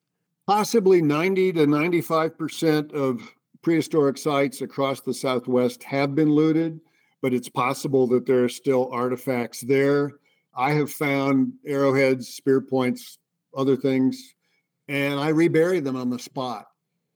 Possibly 0.48 1.00
90 1.00 1.52
to 1.52 1.66
95% 1.66 2.92
of 2.92 3.20
prehistoric 3.62 4.18
sites 4.18 4.62
across 4.62 5.00
the 5.00 5.14
Southwest 5.14 5.84
have 5.84 6.16
been 6.16 6.32
looted, 6.32 6.80
but 7.22 7.32
it's 7.32 7.48
possible 7.48 8.08
that 8.08 8.26
there 8.26 8.42
are 8.42 8.48
still 8.48 8.90
artifacts 8.90 9.60
there. 9.60 10.14
I 10.56 10.72
have 10.72 10.90
found 10.90 11.52
arrowheads, 11.64 12.28
spear 12.28 12.60
points, 12.60 13.18
other 13.56 13.76
things, 13.76 14.34
and 14.88 15.20
I 15.20 15.28
rebury 15.28 15.78
them 15.78 15.94
on 15.94 16.10
the 16.10 16.18
spot. 16.18 16.66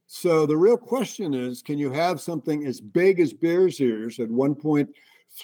So 0.06 0.46
the 0.46 0.56
real 0.56 0.76
question 0.76 1.34
is 1.34 1.60
can 1.60 1.78
you 1.78 1.90
have 1.90 2.20
something 2.20 2.64
as 2.66 2.80
big 2.80 3.18
as 3.18 3.32
Bears 3.32 3.80
Ears 3.80 4.20
at 4.20 4.30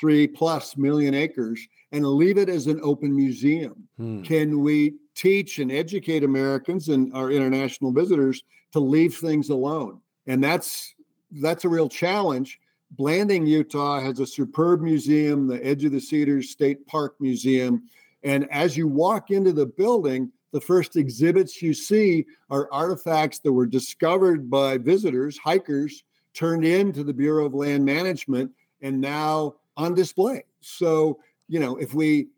1.3 0.03 0.35
plus 0.35 0.77
million 0.77 1.15
acres 1.15 1.61
and 1.93 2.07
leave 2.07 2.39
it 2.39 2.49
as 2.49 2.67
an 2.67 2.81
open 2.83 3.15
museum? 3.15 3.89
Hmm. 3.97 4.23
Can 4.23 4.61
we 4.61 4.95
teach 5.15 5.59
and 5.59 5.73
educate 5.73 6.25
Americans 6.25 6.89
and 6.89 7.13
our 7.15 7.31
international 7.31 7.93
visitors 7.93 8.43
to 8.73 8.81
leave 8.81 9.17
things 9.17 9.51
alone? 9.51 10.01
and 10.27 10.45
that's 10.45 10.95
that's 11.41 11.65
a 11.65 11.69
real 11.69 11.89
challenge 11.89 12.61
Blanding, 12.93 13.47
Utah 13.47 14.01
has 14.01 14.19
a 14.19 14.27
superb 14.27 14.81
museum, 14.81 15.47
the 15.47 15.65
Edge 15.65 15.85
of 15.85 15.93
the 15.93 16.01
Cedars 16.01 16.51
State 16.51 16.85
Park 16.87 17.15
Museum. 17.21 17.85
And 18.25 18.51
as 18.51 18.77
you 18.77 18.89
walk 18.89 19.31
into 19.31 19.53
the 19.53 19.67
building, 19.67 20.33
the 20.53 20.61
first 20.61 20.97
exhibits 20.97 21.63
you 21.63 21.73
see 21.73 22.27
are 22.51 22.69
artifacts 22.73 23.39
that 23.41 23.53
were 23.53 23.67
discovered 23.67 24.51
by 24.51 24.77
visitors, 24.77 25.39
hikers, 25.39 26.03
turned 26.35 26.65
into 26.65 27.05
the 27.05 27.15
Bureau 27.15 27.47
of 27.47 27.55
Land 27.55 27.85
Management, 27.85 28.51
and 28.83 29.01
now 29.01 29.55
on 29.81 29.95
display. 29.95 30.45
So, 30.61 31.19
you 31.49 31.59
know, 31.59 31.77
if 31.77 31.95
we 31.95 32.29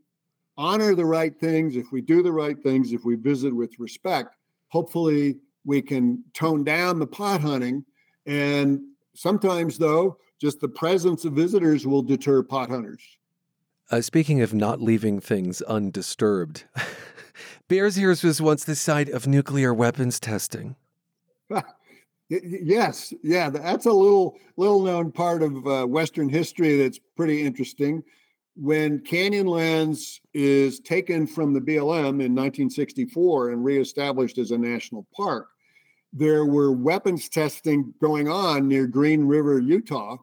honor 0.57 0.95
the 0.95 1.05
right 1.05 1.37
things, 1.37 1.77
if 1.77 1.91
we 1.91 2.01
do 2.01 2.23
the 2.23 2.33
right 2.33 2.61
things, 2.63 2.93
if 2.93 3.05
we 3.05 3.17
visit 3.17 3.55
with 3.55 3.79
respect, 3.79 4.37
hopefully 4.69 5.39
we 5.65 5.83
can 5.83 6.23
tone 6.35 6.63
down 6.63 7.01
the 7.01 7.07
pot 7.07 7.41
hunting. 7.41 7.85
And 8.27 8.81
sometimes, 9.15 9.77
though, 9.77 10.19
just 10.41 10.61
the 10.61 10.69
presence 10.69 11.25
of 11.25 11.33
visitors 11.33 11.87
will 11.87 12.03
deter 12.03 12.43
pot 12.43 12.71
hunters. 12.71 13.03
Uh, 13.91 14.01
speaking 14.01 14.41
of 14.41 14.55
not 14.55 14.81
leaving 14.81 15.21
things 15.21 15.61
undisturbed, 15.63 16.65
Bears 17.69 17.99
Ears 17.99 18.23
was 18.23 18.41
once 18.41 18.65
the 18.65 18.77
site 18.77 19.09
of 19.09 19.27
nuclear 19.27 19.75
weapons 19.75 20.21
testing. 20.21 20.77
yes, 22.43 23.13
yeah, 23.23 23.51
that's 23.51 23.87
a 23.87 23.93
little 23.93 24.39
little 24.57 24.83
known 24.83 25.13
part 25.13 25.43
of 25.43 25.67
uh, 25.67 25.87
Western 25.87 26.29
history 26.29 26.77
that's 26.77 26.99
pretty 27.17 27.43
interesting. 27.43 28.03
When 28.55 29.01
Canyonlands 29.01 30.21
is 30.35 30.81
taken 30.81 31.27
from 31.27 31.55
the 31.55 31.61
BLM 31.61 32.21
in 32.21 32.35
1964 32.35 33.51
and 33.51 33.65
reestablished 33.65 34.39
as 34.39 34.51
a 34.51 34.59
national 34.59 35.07
park, 35.15 35.49
there 36.13 36.45
were 36.45 36.73
weapons 36.73 37.29
testing 37.29 37.95
going 38.01 38.29
on 38.29 38.69
near 38.69 38.87
Green 38.87 39.25
River, 39.25 39.59
Utah, 39.59 40.19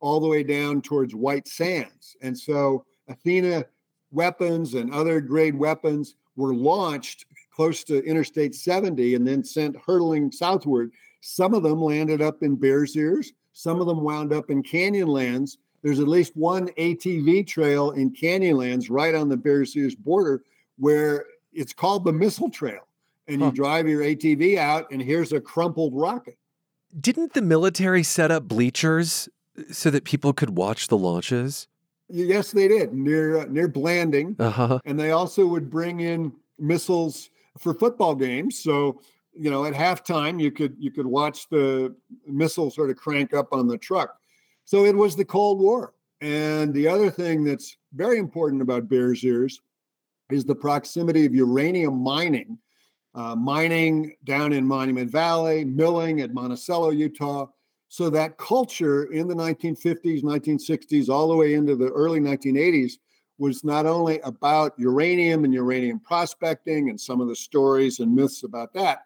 all 0.00 0.18
the 0.18 0.28
way 0.28 0.42
down 0.42 0.80
towards 0.80 1.14
White 1.14 1.46
Sands. 1.46 2.16
And 2.22 2.38
so 2.38 2.86
Athena 3.08 3.66
weapons 4.10 4.74
and 4.74 4.92
other 4.92 5.20
grade 5.20 5.56
weapons 5.56 6.16
were 6.36 6.54
launched 6.54 7.26
close 7.54 7.84
to 7.84 8.04
Interstate 8.04 8.54
70 8.54 9.14
and 9.14 9.26
then 9.26 9.44
sent 9.44 9.76
hurtling 9.76 10.32
southward. 10.32 10.90
Some 11.26 11.54
of 11.54 11.62
them 11.62 11.80
landed 11.80 12.20
up 12.20 12.42
in 12.42 12.54
Bears 12.54 12.94
Ears, 12.94 13.32
some 13.54 13.80
of 13.80 13.86
them 13.86 14.02
wound 14.02 14.30
up 14.34 14.50
in 14.50 14.62
Canyonlands. 14.62 15.56
There's 15.82 15.98
at 15.98 16.06
least 16.06 16.36
one 16.36 16.68
ATV 16.76 17.46
trail 17.46 17.92
in 17.92 18.10
Canyonlands 18.10 18.88
right 18.90 19.14
on 19.14 19.30
the 19.30 19.36
Bears 19.38 19.74
Ears 19.74 19.94
border 19.94 20.42
where 20.76 21.24
it's 21.54 21.72
called 21.72 22.04
the 22.04 22.12
Missile 22.12 22.50
Trail. 22.50 22.86
And 23.26 23.40
huh. 23.40 23.46
you 23.46 23.52
drive 23.52 23.88
your 23.88 24.02
ATV 24.02 24.58
out, 24.58 24.90
and 24.90 25.00
here's 25.00 25.32
a 25.32 25.40
crumpled 25.40 25.94
rocket. 25.94 26.36
Didn't 27.00 27.32
the 27.32 27.40
military 27.40 28.02
set 28.02 28.30
up 28.30 28.46
bleachers 28.46 29.26
so 29.72 29.88
that 29.88 30.04
people 30.04 30.34
could 30.34 30.58
watch 30.58 30.88
the 30.88 30.98
launches? 30.98 31.68
Yes, 32.10 32.52
they 32.52 32.68
did 32.68 32.92
near 32.92 33.38
uh, 33.38 33.46
near 33.46 33.66
Blanding, 33.66 34.36
uh-huh. 34.38 34.80
and 34.84 35.00
they 35.00 35.12
also 35.12 35.46
would 35.46 35.70
bring 35.70 36.00
in 36.00 36.34
missiles 36.58 37.30
for 37.58 37.72
football 37.72 38.14
games. 38.14 38.58
So 38.58 39.00
you 39.36 39.50
know, 39.50 39.64
at 39.64 39.74
halftime, 39.74 40.40
you 40.40 40.50
could 40.50 40.76
you 40.78 40.90
could 40.90 41.06
watch 41.06 41.48
the 41.48 41.94
missile 42.26 42.70
sort 42.70 42.90
of 42.90 42.96
crank 42.96 43.34
up 43.34 43.52
on 43.52 43.66
the 43.66 43.78
truck. 43.78 44.16
So 44.64 44.84
it 44.84 44.96
was 44.96 45.16
the 45.16 45.24
Cold 45.24 45.60
War. 45.60 45.94
And 46.20 46.72
the 46.72 46.88
other 46.88 47.10
thing 47.10 47.44
that's 47.44 47.76
very 47.92 48.18
important 48.18 48.62
about 48.62 48.88
Bears 48.88 49.22
Ears 49.24 49.60
is 50.30 50.44
the 50.44 50.54
proximity 50.54 51.26
of 51.26 51.34
uranium 51.34 52.02
mining, 52.02 52.58
uh, 53.14 53.34
mining 53.34 54.16
down 54.24 54.52
in 54.52 54.66
Monument 54.66 55.10
Valley, 55.10 55.64
milling 55.64 56.20
at 56.20 56.32
Monticello, 56.32 56.90
Utah, 56.90 57.46
so 57.88 58.10
that 58.10 58.38
culture 58.38 59.04
in 59.12 59.28
the 59.28 59.34
1950s, 59.34 60.22
1960s, 60.22 61.08
all 61.08 61.28
the 61.28 61.36
way 61.36 61.54
into 61.54 61.76
the 61.76 61.90
early 61.90 62.20
1980s 62.20 62.94
was 63.38 63.64
not 63.64 63.86
only 63.86 64.20
about 64.20 64.72
uranium 64.78 65.44
and 65.44 65.52
uranium 65.52 66.00
prospecting 66.00 66.88
and 66.88 67.00
some 67.00 67.20
of 67.20 67.28
the 67.28 67.36
stories 67.36 68.00
and 68.00 68.14
myths 68.14 68.42
about 68.42 68.72
that, 68.72 69.02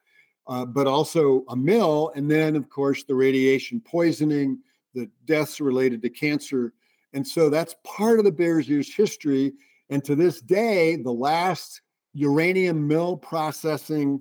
uh, 0.48 0.64
but 0.64 0.86
also 0.86 1.44
a 1.48 1.56
mill. 1.56 2.10
And 2.16 2.30
then, 2.30 2.56
of 2.56 2.68
course, 2.70 3.04
the 3.04 3.14
radiation 3.14 3.80
poisoning, 3.80 4.58
the 4.94 5.08
deaths 5.26 5.60
related 5.60 6.02
to 6.02 6.10
cancer. 6.10 6.72
And 7.12 7.26
so 7.26 7.50
that's 7.50 7.76
part 7.84 8.18
of 8.18 8.24
the 8.24 8.32
Bears 8.32 8.68
Ears 8.70 8.92
history. 8.92 9.52
And 9.90 10.02
to 10.04 10.14
this 10.14 10.40
day, 10.40 10.96
the 10.96 11.12
last 11.12 11.82
uranium 12.14 12.86
mill 12.86 13.16
processing 13.16 14.20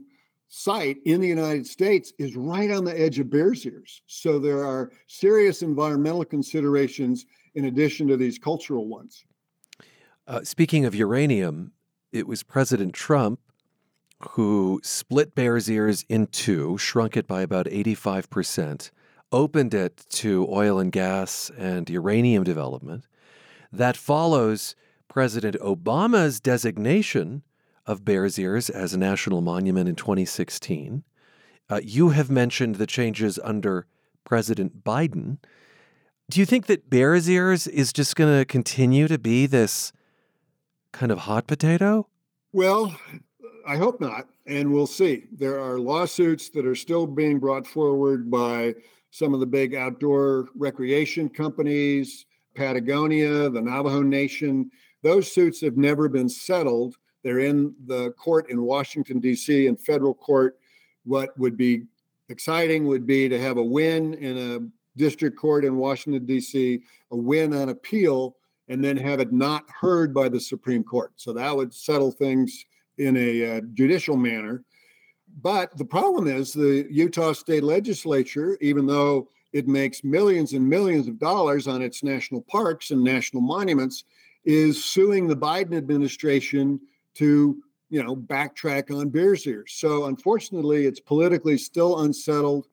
site 0.50 0.98
in 1.06 1.20
the 1.20 1.28
United 1.28 1.68
States 1.68 2.14
is 2.20 2.36
right 2.36 2.72
on 2.72 2.86
the 2.86 2.98
edge 3.00 3.20
of 3.20 3.30
Bears 3.30 3.66
Ears. 3.66 4.02
So 4.08 4.40
there 4.40 4.66
are 4.66 4.92
serious 5.08 5.62
environmental 5.62 6.24
considerations 6.24 7.26
in 7.56 7.66
addition 7.66 8.08
to 8.08 8.18
these 8.18 8.38
cultural 8.38 8.88
ones. 8.88 9.26
Uh, 10.26 10.42
speaking 10.44 10.86
of 10.86 10.94
uranium, 10.96 11.74
it 12.12 12.28
was 12.28 12.44
President 12.44 12.94
Trump 12.94 13.40
who 14.32 14.80
split 14.84 15.36
Bears 15.36 15.70
Ears 15.70 16.06
in 16.10 16.28
two, 16.28 16.78
shrunk 16.78 17.16
it 17.16 17.28
by 17.28 17.42
about 17.42 17.68
85%, 17.68 18.92
opened 19.32 19.74
it 19.74 20.06
to 20.10 20.48
oil 20.50 20.80
and 20.80 20.92
gas 20.92 21.52
and 21.58 21.90
uranium 21.90 22.44
development. 22.44 23.06
That 23.72 23.98
follows 23.98 24.76
President 25.08 25.56
Obama's 25.62 26.40
designation 26.40 27.44
of 27.86 28.06
Bears 28.06 28.38
Ears 28.38 28.70
as 28.70 28.94
a 28.94 29.00
national 29.00 29.42
monument 29.42 29.88
in 29.88 29.96
2016. 29.96 31.04
Uh, 31.70 31.80
you 31.84 32.10
have 32.10 32.30
mentioned 32.30 32.76
the 32.76 32.88
changes 32.88 33.40
under 33.44 33.86
President 34.24 34.84
Biden. 34.84 35.38
Do 36.30 36.40
you 36.40 36.46
think 36.46 36.66
that 36.66 36.90
Bears 36.90 37.30
Ears 37.30 37.68
is 37.68 37.94
just 37.94 38.16
going 38.16 38.38
to 38.38 38.46
continue 38.46 39.08
to 39.08 39.18
be 39.18 39.46
this 39.46 39.94
kind 40.92 41.12
of 41.12 41.20
hot 41.20 41.48
potato? 41.48 42.08
Well, 42.52 42.98
I 43.68 43.76
hope 43.76 44.00
not, 44.00 44.30
and 44.46 44.72
we'll 44.72 44.88
see. 44.88 45.26
There 45.34 45.60
are 45.60 45.78
lawsuits 45.78 46.48
that 46.52 46.66
are 46.66 46.74
still 46.74 47.06
being 47.06 47.38
brought 47.38 47.68
forward 47.68 48.32
by 48.32 48.76
some 49.12 49.34
of 49.34 49.42
the 49.42 49.46
big 49.46 49.76
outdoor 49.76 50.48
recreation 50.56 51.28
companies, 51.28 52.26
Patagonia, 52.56 53.50
the 53.50 53.62
Navajo 53.62 54.02
Nation. 54.02 54.72
Those 55.04 55.30
suits 55.30 55.60
have 55.60 55.76
never 55.76 56.08
been 56.08 56.30
settled. 56.30 56.96
They're 57.24 57.40
in 57.40 57.76
the 57.88 58.12
court 58.12 58.50
in 58.50 58.62
Washington, 58.62 59.20
D.C., 59.20 59.68
in 59.68 59.76
federal 59.76 60.14
court. 60.14 60.58
What 61.04 61.38
would 61.38 61.58
be 61.58 61.84
exciting 62.30 62.88
would 62.88 63.06
be 63.06 63.28
to 63.28 63.38
have 63.38 63.58
a 63.58 63.64
win 63.64 64.14
in 64.14 64.38
a 64.38 64.98
district 64.98 65.38
court 65.38 65.66
in 65.66 65.76
Washington, 65.76 66.26
D.C., 66.26 66.82
a 67.12 67.18
win 67.18 67.54
on 67.54 67.68
appeal, 67.68 68.38
and 68.70 68.82
then 68.82 68.96
have 68.96 69.20
it 69.20 69.34
not 69.34 69.70
heard 69.70 70.14
by 70.14 70.30
the 70.30 70.40
Supreme 70.40 70.86
Court. 70.86 71.12
So 71.18 71.34
that 71.34 71.54
would 71.54 71.74
settle 71.74 72.12
things 72.12 72.66
in 72.98 73.18
a 73.18 73.58
uh, 73.58 73.62
judicial 73.74 74.18
manner. 74.18 74.64
But 75.42 75.78
the 75.78 75.86
problem 75.86 76.28
is 76.28 76.54
the 76.54 76.88
Utah 76.90 77.34
state 77.34 77.64
legislature, 77.64 78.58
even 78.62 78.88
though 78.88 79.30
it 79.54 79.68
makes 79.68 80.04
millions 80.04 80.54
and 80.54 80.68
millions 80.68 81.08
of 81.08 81.20
dollars 81.20 81.68
on 81.68 81.82
its 81.82 82.04
national 82.04 82.42
parks 82.42 82.92
and 82.92 83.04
national 83.04 83.42
monuments, 83.42 84.04
is 84.46 84.84
suing 84.84 85.28
the 85.28 85.36
Biden 85.36 85.76
administration 85.76 86.80
to 87.16 87.62
you 87.90 88.04
know 88.04 88.16
backtrack 88.16 88.96
on 88.96 89.10
Bears 89.10 89.46
Ears. 89.46 89.74
So 89.76 90.06
unfortunately, 90.06 90.86
it's 90.86 91.00
politically 91.00 91.58
still 91.58 92.02
unsettled, 92.02 92.68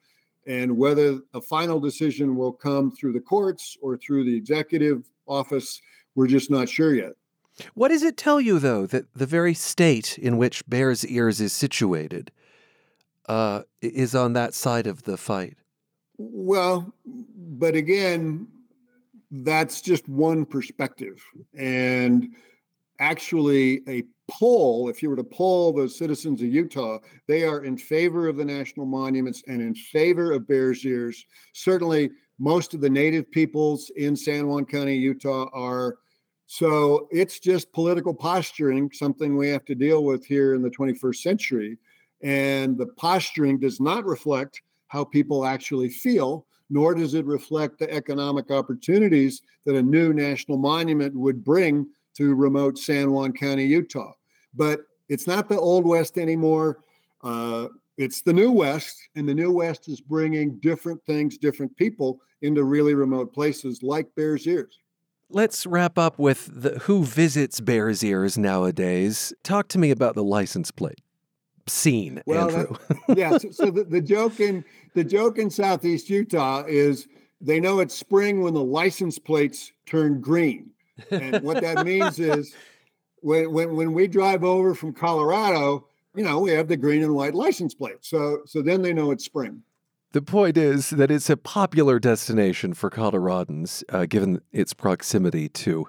and 0.46 0.76
whether 0.76 1.20
a 1.34 1.40
final 1.40 1.80
decision 1.80 2.36
will 2.36 2.52
come 2.52 2.90
through 2.90 3.12
the 3.12 3.20
courts 3.20 3.76
or 3.82 3.96
through 3.96 4.24
the 4.24 4.36
executive 4.36 5.04
office, 5.26 5.80
we're 6.14 6.26
just 6.26 6.50
not 6.50 6.68
sure 6.68 6.94
yet. 6.94 7.12
What 7.74 7.88
does 7.88 8.02
it 8.02 8.16
tell 8.16 8.40
you, 8.40 8.58
though, 8.58 8.86
that 8.86 9.12
the 9.14 9.26
very 9.26 9.54
state 9.54 10.18
in 10.18 10.36
which 10.36 10.68
Bears 10.68 11.06
Ears 11.06 11.40
is 11.40 11.52
situated 11.52 12.32
uh, 13.28 13.62
is 13.80 14.14
on 14.14 14.32
that 14.32 14.54
side 14.54 14.86
of 14.86 15.04
the 15.04 15.16
fight? 15.16 15.56
Well, 16.18 16.92
but 17.04 17.74
again, 17.74 18.48
that's 19.30 19.80
just 19.80 20.08
one 20.08 20.44
perspective. 20.44 21.22
And 21.56 22.34
actually, 22.98 23.82
a 23.88 24.04
poll, 24.28 24.88
if 24.88 25.02
you 25.02 25.10
were 25.10 25.16
to 25.16 25.24
poll 25.24 25.72
the 25.72 25.88
citizens 25.88 26.40
of 26.42 26.48
Utah, 26.48 26.98
they 27.28 27.44
are 27.44 27.64
in 27.64 27.76
favor 27.76 28.28
of 28.28 28.36
the 28.36 28.44
national 28.44 28.86
monuments 28.86 29.42
and 29.46 29.60
in 29.60 29.74
favor 29.74 30.32
of 30.32 30.48
Bears 30.48 30.84
Ears. 30.84 31.24
Certainly, 31.52 32.10
most 32.38 32.74
of 32.74 32.80
the 32.80 32.90
native 32.90 33.30
peoples 33.30 33.90
in 33.96 34.16
San 34.16 34.48
Juan 34.48 34.64
County, 34.64 34.96
Utah 34.96 35.48
are. 35.52 35.98
So 36.46 37.08
it's 37.10 37.38
just 37.38 37.72
political 37.72 38.14
posturing, 38.14 38.90
something 38.92 39.36
we 39.36 39.48
have 39.48 39.64
to 39.66 39.74
deal 39.74 40.04
with 40.04 40.24
here 40.26 40.54
in 40.54 40.62
the 40.62 40.70
21st 40.70 41.16
century. 41.16 41.78
And 42.22 42.76
the 42.76 42.86
posturing 42.86 43.58
does 43.58 43.80
not 43.80 44.04
reflect 44.04 44.62
how 44.88 45.04
people 45.04 45.44
actually 45.44 45.88
feel, 45.88 46.46
nor 46.70 46.94
does 46.94 47.14
it 47.14 47.26
reflect 47.26 47.78
the 47.78 47.92
economic 47.92 48.50
opportunities 48.50 49.42
that 49.64 49.74
a 49.74 49.82
new 49.82 50.12
national 50.12 50.58
monument 50.58 51.14
would 51.14 51.44
bring 51.44 51.86
to 52.16 52.34
remote 52.34 52.78
San 52.78 53.10
Juan 53.10 53.32
County, 53.32 53.64
Utah. 53.64 54.12
But 54.54 54.80
it's 55.08 55.26
not 55.26 55.48
the 55.48 55.58
Old 55.58 55.84
West 55.84 56.16
anymore. 56.16 56.78
Uh, 57.22 57.68
it's 57.96 58.22
the 58.22 58.32
new 58.32 58.50
West, 58.50 58.96
and 59.16 59.28
the 59.28 59.34
new 59.34 59.52
West 59.52 59.88
is 59.88 60.00
bringing 60.00 60.58
different 60.58 61.04
things, 61.06 61.38
different 61.38 61.76
people 61.76 62.20
into 62.42 62.64
really 62.64 62.94
remote 62.94 63.32
places 63.32 63.82
like 63.82 64.14
Bears 64.14 64.46
Ears. 64.46 64.78
Let's 65.30 65.66
wrap 65.66 65.98
up 65.98 66.18
with 66.18 66.48
the, 66.52 66.78
who 66.80 67.04
visits 67.04 67.60
Bears 67.60 68.04
Ears 68.04 68.38
nowadays. 68.38 69.32
Talk 69.42 69.68
to 69.68 69.78
me 69.78 69.90
about 69.90 70.14
the 70.14 70.24
license 70.24 70.70
plate 70.70 71.00
scene, 71.66 72.22
well, 72.26 72.50
Andrew. 72.50 72.76
That, 73.08 73.16
yeah. 73.18 73.38
So, 73.38 73.50
so 73.50 73.70
the, 73.70 73.84
the 73.84 74.00
joke 74.02 74.40
in 74.40 74.64
the 74.94 75.04
joke 75.04 75.38
in 75.38 75.50
Southeast 75.50 76.10
Utah 76.10 76.64
is 76.66 77.08
they 77.40 77.60
know 77.60 77.80
it's 77.80 77.94
spring 77.94 78.42
when 78.42 78.54
the 78.54 78.64
license 78.64 79.18
plates 79.18 79.72
turn 79.86 80.20
green, 80.20 80.70
and 81.10 81.42
what 81.42 81.60
that 81.62 81.84
means 81.84 82.18
is 82.18 82.54
when, 83.20 83.52
when 83.52 83.76
when 83.76 83.92
we 83.92 84.06
drive 84.06 84.44
over 84.44 84.74
from 84.74 84.92
Colorado, 84.92 85.86
you 86.14 86.24
know, 86.24 86.40
we 86.40 86.50
have 86.52 86.68
the 86.68 86.76
green 86.76 87.02
and 87.02 87.14
white 87.14 87.34
license 87.34 87.74
plate. 87.74 87.98
So 88.00 88.42
so 88.46 88.62
then 88.62 88.82
they 88.82 88.92
know 88.92 89.10
it's 89.10 89.24
spring. 89.24 89.62
The 90.14 90.22
point 90.22 90.56
is 90.56 90.90
that 90.90 91.10
it's 91.10 91.28
a 91.28 91.36
popular 91.36 91.98
destination 91.98 92.72
for 92.72 92.88
Coloradans, 92.88 93.82
uh, 93.88 94.06
given 94.06 94.40
its 94.52 94.72
proximity 94.72 95.48
to 95.48 95.88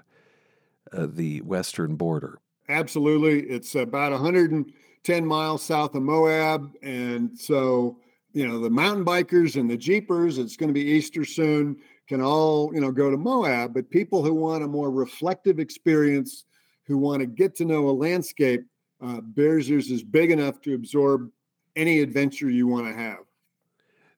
uh, 0.92 1.06
the 1.08 1.42
western 1.42 1.96
border. 1.96 2.40
Absolutely, 2.68 3.42
it's 3.42 3.76
about 3.76 4.12
110 4.14 5.26
miles 5.28 5.62
south 5.62 5.94
of 5.94 6.02
Moab, 6.02 6.74
and 6.82 7.38
so 7.38 8.00
you 8.34 8.48
know 8.48 8.60
the 8.60 8.70
mountain 8.72 9.06
bikers 9.06 9.60
and 9.60 9.70
the 9.70 9.78
jeepers. 9.78 10.40
It's 10.40 10.58
going 10.58 10.70
to 10.70 10.74
be 10.74 10.82
Easter 10.82 11.24
soon. 11.24 11.78
Can 12.08 12.20
all 12.20 12.74
you 12.74 12.82
know 12.82 12.92
go 12.92 13.12
to 13.12 13.18
Moab, 13.18 13.76
but 13.76 13.92
people 13.92 14.24
who 14.24 14.34
want 14.34 14.64
a 14.64 14.68
more 14.68 14.90
reflective 14.90 15.60
experience, 15.60 16.46
who 16.88 16.98
want 16.98 17.20
to 17.20 17.28
get 17.28 17.54
to 17.58 17.66
know 17.66 17.90
a 17.90 17.92
landscape, 17.92 18.66
uh, 19.06 19.22
Bears 19.22 19.70
Ears 19.70 19.92
is 19.92 20.02
big 20.02 20.32
enough 20.32 20.62
to 20.62 20.74
absorb 20.74 21.30
any 21.76 22.00
adventure 22.00 22.50
you 22.50 22.66
want 22.66 22.88
to 22.88 22.94
have. 23.00 23.20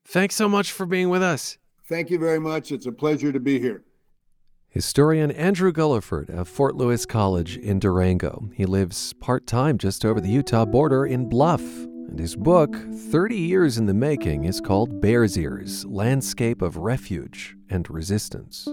Thanks 0.08 0.36
so 0.36 0.48
much 0.48 0.72
for 0.72 0.86
being 0.86 1.10
with 1.10 1.22
us. 1.22 1.58
Thank 1.84 2.08
you 2.08 2.18
very 2.18 2.38
much. 2.38 2.72
It's 2.72 2.86
a 2.86 2.92
pleasure 2.92 3.30
to 3.30 3.38
be 3.38 3.60
here. 3.60 3.84
Historian 4.70 5.30
Andrew 5.30 5.70
Gulliford 5.70 6.30
of 6.30 6.48
Fort 6.48 6.76
Lewis 6.76 7.04
College 7.04 7.58
in 7.58 7.78
Durango. 7.78 8.48
He 8.54 8.64
lives 8.64 9.12
part 9.14 9.46
time 9.46 9.76
just 9.76 10.06
over 10.06 10.18
the 10.18 10.30
Utah 10.30 10.64
border 10.64 11.04
in 11.04 11.28
Bluff. 11.28 11.60
And 11.62 12.18
his 12.18 12.36
book, 12.36 12.74
30 13.10 13.36
Years 13.36 13.76
in 13.76 13.84
the 13.84 13.92
Making, 13.92 14.44
is 14.44 14.62
called 14.62 15.02
Bears 15.02 15.36
Ears 15.36 15.84
Landscape 15.84 16.62
of 16.62 16.78
Refuge 16.78 17.54
and 17.68 17.88
Resistance. 17.90 18.66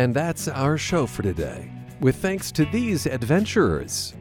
And 0.00 0.14
that's 0.14 0.48
our 0.48 0.78
show 0.78 1.04
for 1.04 1.22
today. 1.22 1.70
With 2.00 2.16
thanks 2.16 2.50
to 2.52 2.64
these 2.64 3.06
adventurers 3.06 4.14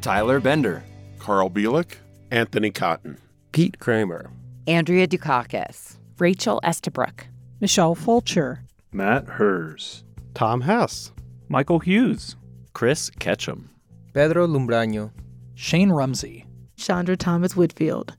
Tyler 0.00 0.40
Bender, 0.40 0.82
Carl 1.20 1.48
Bielek, 1.48 1.98
Anthony 2.32 2.72
Cotton, 2.72 3.16
Pete 3.52 3.78
Kramer, 3.78 4.32
Andrea 4.66 5.06
Dukakis, 5.06 5.98
Rachel 6.18 6.58
Estabrook, 6.64 7.28
Michelle 7.60 7.94
Fulcher, 7.94 8.64
Matt 8.90 9.28
Hers, 9.28 10.02
Tom 10.34 10.62
Hess, 10.62 11.12
Michael 11.48 11.78
Hughes, 11.78 12.34
Chris 12.72 13.08
Ketchum, 13.20 13.70
Pedro 14.12 14.48
Lumbraño, 14.48 15.12
Shane 15.54 15.92
Rumsey, 15.92 16.44
Chandra 16.76 17.16
Thomas 17.16 17.54
Whitfield. 17.54 18.16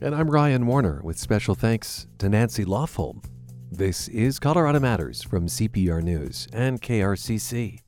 And 0.00 0.14
I'm 0.14 0.30
Ryan 0.30 0.68
Warner 0.68 1.00
with 1.02 1.18
special 1.18 1.56
thanks 1.56 2.06
to 2.18 2.28
Nancy 2.28 2.64
Lawful 2.64 3.20
this 3.70 4.08
is 4.08 4.38
Colorado 4.38 4.80
Matters 4.80 5.22
from 5.22 5.46
CPR 5.46 6.02
News 6.02 6.48
and 6.52 6.82
KRCC. 6.82 7.80